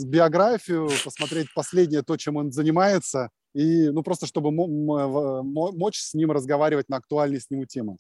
[0.06, 6.88] биографию, посмотреть последнее то, чем он занимается, и, ну, просто чтобы мочь с ним разговаривать
[6.88, 7.96] на актуальные с нему темы.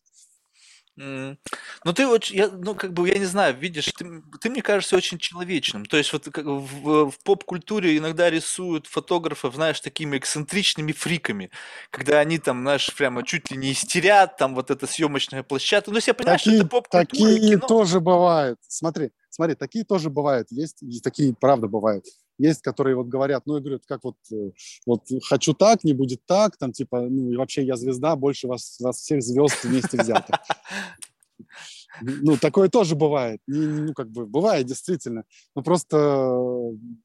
[0.98, 1.38] Mm.
[1.84, 4.94] Ну, ты очень, я, ну, как бы, я не знаю, видишь, ты, ты мне кажешься
[4.94, 5.86] очень человечным.
[5.86, 11.50] То есть вот как в, в поп-культуре иногда рисуют фотографов, знаешь, такими эксцентричными фриками,
[11.90, 15.90] когда они там, знаешь, прямо чуть ли не истерят, там вот эта съемочная площадка.
[15.90, 17.66] Ну, я понимаю, такие, что это поп-культура Такие кино.
[17.66, 18.58] тоже бывают.
[18.68, 20.48] Смотри, смотри, такие тоже бывают.
[20.50, 22.04] Есть, и такие, правда, бывают.
[22.42, 24.50] Есть, которые вот говорят, ну, я говорю, как вот, э,
[24.84, 28.80] вот хочу так, не будет так, там, типа, ну, и вообще я звезда, больше вас,
[28.80, 30.40] вас всех звезд вместе взято.
[32.00, 33.40] Ну, такое тоже бывает.
[33.46, 35.24] Ну, как бы, бывает, действительно.
[35.54, 35.96] Но просто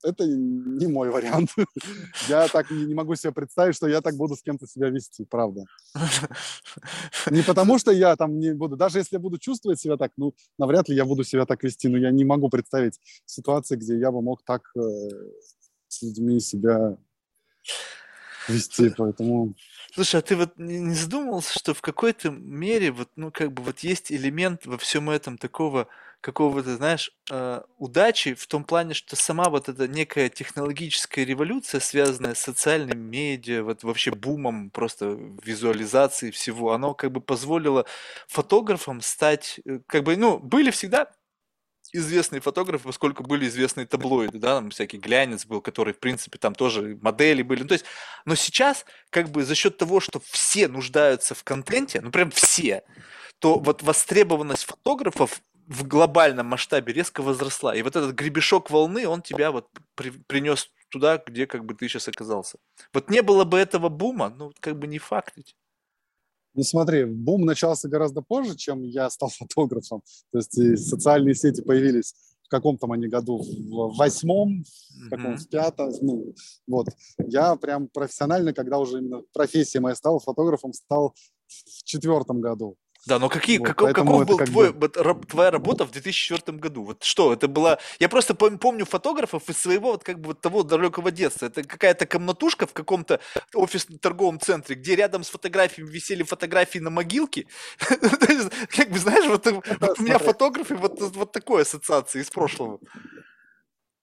[0.04, 1.50] это не мой вариант.
[2.30, 5.66] Я так не, могу себе представить, что я так буду с кем-то себя вести, правда.
[7.30, 10.34] Не потому, что я там не буду, даже если я буду чувствовать себя так, ну,
[10.58, 14.12] навряд ли я буду себя так вести, но я не могу представить ситуации, где я
[14.12, 14.80] бы мог так э,
[15.88, 16.98] с людьми себя
[18.48, 19.56] вести, поэтому...
[19.94, 23.80] Слушай, а ты вот не задумывался, что в какой-то мере вот, ну, как бы вот
[23.80, 25.88] есть элемент во всем этом такого
[26.20, 32.34] какого-то, знаешь, э, удачи в том плане, что сама вот эта некая технологическая революция, связанная
[32.34, 37.86] с социальными медиа, вот вообще бумом просто визуализации всего, оно как бы позволило
[38.28, 41.12] фотографам стать, э, как бы, ну, были всегда
[41.94, 46.56] известные фотографы, поскольку были известные таблоиды, да, там всякий глянец был, который, в принципе, там
[46.56, 47.62] тоже модели были.
[47.62, 47.86] Ну, то есть,
[48.26, 52.84] но сейчас, как бы за счет того, что все нуждаются в контенте, ну, прям все,
[53.40, 57.76] то вот востребованность фотографов в глобальном масштабе резко возросла.
[57.76, 61.88] И вот этот гребешок волны, он тебя вот при, принес туда, где как бы ты
[61.88, 62.58] сейчас оказался.
[62.94, 65.56] Вот не было бы этого бума, ну, как бы не факт ведь.
[66.58, 70.02] Ну смотри, бум начался гораздо позже, чем я стал фотографом.
[70.32, 74.64] То есть социальные сети появились в каком там они году, в восьмом,
[75.06, 76.34] в каком, в пятом, ну,
[76.66, 76.88] вот.
[77.18, 81.14] Я прям профессионально, когда уже именно профессия моя стала фотографом, стал
[81.48, 82.78] в четвертом году.
[83.08, 84.90] Да, но какие, вот, каков, каков был твой, бы...
[84.90, 86.84] твоя работа в 2004 году?
[86.84, 87.80] Вот что, это была...
[88.00, 91.46] Я просто помню фотографов из своего вот как бы вот того далекого детства.
[91.46, 93.22] Это какая-то комнатушка в каком-то
[93.54, 97.48] офис-торговом центре, где рядом с фотографиями висели фотографии на могилке.
[97.80, 102.80] Как бы, знаешь, вот у меня фотографы вот такой ассоциации из прошлого.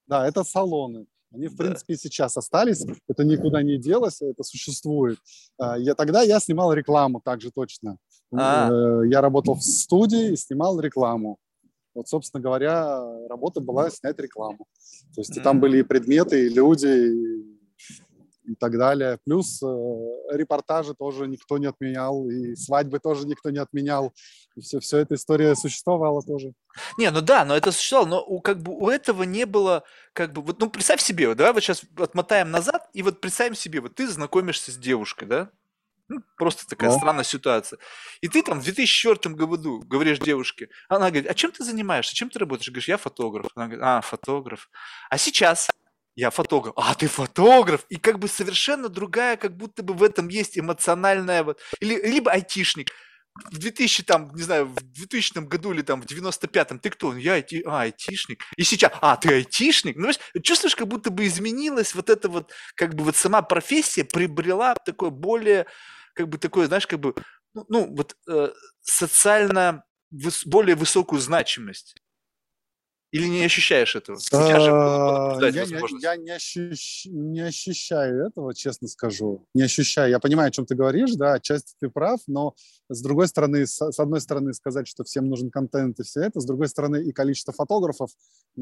[0.06, 1.06] Да, это салоны.
[1.34, 5.18] Они, в принципе, сейчас остались, это никуда не делось, это существует.
[5.58, 7.98] А, я, тогда я снимал рекламу также точно.
[8.38, 8.70] А.
[8.70, 11.38] Э, я работал в студии и снимал рекламу.
[11.94, 14.66] Вот, собственно говоря, работа была снять рекламу.
[15.14, 19.18] То есть и там были и предметы, и люди, и, и так далее.
[19.24, 19.66] Плюс э,
[20.32, 24.12] репортажи тоже никто не отменял, и свадьбы тоже никто не отменял.
[24.56, 26.52] И все, все эта история существовала тоже.
[26.98, 30.32] Не, ну да, но это существовало, но у, как бы у этого не было, как
[30.32, 33.80] бы, вот, ну представь себе, вот, давай вот сейчас отмотаем назад, и вот представим себе,
[33.80, 35.50] вот ты знакомишься с девушкой, да,
[36.08, 36.96] ну, просто такая да.
[36.96, 37.78] странная ситуация.
[38.20, 42.30] И ты там в 2004 году говоришь девушке, она говорит, а чем ты занимаешься, чем
[42.30, 42.68] ты работаешь?
[42.68, 43.46] Говоришь, я фотограф.
[43.54, 44.68] Она говорит, а, фотограф.
[45.08, 45.70] А сейчас
[46.14, 46.74] я фотограф.
[46.76, 47.86] А, ты фотограф.
[47.88, 52.30] И как бы совершенно другая, как будто бы в этом есть эмоциональная вот, или, либо
[52.30, 52.90] айтишник
[53.50, 57.16] в 2000, там, не знаю, в 2000 году или там в 95-м, ты кто?
[57.16, 58.44] Я айти, а, айтишник.
[58.56, 59.96] И сейчас, а, ты айтишник?
[59.96, 64.74] Ну, чувствуешь, как будто бы изменилась вот эта вот, как бы вот сама профессия приобрела
[64.84, 65.66] такое более,
[66.14, 67.14] как бы такое, знаешь, как бы,
[67.54, 68.52] ну, ну вот э,
[68.82, 71.96] социально выс, более высокую значимость.
[73.14, 74.18] Или не ощущаешь этого?
[74.32, 77.06] А, я, не, ощущ...
[77.06, 79.46] не ощущаю этого, честно скажу.
[79.54, 80.10] Не ощущаю.
[80.10, 82.56] Я понимаю, о чем ты говоришь, да, отчасти ты прав, но
[82.88, 86.44] с другой стороны, с, одной стороны сказать, что всем нужен контент и все это, с
[86.44, 88.10] другой стороны и количество фотографов
[88.58, 88.60] э,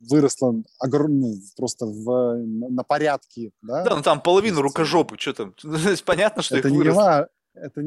[0.00, 3.84] выросло ну, просто в, на, порядке, да.
[3.84, 5.54] Да, ну там половину рукожопы, что там,
[6.04, 6.74] понятно, что это их.
[6.74, 7.80] Не, это,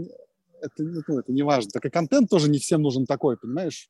[0.62, 1.72] это, ну, это не важно.
[1.72, 3.90] Так и контент тоже не всем нужен такой, понимаешь?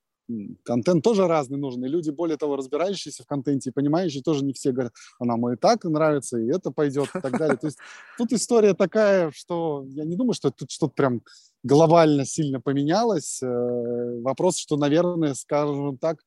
[0.63, 4.53] Контент тоже разный нужен, и люди, более того, разбирающиеся в контенте и понимающие, тоже не
[4.53, 7.57] все говорят, а нам и так нравится, и это пойдет, и так далее.
[7.57, 7.77] То есть
[8.17, 11.21] тут история такая, что я не думаю, что тут что-то прям
[11.63, 13.41] глобально сильно поменялось.
[13.43, 16.19] Э, вопрос, что, наверное, скажем так,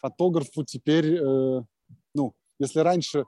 [0.00, 1.62] фотографу теперь, э,
[2.14, 3.24] ну, если раньше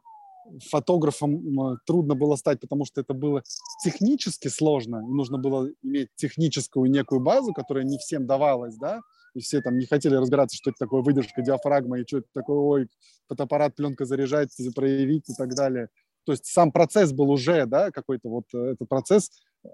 [0.71, 3.43] фотографом трудно было стать, потому что это было
[3.83, 5.01] технически сложно.
[5.01, 9.01] Нужно было иметь техническую некую базу, которая не всем давалась, да,
[9.37, 12.57] и все там не хотели разбираться, что это такое выдержка, диафрагма, и что это такое,
[12.57, 12.89] ой,
[13.29, 15.89] фотоаппарат, пленка заряжать, проявить и так далее.
[16.25, 19.31] То есть сам процесс был уже, да, какой-то вот э, этот процесс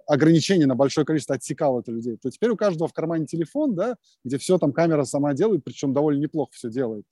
[0.06, 2.16] ограничения на большое количество отсекал это людей.
[2.20, 5.92] То теперь у каждого в кармане телефон, да, где все там камера сама делает, причем
[5.92, 7.04] довольно неплохо все делает.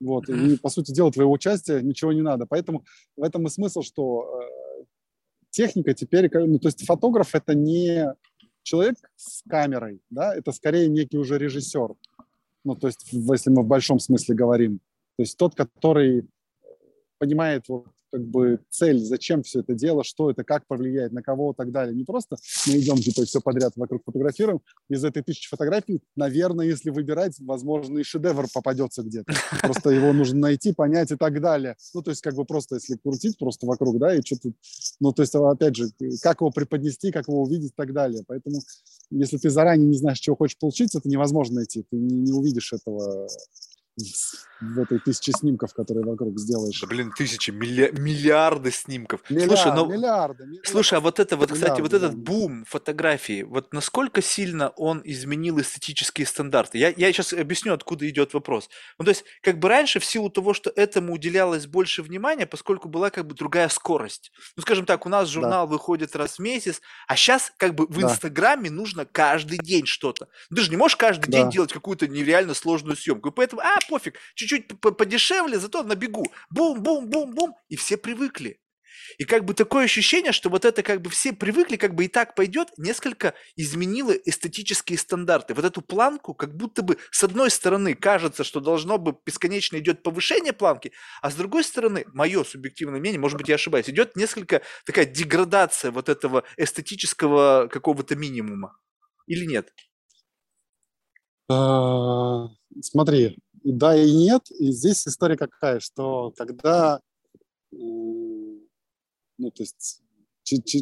[0.00, 2.46] Вот, и, по сути дела, твоего участия ничего не надо.
[2.46, 2.84] Поэтому
[3.16, 4.84] в этом и смысл, что э,
[5.50, 8.14] техника теперь, ну, то есть фотограф это не
[8.62, 11.94] человек с камерой, да, это скорее некий уже режиссер.
[12.64, 14.78] Ну, то есть, если мы в большом смысле говорим.
[15.16, 16.28] То есть тот, который
[17.18, 21.52] понимает вот как бы цель, зачем все это дело, что это, как повлияет, на кого
[21.52, 21.94] и так далее.
[21.94, 22.36] Не просто
[22.66, 24.60] мы идем типа все подряд вокруг фотографируем.
[24.88, 29.32] Из этой тысячи фотографий, наверное, если выбирать, возможно, и шедевр попадется где-то.
[29.62, 31.76] Просто его нужно найти, понять и так далее.
[31.94, 34.52] Ну, то есть как бы просто, если крутить просто вокруг, да, и что-то,
[35.00, 35.88] ну, то есть, опять же,
[36.22, 38.24] как его преподнести, как его увидеть и так далее.
[38.26, 38.60] Поэтому,
[39.10, 41.84] если ты заранее не знаешь, чего хочешь получить, это невозможно найти.
[41.90, 43.28] Ты не, не увидишь этого
[44.60, 46.80] в этой тысяче снимков, которые вокруг сделаешь.
[46.80, 47.92] Да, блин, тысячи, милли...
[47.96, 49.20] миллиарды снимков.
[49.30, 50.68] Миллиард, слушай, ну, миллиарды, миллиарды.
[50.68, 55.60] Слушай, а вот это вот, кстати, вот этот бум фотографии, вот насколько сильно он изменил
[55.60, 56.78] эстетические стандарты?
[56.78, 58.68] Я, я сейчас объясню, откуда идет вопрос.
[58.98, 62.88] Ну, то есть, как бы раньше, в силу того, что этому уделялось больше внимания, поскольку
[62.88, 64.32] была как бы другая скорость.
[64.56, 65.72] Ну, скажем так, у нас журнал да.
[65.72, 68.08] выходит раз в месяц, а сейчас как бы в да.
[68.08, 70.28] Инстаграме нужно каждый день что-то.
[70.54, 71.38] Ты же не можешь каждый да.
[71.38, 73.28] день делать какую-то нереально сложную съемку.
[73.28, 76.26] И поэтому, а, пофиг, чуть-чуть подешевле, зато на бегу.
[76.50, 77.54] Бум-бум-бум-бум.
[77.68, 78.60] И все привыкли.
[79.16, 82.08] И как бы такое ощущение, что вот это как бы все привыкли, как бы и
[82.08, 85.54] так пойдет, несколько изменило эстетические стандарты.
[85.54, 90.02] Вот эту планку, как будто бы с одной стороны кажется, что должно бы бесконечно идет
[90.02, 90.92] повышение планки,
[91.22, 95.90] а с другой стороны, мое субъективное мнение, может быть, я ошибаюсь, идет несколько такая деградация
[95.90, 98.76] вот этого эстетического какого-то минимума.
[99.26, 99.72] Или нет?
[101.50, 102.48] А,
[102.82, 104.50] смотри, и да, и нет.
[104.58, 107.02] И здесь история какая, что когда,
[107.70, 108.60] ну,
[109.38, 110.02] то есть,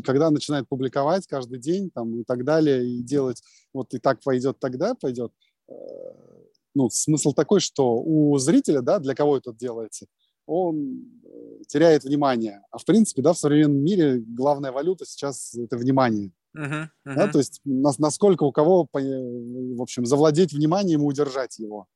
[0.05, 3.43] когда начинает публиковать каждый день там, и так далее, и делать,
[3.73, 5.33] вот и так пойдет, тогда пойдет,
[5.69, 5.75] э,
[6.77, 10.07] ну, смысл такой, что у зрителя, да, для кого это делается,
[10.47, 12.63] он э, теряет внимание.
[12.71, 16.31] А в принципе, да, в современном мире главная валюта сейчас– это внимание.
[16.57, 17.15] Uh-huh, uh-huh.
[17.17, 21.89] Да, то есть насколько у кого, в общем, завладеть вниманием и удержать его.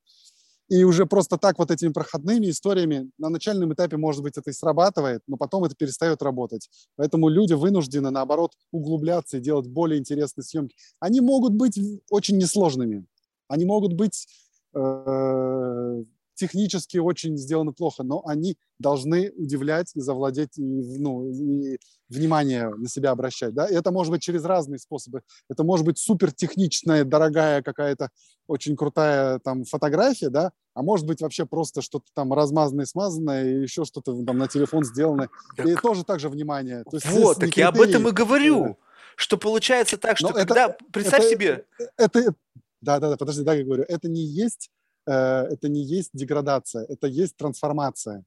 [0.70, 4.52] И уже просто так вот этими проходными историями на начальном этапе, может быть, это и
[4.52, 6.70] срабатывает, но потом это перестает работать.
[6.94, 10.76] Поэтому люди вынуждены, наоборот, углубляться и делать более интересные съемки.
[11.00, 11.76] Они могут быть
[12.08, 13.04] очень несложными.
[13.48, 14.28] Они могут быть
[14.74, 16.04] э,
[16.40, 22.88] технически очень сделаны плохо, но они должны удивлять и завладеть, и, ну, и внимание на
[22.88, 23.52] себя обращать.
[23.52, 23.66] Да?
[23.66, 25.20] И это может быть через разные способы.
[25.50, 28.08] Это может быть супер техничная, дорогая какая-то
[28.46, 33.62] очень крутая там фотография, да, а может быть вообще просто что-то там размазанное, смазанное, и
[33.62, 35.28] еще что-то там на телефон сделано.
[35.56, 35.66] Так...
[35.66, 36.84] И тоже так же внимание.
[36.90, 38.78] То есть, вот, так я об этом и говорю.
[39.16, 40.68] Что получается так, что Но когда...
[40.68, 41.66] Это, представь это, себе...
[41.98, 42.34] Это,
[42.80, 43.84] да, да, да, подожди, да, я говорю.
[43.86, 44.70] Это не есть
[45.06, 48.24] это не есть деградация, это есть трансформация.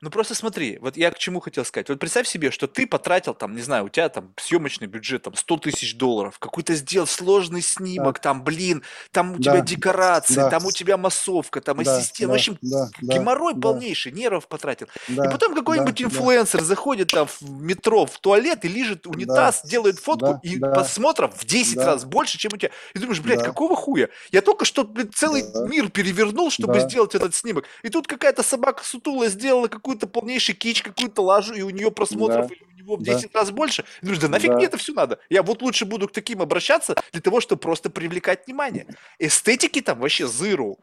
[0.00, 1.88] Ну просто смотри, вот я к чему хотел сказать.
[1.88, 5.34] Вот представь себе, что ты потратил там, не знаю, у тебя там съемочный бюджет там
[5.34, 8.20] 100 тысяч долларов, какой-то сделал сложный снимок, да.
[8.20, 9.52] там, блин, там у да.
[9.52, 10.50] тебя декорации, да.
[10.50, 11.96] там у тебя массовка, там да.
[11.96, 12.32] ассистент, да.
[12.32, 12.90] в общем, да.
[13.00, 13.60] геморрой да.
[13.60, 14.86] полнейший, нервов потратил.
[15.08, 15.26] Да.
[15.26, 16.04] И потом какой-нибудь да.
[16.04, 16.66] инфлюенсер да.
[16.66, 19.68] заходит там в метро, в туалет и лежит унитаз, да.
[19.68, 20.40] делает фотку, да.
[20.44, 20.70] и да.
[20.70, 21.86] просмотров в 10 да.
[21.86, 22.70] раз больше, чем у тебя.
[22.94, 23.46] И думаешь, блядь, да.
[23.46, 24.10] какого хуя?
[24.30, 25.66] Я только что блин, целый да.
[25.66, 26.80] мир перевернул, чтобы да.
[26.80, 27.64] сделать этот снимок.
[27.82, 31.90] И тут какая-то собака сутулая сделала какую какую-то полнейший кич, какую-то лажу, и у нее
[31.90, 32.54] просмотров да.
[32.54, 33.40] или у него в 10 да.
[33.40, 33.84] раз больше.
[34.02, 34.56] И думаешь, да нафиг да.
[34.56, 35.18] мне это все надо?
[35.30, 38.86] Я вот лучше буду к таким обращаться для того, чтобы просто привлекать внимание.
[39.18, 40.76] Эстетики там вообще zero.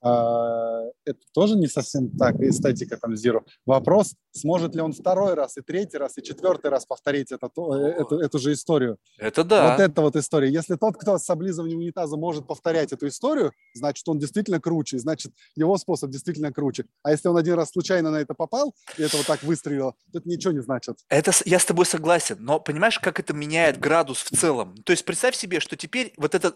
[0.00, 3.42] А, это тоже не совсем так, эстетика там zero.
[3.66, 8.18] Вопрос, сможет ли он второй раз, и третий раз, и четвертый раз повторить это, эту,
[8.18, 8.98] эту же историю.
[9.18, 9.70] Это да.
[9.70, 10.50] Вот это вот история.
[10.50, 15.32] Если тот, кто с облизыванием унитаза может повторять эту историю, значит, он действительно круче, значит,
[15.56, 16.84] его способ действительно круче.
[17.02, 20.18] А если он один раз случайно на это попал, и это вот так выстрелило, то
[20.18, 20.98] это ничего не значит.
[21.08, 24.76] Это я с тобой согласен, но понимаешь, как это меняет градус в целом?
[24.84, 26.54] То есть представь себе, что теперь вот эта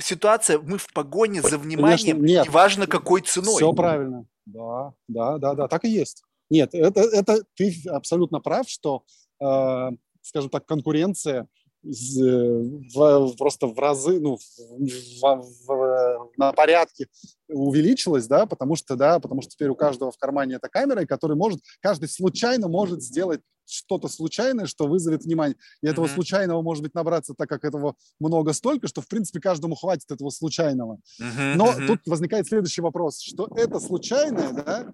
[0.00, 2.48] ситуация, мы в погоне за вниманием, Конечно, нет.
[2.80, 3.56] Неважно какой ценой.
[3.56, 4.26] Все правильно.
[4.46, 6.22] Да, да, да, да, так и есть.
[6.50, 9.04] Нет, это, это ты абсолютно прав, что,
[9.40, 9.90] э,
[10.22, 11.46] скажем так, конкуренция
[11.82, 17.06] в, просто в разы, ну, в, в, на порядке
[17.48, 21.06] увеличилось, да, потому что, да, потому что теперь у каждого в кармане эта камера, и
[21.06, 23.40] который может, каждый случайно может сделать
[23.70, 25.56] что-то случайное, что вызовет внимание.
[25.82, 26.14] И этого mm-hmm.
[26.14, 30.30] случайного может быть набраться, так как этого много столько, что, в принципе, каждому хватит этого
[30.30, 30.98] случайного.
[31.20, 31.54] Mm-hmm.
[31.56, 31.86] Но mm-hmm.
[31.86, 34.92] тут возникает следующий вопрос, что это случайное, да,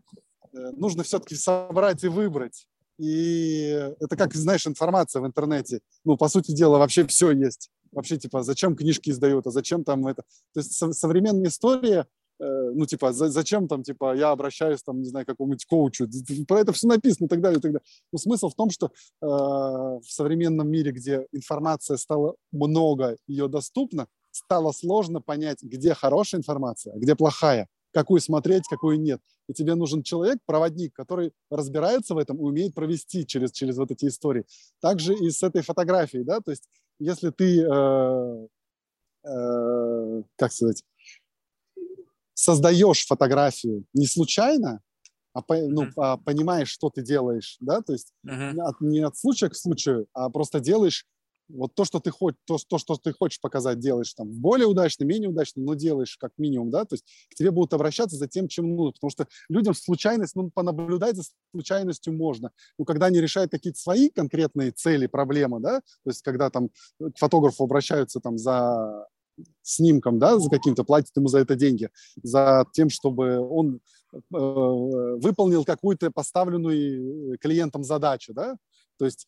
[0.53, 2.67] э, нужно все-таки собрать и выбрать.
[2.99, 5.81] И это как, знаешь, информация в интернете.
[6.05, 7.71] Ну, по сути дела, вообще все есть.
[7.93, 10.23] Вообще, типа, зачем книжки издают, а зачем там это...
[10.55, 12.07] То есть современная история,
[12.39, 16.09] ну, типа, за, зачем там, типа, я обращаюсь, там, не знаю, к какому-нибудь коучу,
[16.47, 17.85] про это все написано и так далее, и так далее.
[18.13, 18.91] Но смысл в том, что э,
[19.21, 26.95] в современном мире, где информация стала много, ее доступно, стало сложно понять, где хорошая информация,
[26.95, 29.23] а где плохая какую смотреть, какую нет.
[29.49, 33.91] И тебе нужен человек, проводник, который разбирается в этом и умеет провести через, через вот
[33.91, 34.45] эти истории.
[34.83, 36.69] Также и с этой фотографией, да, то есть
[36.99, 38.47] если ты, э,
[39.25, 40.83] э, как сказать,
[42.47, 44.81] создаешь фотографию не случайно,
[45.35, 48.61] а, ну, а понимаешь, что ты делаешь, да, то есть uh-huh.
[48.61, 51.05] от, не от случая к случаю, а просто делаешь
[51.49, 55.05] вот то, что ты хочешь, то, то, что ты хочешь показать, делаешь там более удачно,
[55.05, 58.47] менее удачно, но делаешь как минимум, да, то есть к тебе будут обращаться за тем,
[58.47, 62.53] чем нужно, потому что людям случайность, ну, понаблюдать за случайностью можно.
[62.79, 66.69] Но когда они решают какие-то свои конкретные цели, проблемы, да, то есть когда там
[67.01, 69.07] к фотографу обращаются там за
[69.63, 71.91] снимком, да, за каким-то, платят ему за это деньги,
[72.23, 73.81] за тем, чтобы он
[74.13, 78.57] э, выполнил какую-то поставленную клиентом задачу, да,
[78.99, 79.27] то есть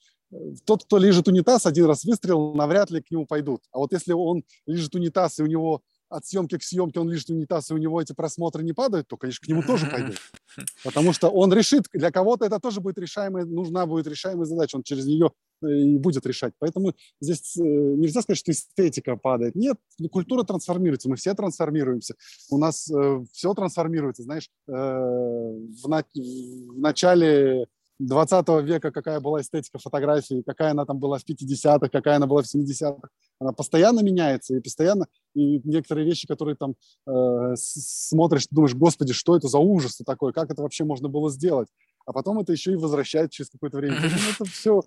[0.64, 3.62] тот, кто лежит унитаз, один раз выстрелил, навряд ли к нему пойдут.
[3.72, 7.30] А вот если он лежит унитаз, и у него от съемки к съемке он лежит
[7.30, 10.16] унитаз, и у него эти просмотры не падают, то, конечно, к нему тоже пойдут.
[10.84, 14.82] Потому что он решит, для кого-то это тоже будет решаемая, нужна будет решаемая задача, он
[14.82, 15.30] через нее э,
[15.62, 16.52] и будет решать.
[16.58, 19.54] Поэтому здесь э, нельзя сказать, что эстетика падает.
[19.54, 19.76] Нет,
[20.10, 22.14] культура трансформируется, мы все трансформируемся.
[22.50, 27.66] У нас э, все трансформируется, знаешь, э, в, на, в начале
[27.98, 32.42] 20 века, какая была эстетика фотографии, какая она там была в 50-х, какая она была
[32.42, 33.08] в 70-х.
[33.40, 36.74] Она постоянно меняется, и постоянно, и некоторые вещи, которые там
[37.06, 41.68] э, смотришь, думаешь, господи, что это за ужас такой, как это вообще можно было сделать?
[42.06, 43.96] А потом это еще и возвращает через какое-то время.
[43.96, 44.82] Это все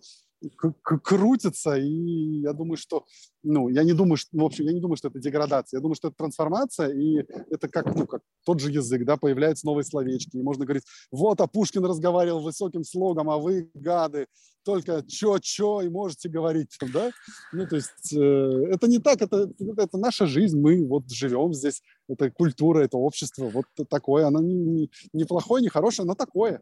[1.03, 3.05] крутится, и я думаю, что,
[3.43, 5.95] ну, я не думаю, что, в общем, я не думаю, что это деградация, я думаю,
[5.95, 10.38] что это трансформация, и это как, ну, как тот же язык, да, появляются новые словечки,
[10.38, 14.27] и можно говорить, вот, а Пушкин разговаривал высоким слогом, а вы, гады,
[14.63, 17.11] только чё-чё, и можете говорить, да,
[17.53, 21.81] ну, то есть э, это не так, это, это наша жизнь, мы вот живем здесь,
[22.07, 26.61] это культура, это общество, вот такое, оно не, не, не плохое, не хорошее, но такое.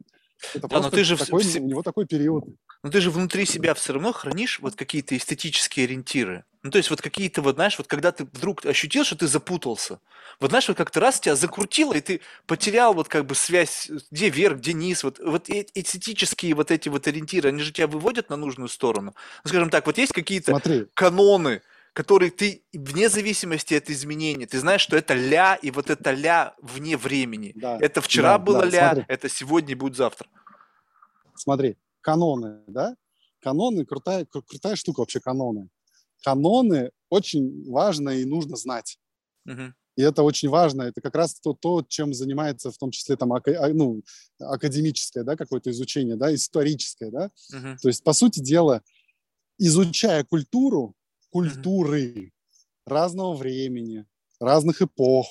[0.54, 1.56] Это да, но ты же такой, в...
[1.56, 2.46] у него такой период.
[2.84, 6.46] Но ты же внутри себя все равно хранишь вот какие-то эстетические ориентиры.
[6.62, 10.00] Ну, то есть вот какие-то вот, знаешь, вот когда ты вдруг ощутил, что ты запутался,
[10.40, 14.30] вот знаешь, вот как-то раз тебя закрутило, и ты потерял вот как бы связь, где
[14.30, 18.30] вверх, где низ, вот, вот э, эстетические вот эти вот ориентиры, они же тебя выводят
[18.30, 19.16] на нужную сторону.
[19.44, 21.62] Ну, скажем так, вот есть какие-то каноны,
[21.94, 26.56] которые ты вне зависимости от изменений, ты знаешь, что это ля, и вот это ля
[26.62, 27.54] вне времени.
[27.56, 27.78] Да.
[27.80, 29.06] Это вчера да, было да, ля, смотри.
[29.08, 30.28] это сегодня будет завтра.
[31.36, 32.96] Смотри, каноны, да?
[33.42, 35.70] Каноны крутая, крутая штука вообще каноны.
[36.24, 39.00] Каноны очень важно и нужно знать.
[39.46, 39.74] Угу.
[39.96, 40.84] И это очень важно.
[40.84, 44.02] Это как раз то, то чем занимается в том числе там, ака, а, ну,
[44.40, 47.12] академическое да, какое-то изучение, да, историческое.
[47.12, 47.32] Да?
[47.54, 47.78] Угу.
[47.82, 48.82] То есть, по сути дела,
[49.58, 50.96] изучая культуру,
[51.30, 52.32] культуры
[52.86, 54.06] разного времени,
[54.40, 55.28] разных эпох,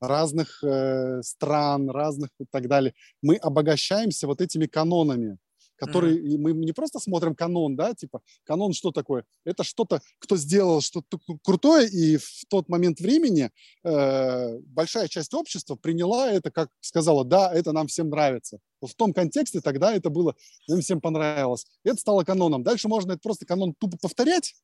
[0.00, 5.38] разных э, стран, разных и так далее, мы обогащаемся вот этими канонами
[5.78, 6.38] которые mm-hmm.
[6.38, 9.24] мы не просто смотрим канон, да, типа канон что такое?
[9.44, 13.50] Это что-то, кто сделал что-то крутое, и в тот момент времени
[13.84, 18.58] э, большая часть общества приняла это, как сказала, да, это нам всем нравится.
[18.80, 20.34] Вот в том контексте тогда это было,
[20.68, 21.66] им всем понравилось.
[21.84, 22.62] Это стало каноном.
[22.62, 24.54] Дальше можно это просто канон тупо повторять,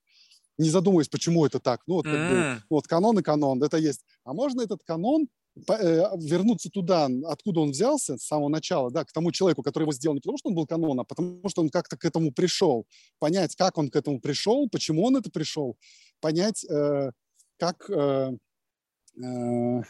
[0.58, 1.82] не задумываясь, почему это так.
[1.86, 2.54] Ну вот, как mm-hmm.
[2.54, 4.04] бы, вот канон и канон, это есть.
[4.24, 5.28] А можно этот канон
[5.68, 9.92] Э, вернуться туда, откуда он взялся с самого начала, да, к тому человеку, который его
[9.92, 12.86] сделал не потому, что он был канон, а потому что он как-то к этому пришел.
[13.20, 15.76] Понять, как он к этому пришел, почему он это пришел,
[16.20, 17.12] понять, э,
[17.56, 18.32] как, э,
[19.22, 19.82] э,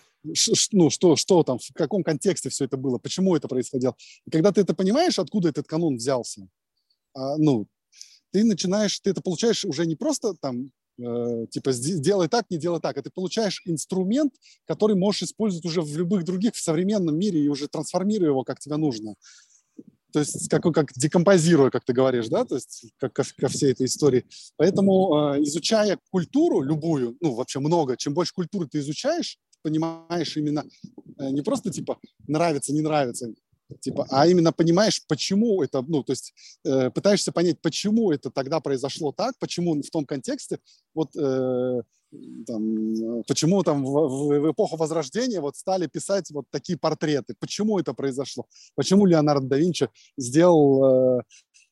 [0.73, 3.97] ну, что, что там, в каком контексте все это было, почему это происходило.
[4.27, 6.47] И когда ты это понимаешь, откуда этот канон взялся,
[7.15, 7.67] а, ну,
[8.35, 12.81] ты начинаешь, ты это получаешь уже не просто там Э, типа сделай так, не делай
[12.81, 12.97] так.
[12.97, 14.33] А ты получаешь инструмент,
[14.67, 18.61] который можешь использовать уже в любых других, в современном мире и уже трансформируя его, как
[18.61, 19.15] тебе нужно.
[20.13, 23.73] То есть как, как декомпозируя, как ты говоришь, да, то есть как ко, ко всей
[23.73, 24.25] этой истории.
[24.57, 30.65] Поэтому э, изучая культуру любую, ну вообще много, чем больше культуры ты изучаешь, понимаешь именно
[31.19, 31.99] э, не просто типа
[32.29, 33.35] нравится, не нравится,
[33.81, 36.35] типа, а именно понимаешь, почему это, ну, то есть
[36.65, 40.59] э, пытаешься понять, почему это тогда произошло так, почему в том контексте,
[40.95, 41.83] вот э,
[42.47, 47.95] там, почему там в, в, эпоху Возрождения вот стали писать вот такие портреты, почему это
[47.95, 51.23] произошло, почему Леонардо да Винчи сделал э,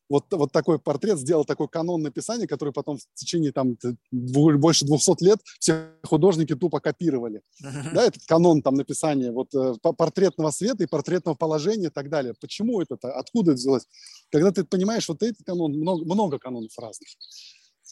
[0.09, 3.77] вот, вот такой портрет, сделал такой канон написания, который потом в течение там
[4.11, 7.43] больше 200 лет все художники тупо копировали.
[7.65, 7.95] Uh-huh.
[7.95, 12.35] Да, этот канон там написания вот э, портретного света и портретного положения и так далее.
[12.41, 12.97] Почему это?
[13.03, 13.87] Откуда это взялось?
[14.31, 17.09] Когда ты понимаешь вот этот канон, много, много канонов разных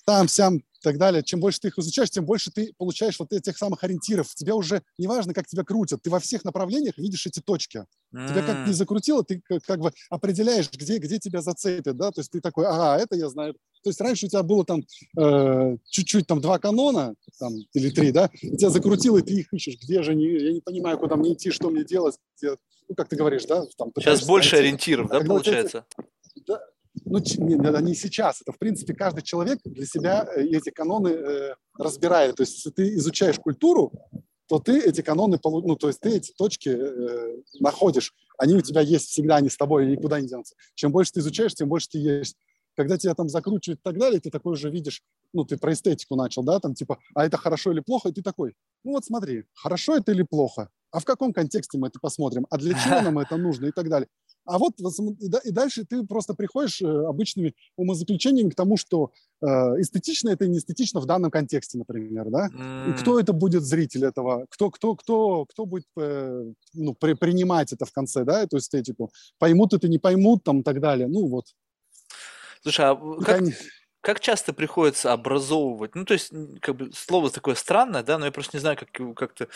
[0.04, 1.22] там, сям и так далее.
[1.22, 4.34] Чем больше ты их изучаешь, тем больше ты получаешь вот этих самых ориентиров.
[4.34, 6.02] Тебе уже не важно, как тебя крутят.
[6.02, 7.84] Ты во всех направлениях видишь эти точки.
[8.12, 12.20] Тебя как не закрутило, ты как, как бы определяешь, где, где тебя зацепят, да, то
[12.20, 13.54] есть ты такой, ага, это я знаю.
[13.84, 14.82] То есть раньше у тебя было там
[15.16, 19.52] э, чуть-чуть там два канона, там, или три, да, и тебя закрутило, и ты их
[19.52, 22.56] ищешь, где же, они, я не понимаю, куда мне идти, что мне делать, где,
[22.88, 23.64] ну, как ты говоришь, да.
[23.78, 24.66] Там, Сейчас больше найти.
[24.66, 25.86] ориентиров, а да, получается?
[26.48, 26.60] Да,
[27.04, 31.54] ну, не, не сейчас, это, в принципе, каждый человек для себя э, эти каноны э,
[31.78, 32.36] разбирает.
[32.36, 33.92] То есть, если ты изучаешь культуру,
[34.48, 38.12] то ты эти каноны, ну, то есть ты эти точки э, находишь.
[38.36, 40.56] Они у тебя есть всегда, они с тобой никуда не денутся.
[40.74, 42.36] Чем больше ты изучаешь, тем больше ты есть.
[42.76, 45.02] Когда тебя там закручивают и так далее, ты такой уже видишь,
[45.32, 48.22] ну, ты про эстетику начал, да, там типа, а это хорошо или плохо, и ты
[48.22, 52.46] такой, ну вот смотри, хорошо это или плохо, а в каком контексте мы это посмотрим,
[52.50, 54.08] а для чего нам это нужно и так далее.
[54.44, 59.12] А вот и дальше ты просто приходишь э, обычными умозаключениями к тому, что
[59.42, 62.48] э, эстетично это и не эстетично в данном контексте, например, да?
[62.48, 62.90] Mm.
[62.90, 64.46] И кто это будет зритель этого?
[64.50, 69.10] Кто, кто, кто, кто будет э, ну, при, принимать это в конце, да, эту эстетику?
[69.38, 71.06] Поймут это, не поймут, там, и так далее.
[71.06, 71.46] Ну, вот.
[72.62, 73.42] Слушай, а как,
[74.00, 75.94] как часто приходится образовывать?
[75.94, 78.88] Ну, то есть, как бы слово такое странное, да, но я просто не знаю, как
[78.98, 79.48] его как-то...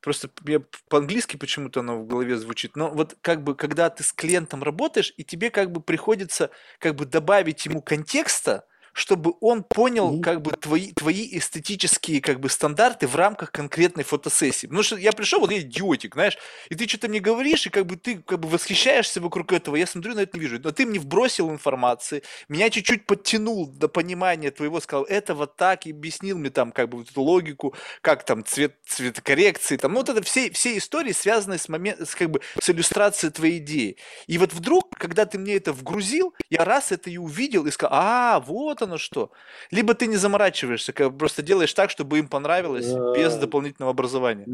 [0.00, 2.76] Просто я по-английски почему-то оно в голове звучит.
[2.76, 6.94] Но вот как бы, когда ты с клиентом работаешь, и тебе как бы приходится как
[6.94, 8.66] бы добавить ему контекста,
[8.98, 14.66] чтобы он понял как бы твои, твои эстетические как бы стандарты в рамках конкретной фотосессии.
[14.66, 16.36] Потому что я пришел, вот я идиотик, знаешь,
[16.68, 19.86] и ты что-то мне говоришь, и как бы ты как бы восхищаешься вокруг этого, я
[19.86, 20.58] смотрю на это не вижу.
[20.62, 25.86] Но ты мне вбросил информации, меня чуть-чуть подтянул до понимания твоего, сказал, это вот так,
[25.86, 30.00] и объяснил мне там как бы вот эту логику, как там цвет, цветокоррекции, там, ну
[30.00, 33.96] вот это все, все истории, связанные с, момент, с, как бы, с иллюстрацией твоей идеи.
[34.26, 37.96] И вот вдруг, когда ты мне это вгрузил, я раз это и увидел, и сказал,
[37.96, 39.30] а, вот оно что.
[39.70, 44.46] Либо ты не заморачиваешься, просто делаешь так, чтобы им понравилось, без э, дополнительного образования.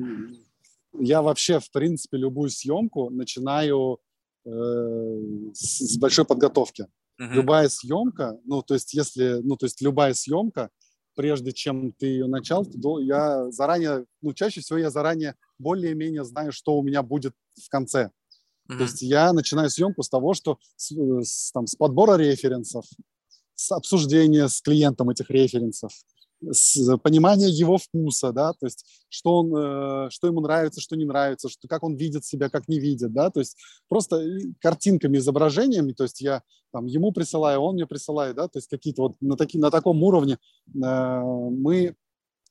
[0.93, 3.99] Я вообще, в принципе, любую съемку начинаю
[4.45, 4.51] э,
[5.55, 6.87] с большой подготовки.
[7.19, 7.33] Угу.
[7.33, 10.71] Любая съемка, ну, то есть, если, ну, то есть, любая съемка,
[11.15, 16.53] прежде чем ты ее начал, то я заранее, ну, чаще всего я заранее более-менее знаю,
[16.53, 18.11] что у меня будет в конце.
[18.69, 18.77] Mm-hmm.
[18.77, 20.93] То есть я начинаю съемку с того, что с,
[21.23, 22.85] с, там, с подбора референсов,
[23.65, 25.93] с обсуждения с клиентом этих референсов,
[26.51, 31.05] с понимания его вкуса, да, то есть что, он, э, что ему нравится, что не
[31.05, 33.57] нравится, что, как он видит себя, как не видит, да, то есть
[33.89, 34.23] просто
[34.61, 36.43] картинками, изображениями, то есть я
[36.73, 40.03] там ему присылаю, он мне присылает, да, то есть какие-то вот на, таки, на таком
[40.03, 41.95] уровне э, мы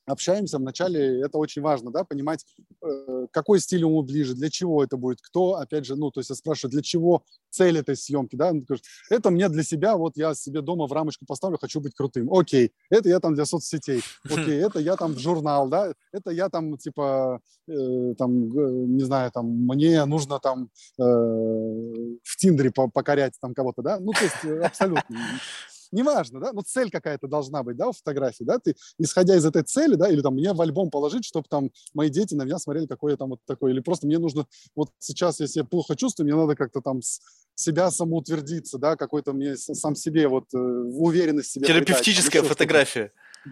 [0.06, 2.46] общаемся, вначале это очень важно, да, понимать,
[2.82, 6.30] э, какой стиль ему ближе, для чего это будет, кто, опять же, ну, то есть
[6.30, 10.18] я спрашиваю, для чего цель этой съемки, да, он говорит, это мне для себя, вот
[10.18, 14.02] я себе дома в рамочку поставлю, хочу быть крутым, окей, это я там для соцсетей,
[14.26, 18.50] окей, это я там в журнал, да, это я там, типа, э, там,
[18.96, 20.70] не знаю, там, мне нужно там
[21.00, 25.18] э, в Тиндере покорять там кого-то, да, ну, то есть э, абсолютно
[25.94, 29.64] неважно, да, но цель какая-то должна быть, да, у фотографии, да, ты, исходя из этой
[29.64, 32.88] цели, да, или там мне в альбом положить, чтобы там мои дети на меня смотрели,
[32.88, 34.46] какой я там вот такой, или просто мне нужно,
[34.76, 37.00] вот сейчас, если я плохо чувствую, мне надо как-то там
[37.56, 41.68] себя самоутвердиться, да, какой-то мне сам себе вот э, уверенность в себе.
[41.68, 43.12] Терапевтическая придать, фотография.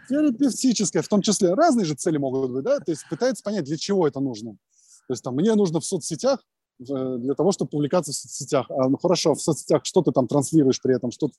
[0.09, 3.77] Терапевтическая, в том числе разные же цели могут быть, да, то есть пытается понять, для
[3.77, 4.57] чего это нужно.
[5.07, 6.43] То есть там мне нужно в соцсетях
[6.81, 8.65] для того, чтобы публиковаться в соцсетях.
[8.69, 11.11] А, ну хорошо, в соцсетях что ты там транслируешь при этом?
[11.11, 11.29] Что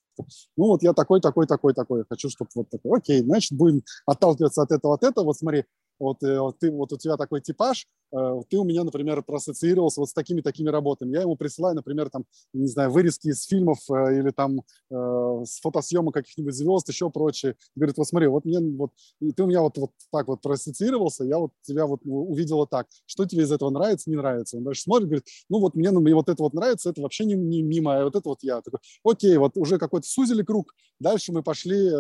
[0.57, 2.99] ну вот я такой, такой, такой, такой, хочу, чтобы вот такой.
[2.99, 5.25] Окей, значит, будем отталкиваться от этого, от этого.
[5.25, 5.65] Вот смотри,
[6.03, 10.01] вот, э, вот ты, вот у тебя такой типаж, э, ты у меня, например, проассоциировался
[10.01, 11.15] вот с такими-такими работами.
[11.15, 16.15] Я ему присылаю, например, там, не знаю, вырезки из фильмов э, или там с фотосъемок
[16.15, 17.57] каких-нибудь звезд, еще прочее.
[17.77, 18.91] Говорит, вот смотри, вот мне вот,
[19.37, 22.89] ты у меня вот, вот так вот проассоциировался, я вот тебя вот увидела так.
[23.07, 24.57] Что тебе из этого нравится, не нравится?
[24.57, 27.35] Он дальше смотрит, говорит, ну вот мне, мне вот это вот нравится, это вообще не,
[27.35, 28.61] не мимо, а вот это вот я.
[28.61, 30.75] Такой, окей, вот уже какой-то сузили круг.
[30.99, 31.91] Дальше мы пошли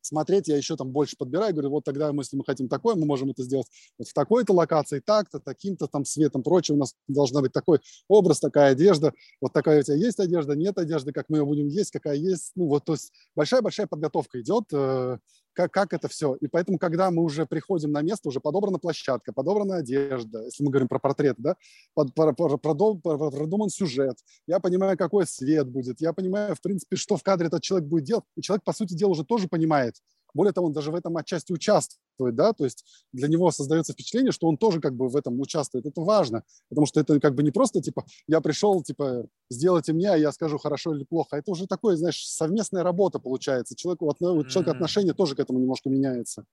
[0.00, 3.30] смотреть, я еще там больше подбираю, говорю, вот тогда если мы хотим такое, мы можем
[3.30, 3.66] это сделать
[3.98, 8.40] вот в такой-то локации, так-то, таким-то там светом, прочее, у нас должна быть такой образ,
[8.40, 11.90] такая одежда, вот такая у тебя есть одежда, нет одежды, как мы ее будем есть,
[11.90, 15.18] какая есть, ну вот, то есть большая-большая подготовка идет, э,
[15.58, 16.36] как, как это все.
[16.36, 20.70] И поэтому, когда мы уже приходим на место, уже подобрана площадка, подобрана одежда, если мы
[20.70, 21.56] говорим про портрет, да,
[21.94, 26.94] под, про, про, продум, продуман сюжет, я понимаю, какой свет будет, я понимаю, в принципе,
[26.94, 29.96] что в кадре этот человек будет делать, и человек, по сути дела, уже тоже понимает,
[30.34, 34.32] более того, он даже в этом отчасти участвует, да, то есть для него создается впечатление,
[34.32, 35.86] что он тоже как бы в этом участвует.
[35.86, 40.10] Это важно, потому что это как бы не просто типа я пришел, типа сделайте мне,
[40.10, 41.36] а я скажу хорошо или плохо.
[41.36, 43.76] Это уже такое, знаешь, совместная работа получается.
[43.76, 46.44] Человеку, у человека отношение тоже к этому немножко меняется.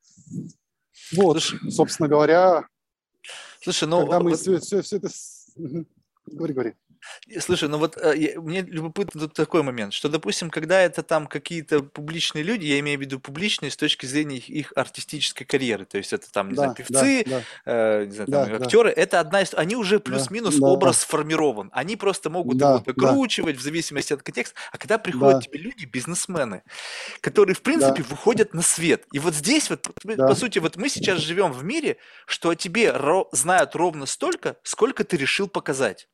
[1.14, 2.68] Вот, Слушай, собственно говоря,
[3.62, 4.40] Слушай, ну, когда мы вот...
[4.40, 5.10] все, все, все это...
[6.28, 6.74] Говори, говори.
[7.40, 11.82] Слушай, ну вот э, мне любопытно тут такой момент, что, допустим, когда это там какие-то
[11.82, 15.98] публичные люди, я имею в виду публичные с точки зрения их, их артистической карьеры, то
[15.98, 17.44] есть это там, не да, знаю, певцы, да, да.
[17.66, 19.02] Э, не знаю, там, да, актеры, да.
[19.02, 19.54] это одна из...
[19.54, 21.02] Они уже плюс-минус да, образ да.
[21.02, 23.60] сформирован, они просто могут да, его докручивать да.
[23.62, 25.42] в зависимости от контекста, а когда приходят да.
[25.42, 26.64] тебе люди, бизнесмены,
[27.22, 28.10] которые, в принципе, да.
[28.10, 30.28] выходят на свет, и вот здесь вот, да.
[30.28, 34.58] по сути, вот мы сейчас живем в мире, что о тебе ро- знают ровно столько,
[34.64, 36.08] сколько ты решил показать.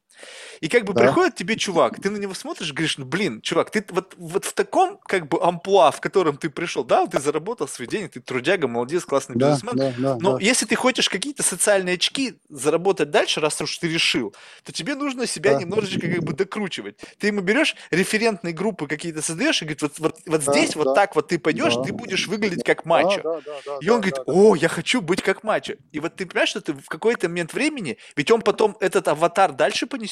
[0.62, 1.02] И как бы да.
[1.02, 4.54] приходит тебе чувак, ты на него смотришь, говоришь, ну блин, чувак, ты вот, вот в
[4.54, 8.68] таком как бы амплуа, в котором ты пришел, да, ты заработал свой день, ты трудяга,
[8.68, 10.44] молодец, классный да, бизнесмен, да, да, но да.
[10.44, 15.26] если ты хочешь какие-то социальные очки заработать дальше, раз уж ты решил, то тебе нужно
[15.26, 15.60] себя да.
[15.60, 16.98] немножечко как бы докручивать.
[17.18, 20.84] Ты ему берешь референтные группы какие-то создаешь и говорит, вот, вот, вот да, здесь да,
[20.84, 21.84] вот так вот ты пойдешь, да.
[21.84, 23.22] ты будешь выглядеть как мачо.
[23.24, 25.74] Да, да, да, и он да, говорит, да, о, я хочу быть как мачо.
[25.92, 29.54] И вот ты понимаешь, что ты в какой-то момент времени, ведь он потом этот аватар
[29.54, 30.11] дальше понесет.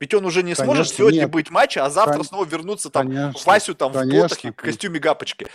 [0.00, 1.30] Ведь он уже не конечно, сможет сегодня нет.
[1.30, 2.24] быть матча, а завтра Кон...
[2.24, 4.18] снова вернуться там конечно, в Васю там конечно.
[4.18, 5.46] в ботах и костюме гапочки.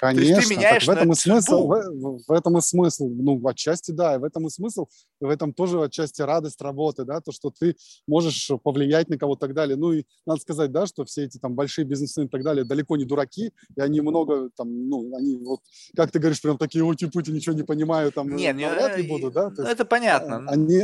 [0.00, 3.46] Конечно, То есть ты меняешь в этом и смысл, в, в этом и смысл, ну,
[3.46, 4.86] отчасти да, и в этом и смысл,
[5.20, 7.76] в этом тоже отчасти радость работы, да, то, что ты
[8.06, 9.76] можешь повлиять на кого-то и так далее.
[9.76, 12.96] Ну, и надо сказать, да, что все эти там большие бизнесмены и так далее далеко
[12.96, 15.60] не дураки, и они много там, ну, они вот,
[15.94, 19.48] как ты говоришь, прям такие ути-пути, ничего не понимаю, там, Нет, навряд ли будут, да.
[19.48, 20.46] есть, это понятно.
[20.48, 20.82] Они,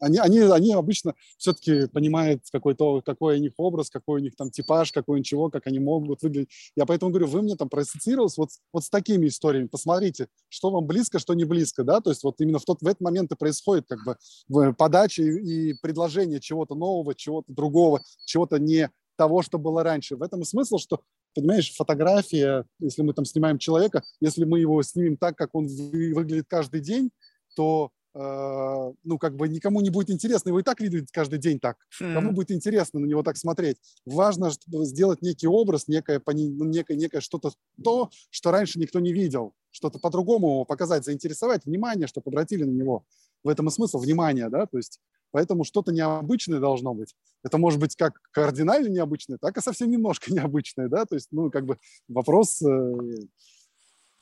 [0.00, 4.50] они, они, они обычно все-таки понимают какой-то, какой у них образ, какой у них там
[4.50, 6.50] типаж, какой ничего, как они могут выглядеть.
[6.74, 9.66] Я поэтому говорю, вы мне там проассоциировались вот, вот с такими историями.
[9.66, 12.86] Посмотрите, что вам близко, что не близко, да, то есть вот именно в, тот, в
[12.86, 18.58] этот момент и происходит как бы подача и, и предложение чего-то нового, чего-то другого, чего-то
[18.58, 20.16] не того, что было раньше.
[20.16, 21.02] В этом и смысл, что
[21.34, 26.46] понимаешь, фотография, если мы там снимаем человека, если мы его снимем так, как он выглядит
[26.48, 27.10] каждый день,
[27.54, 31.60] то Э, ну, как бы никому не будет интересно, его и так видят каждый день
[31.60, 31.76] так.
[32.02, 32.14] Mm.
[32.14, 33.76] Кому будет интересно на него так смотреть?
[34.04, 39.54] Важно сделать некий образ, некое, ну, некое, некое что-то то, что раньше никто не видел,
[39.70, 43.04] что-то по-другому показать, заинтересовать, внимание, чтобы обратили на него.
[43.44, 45.00] В этом и смысл внимания, да, то есть
[45.30, 47.14] поэтому что-то необычное должно быть.
[47.44, 51.50] Это может быть как кардинально необычное, так и совсем немножко необычное, да, то есть, ну,
[51.50, 51.78] как бы
[52.08, 52.92] вопрос э,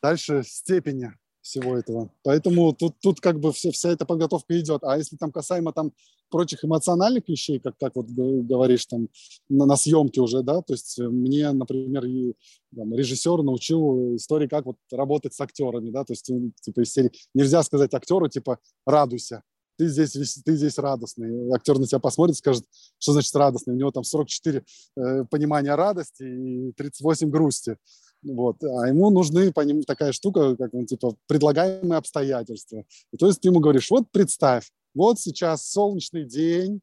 [0.02, 1.12] дальше степени
[1.48, 2.10] всего этого.
[2.22, 4.84] Поэтому тут, тут как бы все, вся эта подготовка идет.
[4.84, 5.92] А если там касаемо там
[6.30, 9.08] прочих эмоциональных вещей, как так вот говоришь там
[9.48, 12.34] на, на съемке уже, да, то есть мне, например, и,
[12.76, 16.30] там, режиссер научил истории, как вот работать с актерами, да, то есть
[16.60, 19.42] типа из серии нельзя сказать актеру типа радуйся,
[19.78, 21.52] ты здесь, ты здесь радостный.
[21.52, 22.64] Актер на тебя посмотрит, скажет,
[22.98, 23.74] что значит радостный.
[23.74, 24.64] У него там 44
[24.96, 27.76] э, понимания радости и 38 грусти.
[28.22, 28.62] Вот.
[28.62, 32.84] А ему нужны по ним такая штука, как он, типа, предлагаемые обстоятельства.
[33.12, 36.80] И то есть ты ему говоришь, вот представь, вот сейчас солнечный день,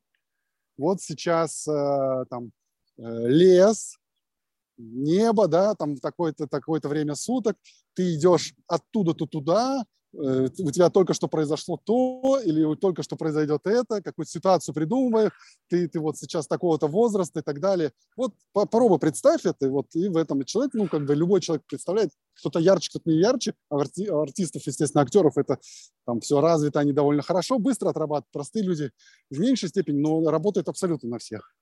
[0.77, 2.51] вот сейчас э, там
[2.97, 3.97] э, лес,
[4.77, 7.57] небо, да, там такое-то такое-то время суток,
[7.93, 9.85] ты идешь оттуда-то туда,
[10.17, 15.31] у тебя только что произошло то, или только что произойдет это, какую-то ситуацию придумываешь,
[15.69, 17.91] ты, ты вот сейчас такого-то возраста и так далее.
[18.15, 22.11] Вот попробуй представь это, вот и в этом человек, ну, как бы любой человек представляет,
[22.39, 25.59] кто-то ярче, кто-то не ярче, а арти, артистов, естественно, актеров, это
[26.05, 28.91] там все развито, они довольно хорошо, быстро отрабатывают, простые люди
[29.29, 31.53] в меньшей степени, но работают абсолютно на всех.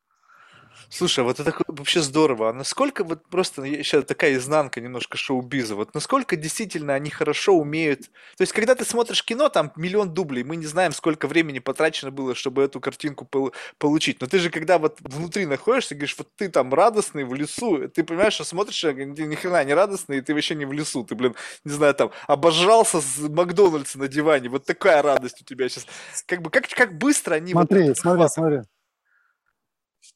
[0.89, 2.49] Слушай, вот это вообще здорово.
[2.49, 8.01] А насколько вот просто сейчас такая изнанка немножко шоу-биза, вот насколько действительно они хорошо умеют...
[8.37, 12.11] То есть, когда ты смотришь кино, там миллион дублей, мы не знаем, сколько времени потрачено
[12.11, 13.27] было, чтобы эту картинку
[13.77, 14.21] получить.
[14.21, 18.03] Но ты же, когда вот внутри находишься, говоришь, вот ты там радостный в лесу, ты
[18.03, 21.15] понимаешь, что смотришь, а ни хрена не радостный, и ты вообще не в лесу, ты,
[21.15, 25.87] блин, не знаю, там, обожрался с Макдональдса на диване, вот такая радость у тебя сейчас.
[26.25, 27.51] Как бы, как, как быстро они...
[27.51, 28.61] Смотри, вот смотри, смотри.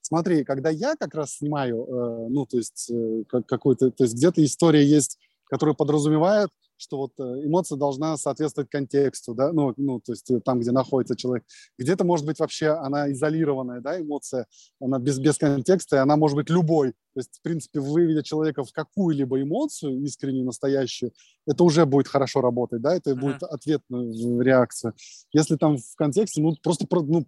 [0.07, 4.41] Смотри, когда я как раз снимаю, э, ну, то есть э, какой-то, то есть где-то
[4.41, 5.19] история есть
[5.49, 10.39] который подразумевает, что вот э, эмоция должна соответствовать контексту, да, ну, ну, то есть э,
[10.39, 11.43] там, где находится человек.
[11.77, 14.45] Где-то, может быть, вообще она изолированная, да, эмоция,
[14.79, 16.91] она без, без контекста, и она может быть любой.
[16.91, 21.13] То есть, в принципе, выведя человека в какую-либо эмоцию, искреннюю, настоящую,
[21.47, 23.19] это уже будет хорошо работать, да, это uh-huh.
[23.19, 24.13] будет ответная
[24.43, 24.93] реакция.
[25.33, 27.25] Если там в контексте, ну, просто, ну,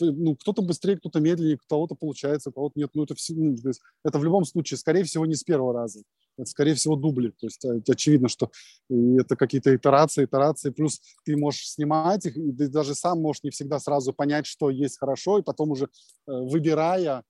[0.00, 3.56] ну кто-то быстрее, кто-то медленнее, у кого-то получается, у кого-то нет, ну, это, все, ну,
[4.04, 6.02] это в любом случае, скорее всего, не с первого раза
[6.36, 7.30] это, скорее всего, дубли.
[7.30, 8.50] То есть э, очевидно, что
[8.90, 13.50] это какие-то итерации, итерации, плюс ты можешь снимать их, и ты даже сам можешь не
[13.50, 15.88] всегда сразу понять, что есть хорошо, и потом уже э,
[16.26, 17.22] выбирая,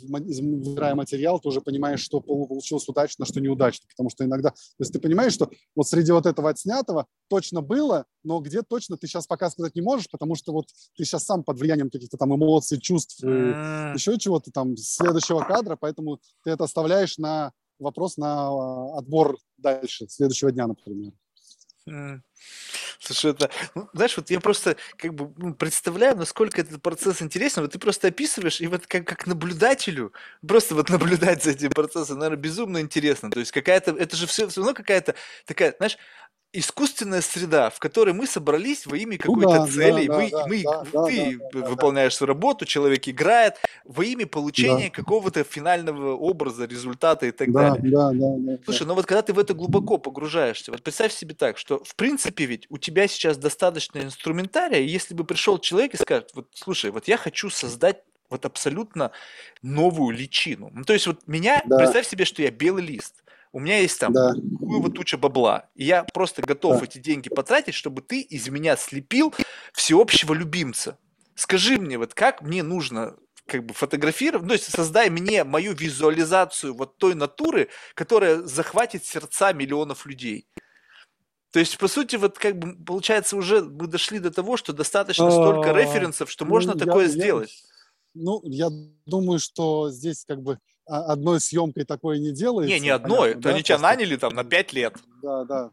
[0.00, 3.86] выбирая материал, ты уже понимаешь, что получилось удачно, что неудачно.
[3.90, 8.04] Потому что иногда, то есть ты понимаешь, что вот среди вот этого отснятого точно было,
[8.22, 10.66] но где точно ты сейчас пока сказать не можешь, потому что вот
[10.96, 13.94] ты сейчас сам под влиянием каких-то там эмоций, чувств, mm.
[13.94, 20.08] еще чего-то там следующего кадра, поэтому ты это оставляешь на вопрос на а, отбор дальше,
[20.08, 21.12] следующего дня, например.
[23.00, 27.62] Слушай, это, ну, знаешь, вот я просто как бы ну, представляю, насколько этот процесс интересен.
[27.62, 30.12] Вот ты просто описываешь, и вот как, как наблюдателю,
[30.46, 33.30] просто вот наблюдать за этим процессом, наверное, безумно интересно.
[33.30, 35.16] То есть какая-то, это же все, все равно какая-то
[35.46, 35.98] такая, знаешь,
[36.52, 40.06] искусственная среда, в которой мы собрались во имя ну какой-то ну, да, цели.
[40.06, 44.88] Да, мы, да, мы, да, ты да, выполняешь свою работу, человек играет во имя получения
[44.88, 44.90] да.
[44.90, 47.90] какого-то финального образа, результата и так да, далее.
[47.90, 48.86] Да, да, да, Слушай, да.
[48.86, 52.44] ну вот когда ты в это глубоко погружаешься, вот представь себе так, что в принципе
[52.44, 56.90] ведь у тебя сейчас достаточно инструментария, и если бы пришел человек и скажет, вот слушай,
[56.90, 59.12] вот я хочу создать вот абсолютно
[59.62, 60.70] новую личину.
[60.72, 61.76] Ну, то есть вот меня, да.
[61.76, 63.21] представь себе, что я белый лист
[63.52, 64.32] у меня есть там да.
[64.60, 66.84] вот туча бабла, и я просто готов да.
[66.84, 69.34] эти деньги потратить, чтобы ты из меня слепил
[69.72, 70.98] всеобщего любимца.
[71.34, 73.16] Скажи мне, вот как мне нужно
[73.46, 79.04] как бы фотографировать, ну, то есть создай мне мою визуализацию вот той натуры, которая захватит
[79.04, 80.46] сердца миллионов людей.
[81.52, 85.30] То есть, по сути, вот как бы получается уже мы дошли до того, что достаточно
[85.30, 87.62] столько а, референсов, что можно ну, такое сделать.
[88.14, 88.70] Ну, я
[89.04, 92.72] думаю, что здесь как бы одной съемкой такое не делается.
[92.72, 93.34] Не, не одной.
[93.34, 93.50] Да?
[93.50, 94.94] Они тебя наняли там на пять лет.
[95.22, 95.70] Да, да.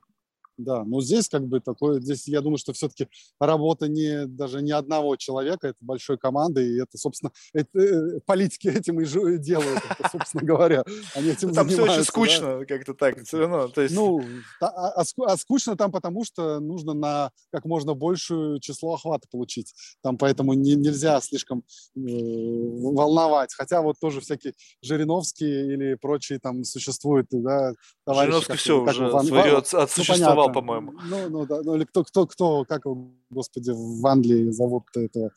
[0.59, 3.07] Да, но здесь как бы такое, здесь я думаю, что все-таки
[3.39, 8.67] работа не даже не одного человека, это большой команды, и это, собственно, это, э, политики
[8.67, 10.83] этим и делают, это, собственно говоря.
[11.15, 12.65] Они этим там все очень скучно да?
[12.65, 13.69] как-то так, все равно.
[13.69, 13.95] То есть...
[13.95, 14.21] Ну,
[14.59, 19.73] а, а, а скучно там потому, что нужно на как можно большее число охвата получить.
[20.03, 21.63] Там поэтому не, нельзя слишком
[21.95, 23.53] э, волновать.
[23.53, 27.71] Хотя вот тоже всякие Жириновские или прочие там существуют, да,
[28.05, 28.25] товарищи.
[28.25, 30.93] Жириновский как, все как уже Ван, свое отсуществовал, ну, по-моему.
[31.09, 35.31] Ну, ну, да, ну, или кто, кто, кто, как его, господи, в Англии зовут это?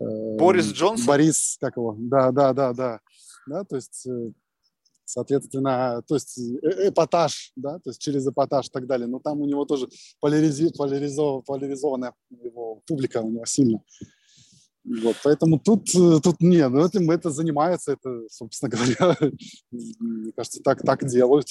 [0.00, 1.06] Э, Борис Джонсон?
[1.06, 3.00] Борис, как его, да, да, да, да.
[3.46, 4.32] Да, то есть, э,
[5.04, 9.06] соответственно, то есть э, эпатаж, да, то есть через эпатаж и так далее.
[9.06, 9.88] Но там у него тоже
[10.20, 13.82] поляризов, поляризов, поляризованная его публика у него сильно.
[14.84, 19.16] Вот, поэтому тут, э, тут нет, ну, этим это занимается, это, собственно говоря,
[19.70, 21.46] мне кажется, так, так делают.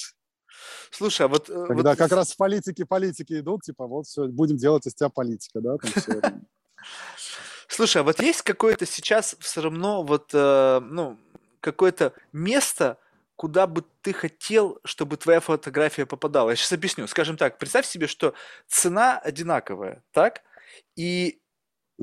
[0.90, 1.48] Слушай, а вот...
[1.50, 1.98] Э, Когда вот...
[1.98, 5.76] как раз в политике политики идут, типа, вот все, будем делать из тебя политика, да.
[7.68, 11.18] Слушай, а вот есть какое-то сейчас все равно вот, э, ну,
[11.60, 12.98] какое-то место,
[13.36, 16.50] куда бы ты хотел, чтобы твоя фотография попадала?
[16.50, 17.06] Я сейчас объясню.
[17.06, 18.34] Скажем так, представь себе, что
[18.68, 20.42] цена одинаковая, так?
[20.96, 21.41] И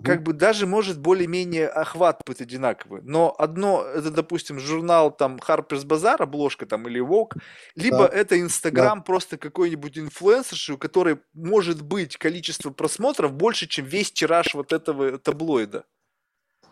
[0.01, 3.01] как бы даже может более-менее охват быть одинаковый.
[3.03, 7.39] Но одно, это, допустим, журнал там Harper's Bazaar, обложка там, или Vogue,
[7.75, 8.07] либо да.
[8.07, 9.03] это Инстаграм да.
[9.03, 15.17] просто какой-нибудь инфлюенсерши, у которой может быть количество просмотров больше, чем весь тираж вот этого
[15.17, 15.85] таблоида.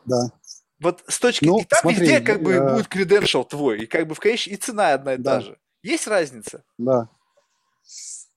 [0.05, 0.31] Да.
[0.79, 1.45] Вот с точки...
[1.45, 2.73] Ну, и там смотри, везде как бы э...
[2.73, 5.35] будет креденшал твой, и как бы в конечно и цена одна и да.
[5.35, 5.57] та же.
[5.81, 6.63] Есть разница?
[6.77, 7.09] Да.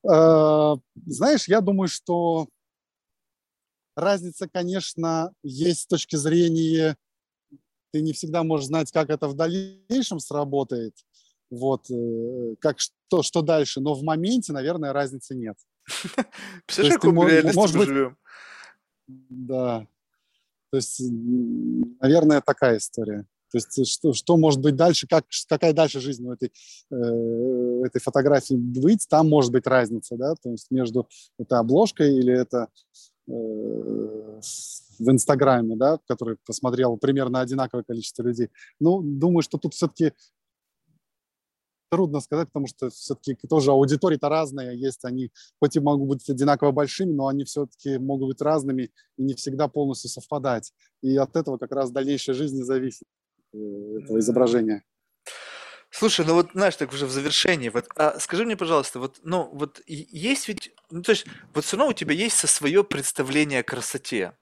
[0.08, 0.76] Э,
[1.06, 2.48] знаешь, я думаю, что
[4.00, 6.96] Разница, конечно, есть с точки зрения,
[7.92, 10.94] ты не всегда можешь знать, как это в дальнейшем сработает,
[11.50, 15.56] вот, э, как, что, что дальше, но в моменте, наверное, разницы нет.
[16.66, 18.16] Представляешь, какой реальности может мы живем?
[19.06, 19.86] Да.
[20.70, 21.00] То есть,
[22.00, 23.26] наверное, такая история.
[23.50, 26.52] То есть что, что может быть дальше, как, какая дальше жизнь у этой,
[26.90, 31.08] э, этой фотографии быть, там может быть разница, да, то есть между
[31.38, 32.68] этой обложкой или это
[33.30, 38.50] в Инстаграме, да, который посмотрел примерно одинаковое количество людей.
[38.80, 40.12] Ну, думаю, что тут все-таки
[41.90, 45.30] трудно сказать, потому что все-таки тоже аудитории-то разные есть, они
[45.60, 49.68] хоть и могут быть одинаково большими, но они все-таки могут быть разными и не всегда
[49.68, 50.72] полностью совпадать.
[51.02, 53.08] И от этого как раз дальнейшая жизнь зависит.
[53.52, 53.58] Э,
[54.02, 54.84] этого изображения.
[55.92, 59.50] Слушай, ну вот, знаешь, так уже в завершении, вот, а скажи мне, пожалуйста, вот, ну,
[59.52, 63.62] вот есть ведь, ну, то есть, вот все равно у тебя есть свое представление о
[63.64, 64.32] красоте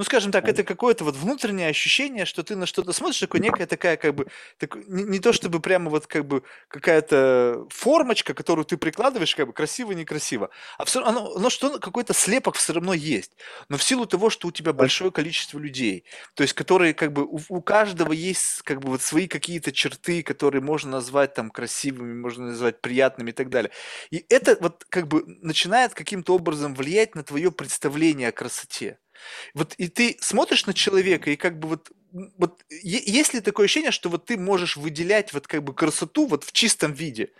[0.00, 3.66] ну, скажем так, это какое-то вот внутреннее ощущение, что ты на что-то смотришь, такое некая
[3.66, 8.64] такая как бы, так, не, не то чтобы прямо вот как бы какая-то формочка, которую
[8.64, 10.48] ты прикладываешь, как бы красиво-некрасиво,
[10.78, 13.32] а все равно, оно что, какой-то слепок все равно есть.
[13.68, 17.26] Но в силу того, что у тебя большое количество людей, то есть которые как бы
[17.26, 22.14] у, у каждого есть как бы вот свои какие-то черты, которые можно назвать там красивыми,
[22.18, 23.70] можно назвать приятными и так далее.
[24.10, 28.98] И это вот как бы начинает каким-то образом влиять на твое представление о красоте.
[29.54, 31.90] Вот и ты смотришь на человека, и как бы вот,
[32.38, 36.44] вот есть ли такое ощущение, что вот ты можешь выделять вот как бы красоту вот
[36.44, 37.32] в чистом виде?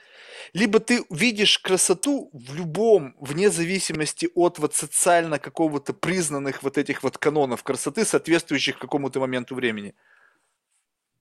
[0.53, 7.03] Либо ты видишь красоту в любом, вне зависимости от вот социально какого-то признанных вот этих
[7.03, 9.95] вот канонов красоты, соответствующих какому-то моменту времени?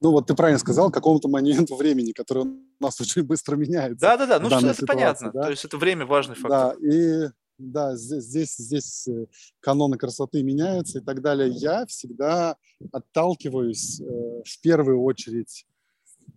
[0.01, 3.99] Ну вот ты правильно сказал, какому-то моменту времени, который у нас очень быстро меняется.
[3.99, 5.31] Да-да-да, ну что это понятно.
[5.31, 5.43] Да?
[5.43, 6.77] То есть это время важный фактор.
[6.79, 7.29] Да, и
[7.59, 9.25] да, здесь, здесь, здесь э,
[9.59, 11.49] каноны красоты меняются и так далее.
[11.49, 12.55] Я всегда
[12.91, 15.65] отталкиваюсь э, в первую очередь,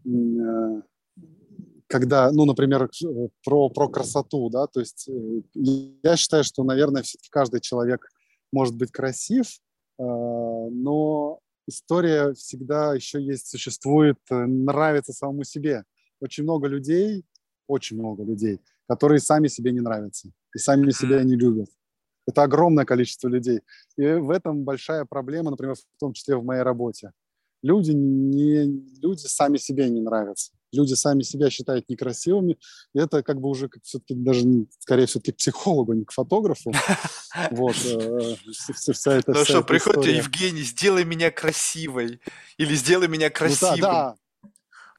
[0.05, 0.82] э,
[1.86, 2.90] когда, ну, например,
[3.44, 5.09] про, про красоту, да, то есть
[5.55, 8.09] я считаю, что, наверное, все-таки каждый человек
[8.51, 9.61] может быть красив,
[9.99, 15.85] но история всегда еще есть, существует, нравится самому себе.
[16.19, 17.27] Очень много людей,
[17.66, 21.69] очень много людей, которые сами себе не нравятся и сами себя не любят.
[22.27, 23.61] Это огромное количество людей.
[23.97, 27.12] И в этом большая проблема, например, в том числе в моей работе.
[27.62, 28.65] Люди, не,
[29.01, 30.53] люди сами себе не нравятся.
[30.73, 32.59] Люди сами себя считают некрасивыми.
[32.95, 34.45] И это как бы уже как все-таки даже,
[34.79, 36.73] скорее, все-таки к психологу, а не к фотографу.
[37.51, 37.77] Вот.
[37.87, 38.35] Э,
[38.70, 42.20] вся эта, ну что, приходите, Евгений, сделай меня красивой.
[42.59, 43.81] Или сделай меня ну красивым.
[43.81, 44.16] да,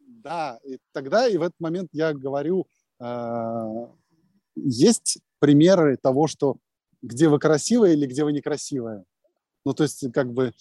[0.08, 0.60] да.
[0.66, 2.66] И тогда и в этот момент я говорю,
[3.00, 3.88] э,
[4.56, 6.58] есть примеры того, что
[7.02, 9.04] где вы красивая или где вы некрасивая.
[9.66, 10.54] Ну, то есть, как бы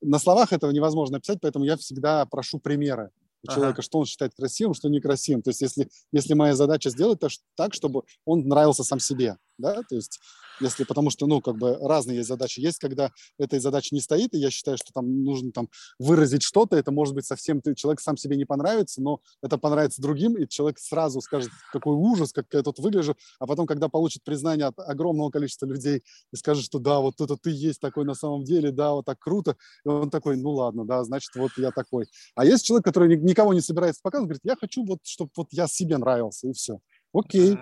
[0.00, 3.10] на словах этого невозможно написать, поэтому я всегда прошу примеры
[3.42, 3.54] у ага.
[3.54, 5.42] человека, что он считает красивым, что некрасивым.
[5.42, 7.20] То есть, если, если моя задача сделать
[7.54, 10.20] так, чтобы он нравился сам себе, да, то есть
[10.60, 12.60] если, потому что, ну, как бы разные есть задачи.
[12.60, 15.68] Есть, когда этой задачи не стоит, и я считаю, что там нужно там
[15.98, 20.02] выразить что-то, это может быть совсем, ты, человек сам себе не понравится, но это понравится
[20.02, 24.24] другим, и человек сразу скажет, какой ужас, как я тут выгляжу, а потом, когда получит
[24.24, 26.02] признание от огромного количества людей
[26.32, 29.18] и скажет, что да, вот это ты есть такой на самом деле, да, вот так
[29.18, 32.06] круто, и он такой, ну ладно, да, значит, вот я такой.
[32.34, 35.66] А есть человек, который никого не собирается показывать, говорит, я хочу вот, чтобы вот я
[35.66, 36.80] себе нравился, и все.
[37.12, 37.56] Окей,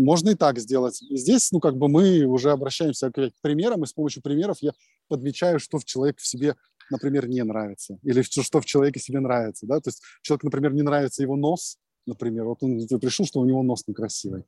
[0.00, 1.02] можно и так сделать.
[1.02, 4.72] И здесь, ну, как бы мы уже обращаемся к примерам, и с помощью примеров я
[5.08, 6.56] подмечаю, что в человек в себе,
[6.90, 10.82] например, не нравится, или что в человеке себе нравится, да, то есть человек, например, не
[10.82, 14.44] нравится его нос, например, вот он пришел, что у него нос некрасивый,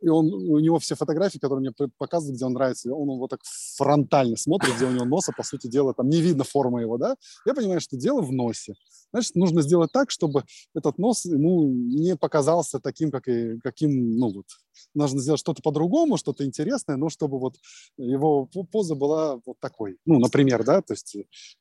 [0.00, 3.40] и он, у него все фотографии, которые мне показывают, где он нравится, он вот так
[3.76, 7.16] фронтально смотрит, где у него носа, по сути дела, там не видно формы его, да,
[7.46, 8.74] я понимаю, что дело в носе.
[9.12, 10.44] Значит, нужно сделать так, чтобы
[10.74, 14.46] этот нос ему не показался таким, как и, каким, ну вот,
[14.94, 17.56] нужно сделать что-то по-другому, что-то интересное, но чтобы вот
[17.96, 19.98] его поза была вот такой.
[20.06, 21.16] Ну, например, да, то есть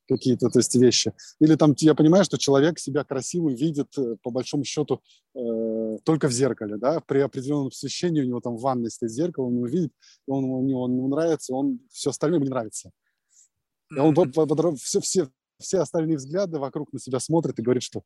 [0.07, 1.13] какие-то то есть, вещи.
[1.39, 5.01] Или там я понимаю, что человек себя красивый видит, э, по большому счету,
[5.35, 9.45] э, только в зеркале, да, при определенном освещении у него там в ванной стоит зеркало,
[9.45, 9.93] он его видит,
[10.27, 12.91] он, он, он ему нравится, он все остальное ему не нравится.
[13.91, 14.13] И он
[14.77, 15.29] все, все,
[15.59, 18.03] все остальные взгляды вокруг на себя смотрят и говорит, что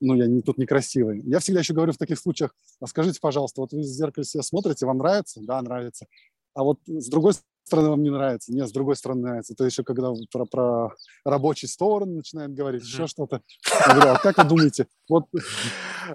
[0.00, 1.22] ну, я не, тут некрасивый.
[1.22, 4.42] Я всегда еще говорю в таких случаях, а скажите, пожалуйста, вот вы в зеркале себя
[4.42, 5.40] смотрите, вам нравится?
[5.42, 6.06] Да, нравится.
[6.54, 8.52] А вот с другой стороны вам не нравится?
[8.52, 9.52] Нет, с другой стороны нравится.
[9.54, 10.94] Это еще когда про, про
[11.24, 12.86] рабочий сторону начинает говорить, mm-hmm.
[12.86, 13.42] еще что-то.
[13.86, 15.24] Я говорю, а как вы думаете, вот,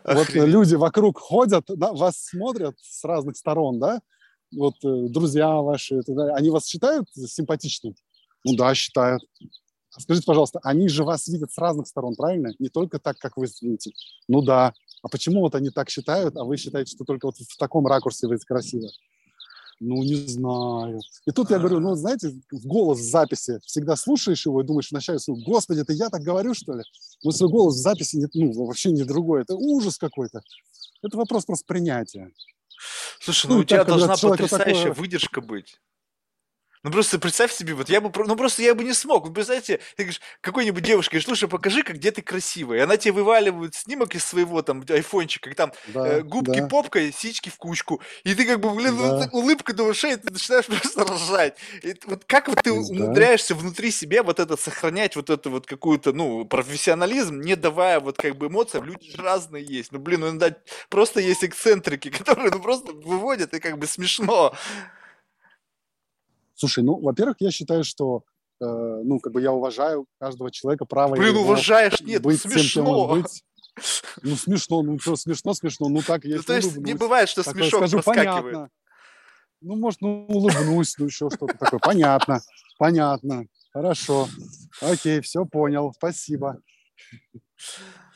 [0.03, 4.02] вот люди вокруг ходят, да, вас смотрят с разных сторон, да?
[4.52, 6.02] Вот э, друзья ваши,
[6.36, 7.94] они вас считают симпатичным?
[8.45, 9.22] Ну да, считают.
[9.98, 12.53] Скажите, пожалуйста, они же вас видят с разных сторон, правильно?
[12.60, 13.91] Не только так, как вы видите.
[14.28, 14.74] Ну да.
[15.02, 18.28] А почему вот они так считают, а вы считаете, что только вот в таком ракурсе
[18.28, 18.90] вы красиво?
[19.80, 20.99] Ну, не знаю.
[21.26, 24.91] И тут я говорю, ну, знаете, в голос в записи всегда слушаешь его и думаешь
[24.91, 26.84] вначале, господи, это я так говорю, что ли?
[27.24, 29.44] Но свой голос в записи нет, ну, вообще не другой.
[29.44, 30.41] Это ужас какой-то.
[31.02, 32.30] Это вопрос просто принятия.
[33.22, 34.94] Слушай, ну, ну у тебя должна потрясающая такое...
[34.94, 35.80] выдержка быть.
[36.82, 39.28] Ну просто представь себе, вот я бы, ну просто я бы не смог.
[39.28, 42.78] Вы представляете, ты говоришь, какой-нибудь девушке говоришь, слушай, покажи, как где ты красивая.
[42.78, 46.68] И она тебе вываливает снимок из своего там айфончика, как там да, э, губки да.
[46.68, 48.02] попкой, сички в кучку.
[48.24, 49.18] И ты как бы, блин, да.
[49.18, 51.58] вот, улыбка до ушей, ты начинаешь просто ржать.
[51.84, 52.80] И вот как вот ты да.
[52.80, 58.16] умудряешься внутри себя вот это сохранять, вот это вот какую-то, ну, профессионализм, не давая вот
[58.16, 58.86] как бы эмоциям.
[58.86, 59.92] Люди же разные есть.
[59.92, 60.56] Ну, блин, ну иногда
[60.88, 64.56] просто есть эксцентрики, которые ну просто выводят и как бы смешно.
[66.60, 68.23] Слушай, ну, во-первых, я считаю, что
[68.60, 72.61] э, ну, как бы я уважаю каждого человека право Блин, уважаешь, нет, быть смешно.
[72.61, 73.44] Тем, кем он быть.
[74.23, 77.44] Ну, смешно, ну, что, смешно, смешно, ну, так, если ну, то есть не бывает, что
[77.44, 78.44] такое, смешок скажу, проскакивает.
[78.44, 78.69] Понятно.
[79.61, 81.80] Ну, может, ну, улыбнусь, ну, еще что-то такое.
[81.80, 82.41] Понятно,
[82.77, 84.27] понятно, хорошо,
[84.81, 86.61] окей, все понял, спасибо.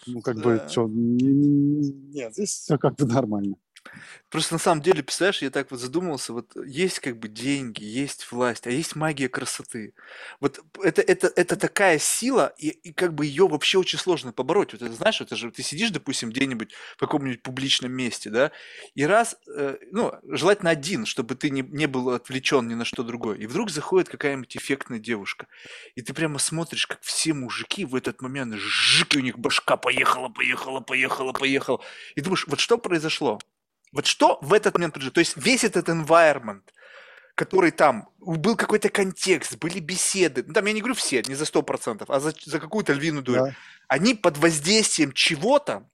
[0.05, 0.43] Ну, как да.
[0.43, 3.55] бы, что, нет, здесь все как бы нормально.
[4.29, 8.31] Просто на самом деле, представляешь, я так вот задумался, вот есть как бы деньги, есть
[8.31, 9.93] власть, а есть магия красоты.
[10.39, 14.73] Вот это, это, это такая сила, и, и как бы ее вообще очень сложно побороть.
[14.73, 18.51] Вот это, знаешь, это же ты сидишь, допустим, где-нибудь в каком-нибудь публичном месте, да,
[18.95, 23.03] и раз, э, ну, желательно один, чтобы ты не, не был отвлечен ни на что
[23.03, 25.47] другое, и вдруг заходит какая-нибудь эффектная девушка,
[25.93, 30.29] и ты прямо смотришь, как все мужики в этот момент, жик, у них башка поехала,
[30.29, 31.81] поехала, поехала, поехала,
[32.15, 33.39] и думаешь, вот что произошло?
[33.93, 34.95] Вот что в этот момент?
[34.95, 36.63] То есть весь этот environment,
[37.35, 41.45] который там, был какой-то контекст, были беседы, ну, там я не говорю все, не за
[41.45, 43.55] 100%, а за, за какую-то львиную долю, да.
[43.87, 45.87] они под воздействием чего-то,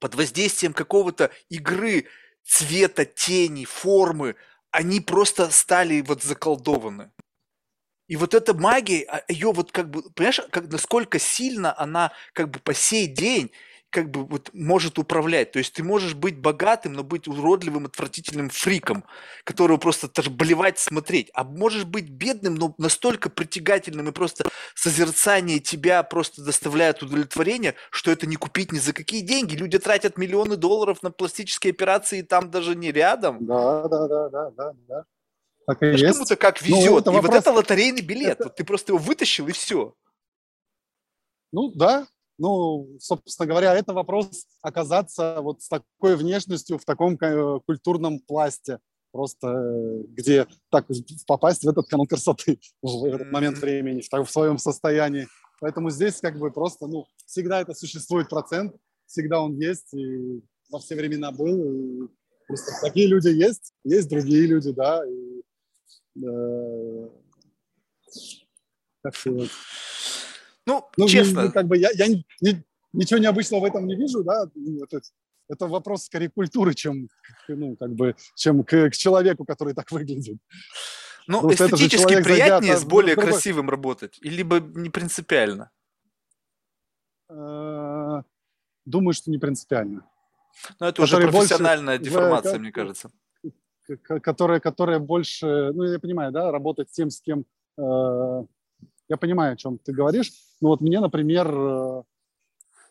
[0.00, 2.06] под воздействием какого-то игры
[2.42, 4.36] цвета, тени, формы,
[4.70, 7.10] они просто стали вот заколдованы.
[8.08, 12.50] И вот эта магия, а, ее вот как бы, понимаешь, как, насколько сильно она как
[12.50, 13.50] бы по сей день
[13.96, 15.52] как бы вот может управлять.
[15.52, 19.04] То есть ты можешь быть богатым, но быть уродливым, отвратительным фриком,
[19.42, 21.30] которого просто даже болевать смотреть.
[21.32, 28.10] А можешь быть бедным, но настолько притягательным и просто созерцание тебя просто доставляет удовлетворение, что
[28.10, 29.56] это не купить ни за какие деньги.
[29.56, 33.46] Люди тратят миллионы долларов на пластические операции, и там даже не рядом.
[33.46, 35.04] Да, да, да, да, да, да.
[35.66, 36.04] Так и есть.
[36.04, 37.06] Кому-то как ну, везет.
[37.06, 37.32] Ну, и вопрос...
[37.32, 38.40] вот это лотерейный билет.
[38.40, 38.44] Это...
[38.44, 39.94] Вот ты просто его вытащил и все.
[41.50, 42.06] Ну да,
[42.38, 48.78] ну, собственно говоря, это вопрос оказаться вот с такой внешностью в таком э, культурном пласте,
[49.10, 50.86] просто э, где так
[51.26, 55.26] попасть в этот канал красоты в этот момент времени, в, в своем состоянии.
[55.60, 58.76] Поэтому здесь как бы просто, ну, всегда это существует процент,
[59.06, 62.08] всегда он есть, и во все времена был, и
[62.46, 65.42] просто такие люди есть, есть другие люди, да, и,
[66.22, 67.08] э,
[69.02, 69.50] как сказать,
[70.66, 71.44] ну, ну честно.
[71.44, 72.24] Ну, как бы я, я не,
[72.92, 74.46] ничего необычного в этом не вижу, да.
[74.54, 75.00] Ну, это,
[75.48, 77.08] это вопрос скорее культуры, чем,
[77.48, 80.38] ну, как бы, чем к, к человеку, который так выглядит.
[81.28, 83.32] Ну, Потому эстетически приятнее зайдя, с более другой...
[83.32, 85.70] красивым работать, или либо не принципиально?
[87.28, 88.22] Э,
[88.84, 90.08] думаю, что не принципиально.
[90.80, 93.10] Ну, это уже профессиональная больше, деформация, да, мне кажется.
[94.08, 97.44] Которая, которая больше, ну, я понимаю, да, работать с тем, с кем
[97.78, 98.44] э,
[99.08, 100.32] я понимаю, о чем ты говоришь.
[100.60, 102.02] Но вот мне, например, э,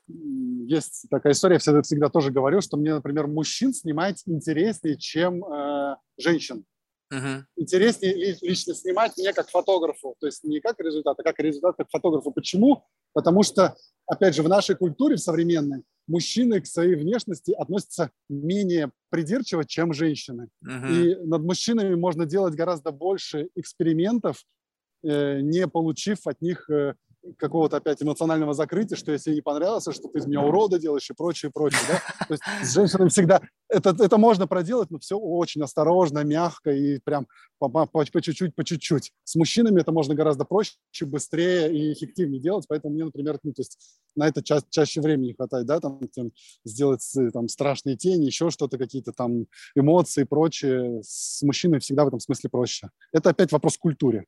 [0.07, 5.43] есть такая история, я всегда, всегда тоже говорю, что мне, например, мужчин снимать интереснее, чем
[5.43, 6.65] э, женщин.
[7.13, 7.43] Uh-huh.
[7.55, 11.89] Интереснее лично снимать мне как фотографу, то есть не как результат, а как результат как
[11.89, 12.31] фотографу.
[12.31, 12.83] Почему?
[13.13, 13.75] Потому что,
[14.07, 19.93] опять же, в нашей культуре, в современной, мужчины к своей внешности относятся менее придирчиво, чем
[19.93, 20.49] женщины.
[20.65, 20.91] Uh-huh.
[20.91, 24.43] И над мужчинами можно делать гораздо больше экспериментов,
[25.41, 26.93] не получив от них э,
[27.37, 31.13] какого-то опять эмоционального закрытия, что если не понравилось, что ты из меня урода делаешь и
[31.13, 31.81] прочее, прочее.
[31.87, 32.25] Да?
[32.27, 36.99] То есть с женщинами всегда это, это можно проделать, но все очень осторожно, мягко и
[36.99, 37.27] прям
[37.57, 39.11] по, по, по чуть-чуть, по чуть-чуть.
[39.23, 43.61] С мужчинами это можно гораздо проще, быстрее и эффективнее делать, поэтому мне, например, ну, то
[43.61, 43.77] есть
[44.15, 46.31] на это ча- чаще времени хватает, да, там, там
[46.63, 51.01] сделать там страшные тени, еще что-то, какие-то там эмоции и прочее.
[51.03, 52.89] С мужчиной всегда в этом смысле проще.
[53.11, 54.25] Это опять вопрос культуры.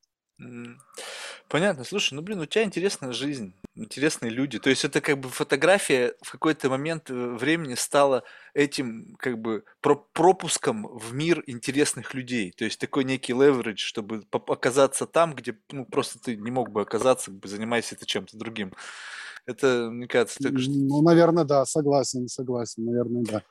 [1.48, 1.84] Понятно.
[1.84, 4.58] Слушай, ну, блин, у тебя интересная жизнь, интересные люди.
[4.58, 9.64] То есть это как бы фотография в какой-то момент э, времени стала этим как бы
[9.80, 12.52] пропуском в мир интересных людей.
[12.52, 16.82] То есть такой некий leverage, чтобы оказаться там, где ну, просто ты не мог бы
[16.82, 18.74] оказаться, занимаясь это чем-то другим.
[19.46, 20.70] Это, мне кажется, так что...
[20.70, 23.42] Ну, наверное, да, согласен, согласен, наверное, да.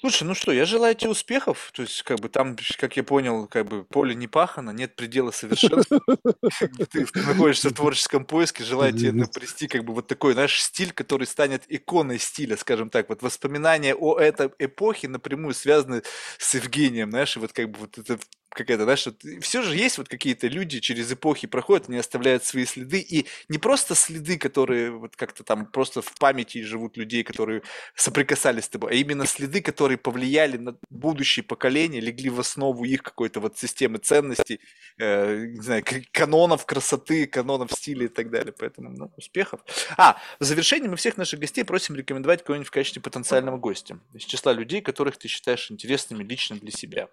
[0.00, 1.70] Слушай, ну что, я желаю тебе успехов.
[1.74, 5.30] То есть, как бы там, как я понял, как бы поле не пахано, нет предела
[5.30, 6.00] совершенства.
[6.90, 11.26] Ты находишься в творческом поиске, желаю тебе напрести как бы вот такой, знаешь, стиль, который
[11.26, 13.10] станет иконой стиля, скажем так.
[13.10, 16.02] Вот воспоминания о этой эпохе напрямую связаны
[16.38, 18.18] с Евгением, знаешь, и вот как бы вот это
[18.50, 22.64] какая-то, знаешь, вот, все же есть вот какие-то люди через эпохи проходят, они оставляют свои
[22.64, 27.62] следы, и не просто следы, которые вот как-то там просто в памяти живут людей, которые
[27.94, 33.02] соприкасались с тобой, а именно следы, которые повлияли на будущие поколения, легли в основу их
[33.02, 34.60] какой-то вот системы ценностей,
[34.98, 38.52] э, не знаю, канонов красоты, канонов стиля и так далее.
[38.56, 39.60] Поэтому, ну, успехов.
[39.96, 44.24] А, в завершении мы всех наших гостей просим рекомендовать кого-нибудь в качестве потенциального гостя из
[44.24, 47.08] числа людей, которых ты считаешь интересными лично для себя.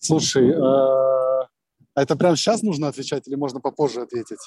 [0.00, 1.48] Слушай, а
[1.94, 4.38] это прямо сейчас нужно отвечать или можно попозже ответить?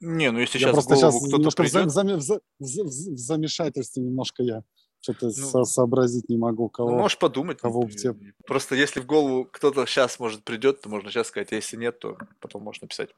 [0.00, 1.86] Не, ну если я сейчас просто сейчас немножко придет...
[1.86, 2.06] в, зам...
[2.06, 4.62] в, в, в замешательстве немножко я
[5.00, 6.68] что-то ну, со сообразить не могу.
[6.68, 7.58] Кого, ну, можешь подумать.
[7.58, 8.14] Кого в те...
[8.46, 11.98] Просто если в голову кто-то сейчас может придет, то можно сейчас сказать, а если нет,
[11.98, 13.10] то потом можно написать.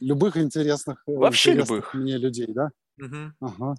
[0.00, 1.94] Любых интересных, э, Вообще интересных любых.
[1.94, 2.70] мне людей, да?
[2.98, 3.32] Угу.
[3.40, 3.74] Ага.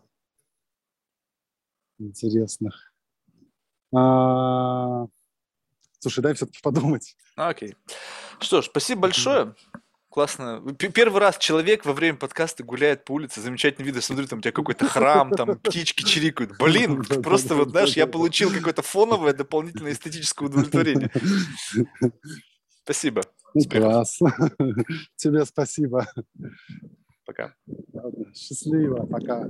[2.00, 2.94] Интересных.
[3.96, 5.08] А...
[6.02, 7.16] Слушай, дай все-таки подумать.
[7.36, 7.76] Окей.
[8.40, 9.56] Что ж, спасибо большое.
[10.10, 10.62] Классно.
[10.78, 14.42] Первый раз человек во время подкаста гуляет по улице, замечательный вид, я смотрю, там у
[14.42, 16.58] тебя какой-то храм, там птички чирикают.
[16.58, 21.12] Блин, просто вот, знаешь, я получил какое-то фоновое дополнительное эстетическое удовлетворение.
[22.84, 23.22] Спасибо.
[23.70, 24.20] Класс.
[25.16, 26.08] Тебе спасибо.
[27.26, 27.54] Пока.
[28.36, 29.06] Счастливо.
[29.06, 29.48] Пока.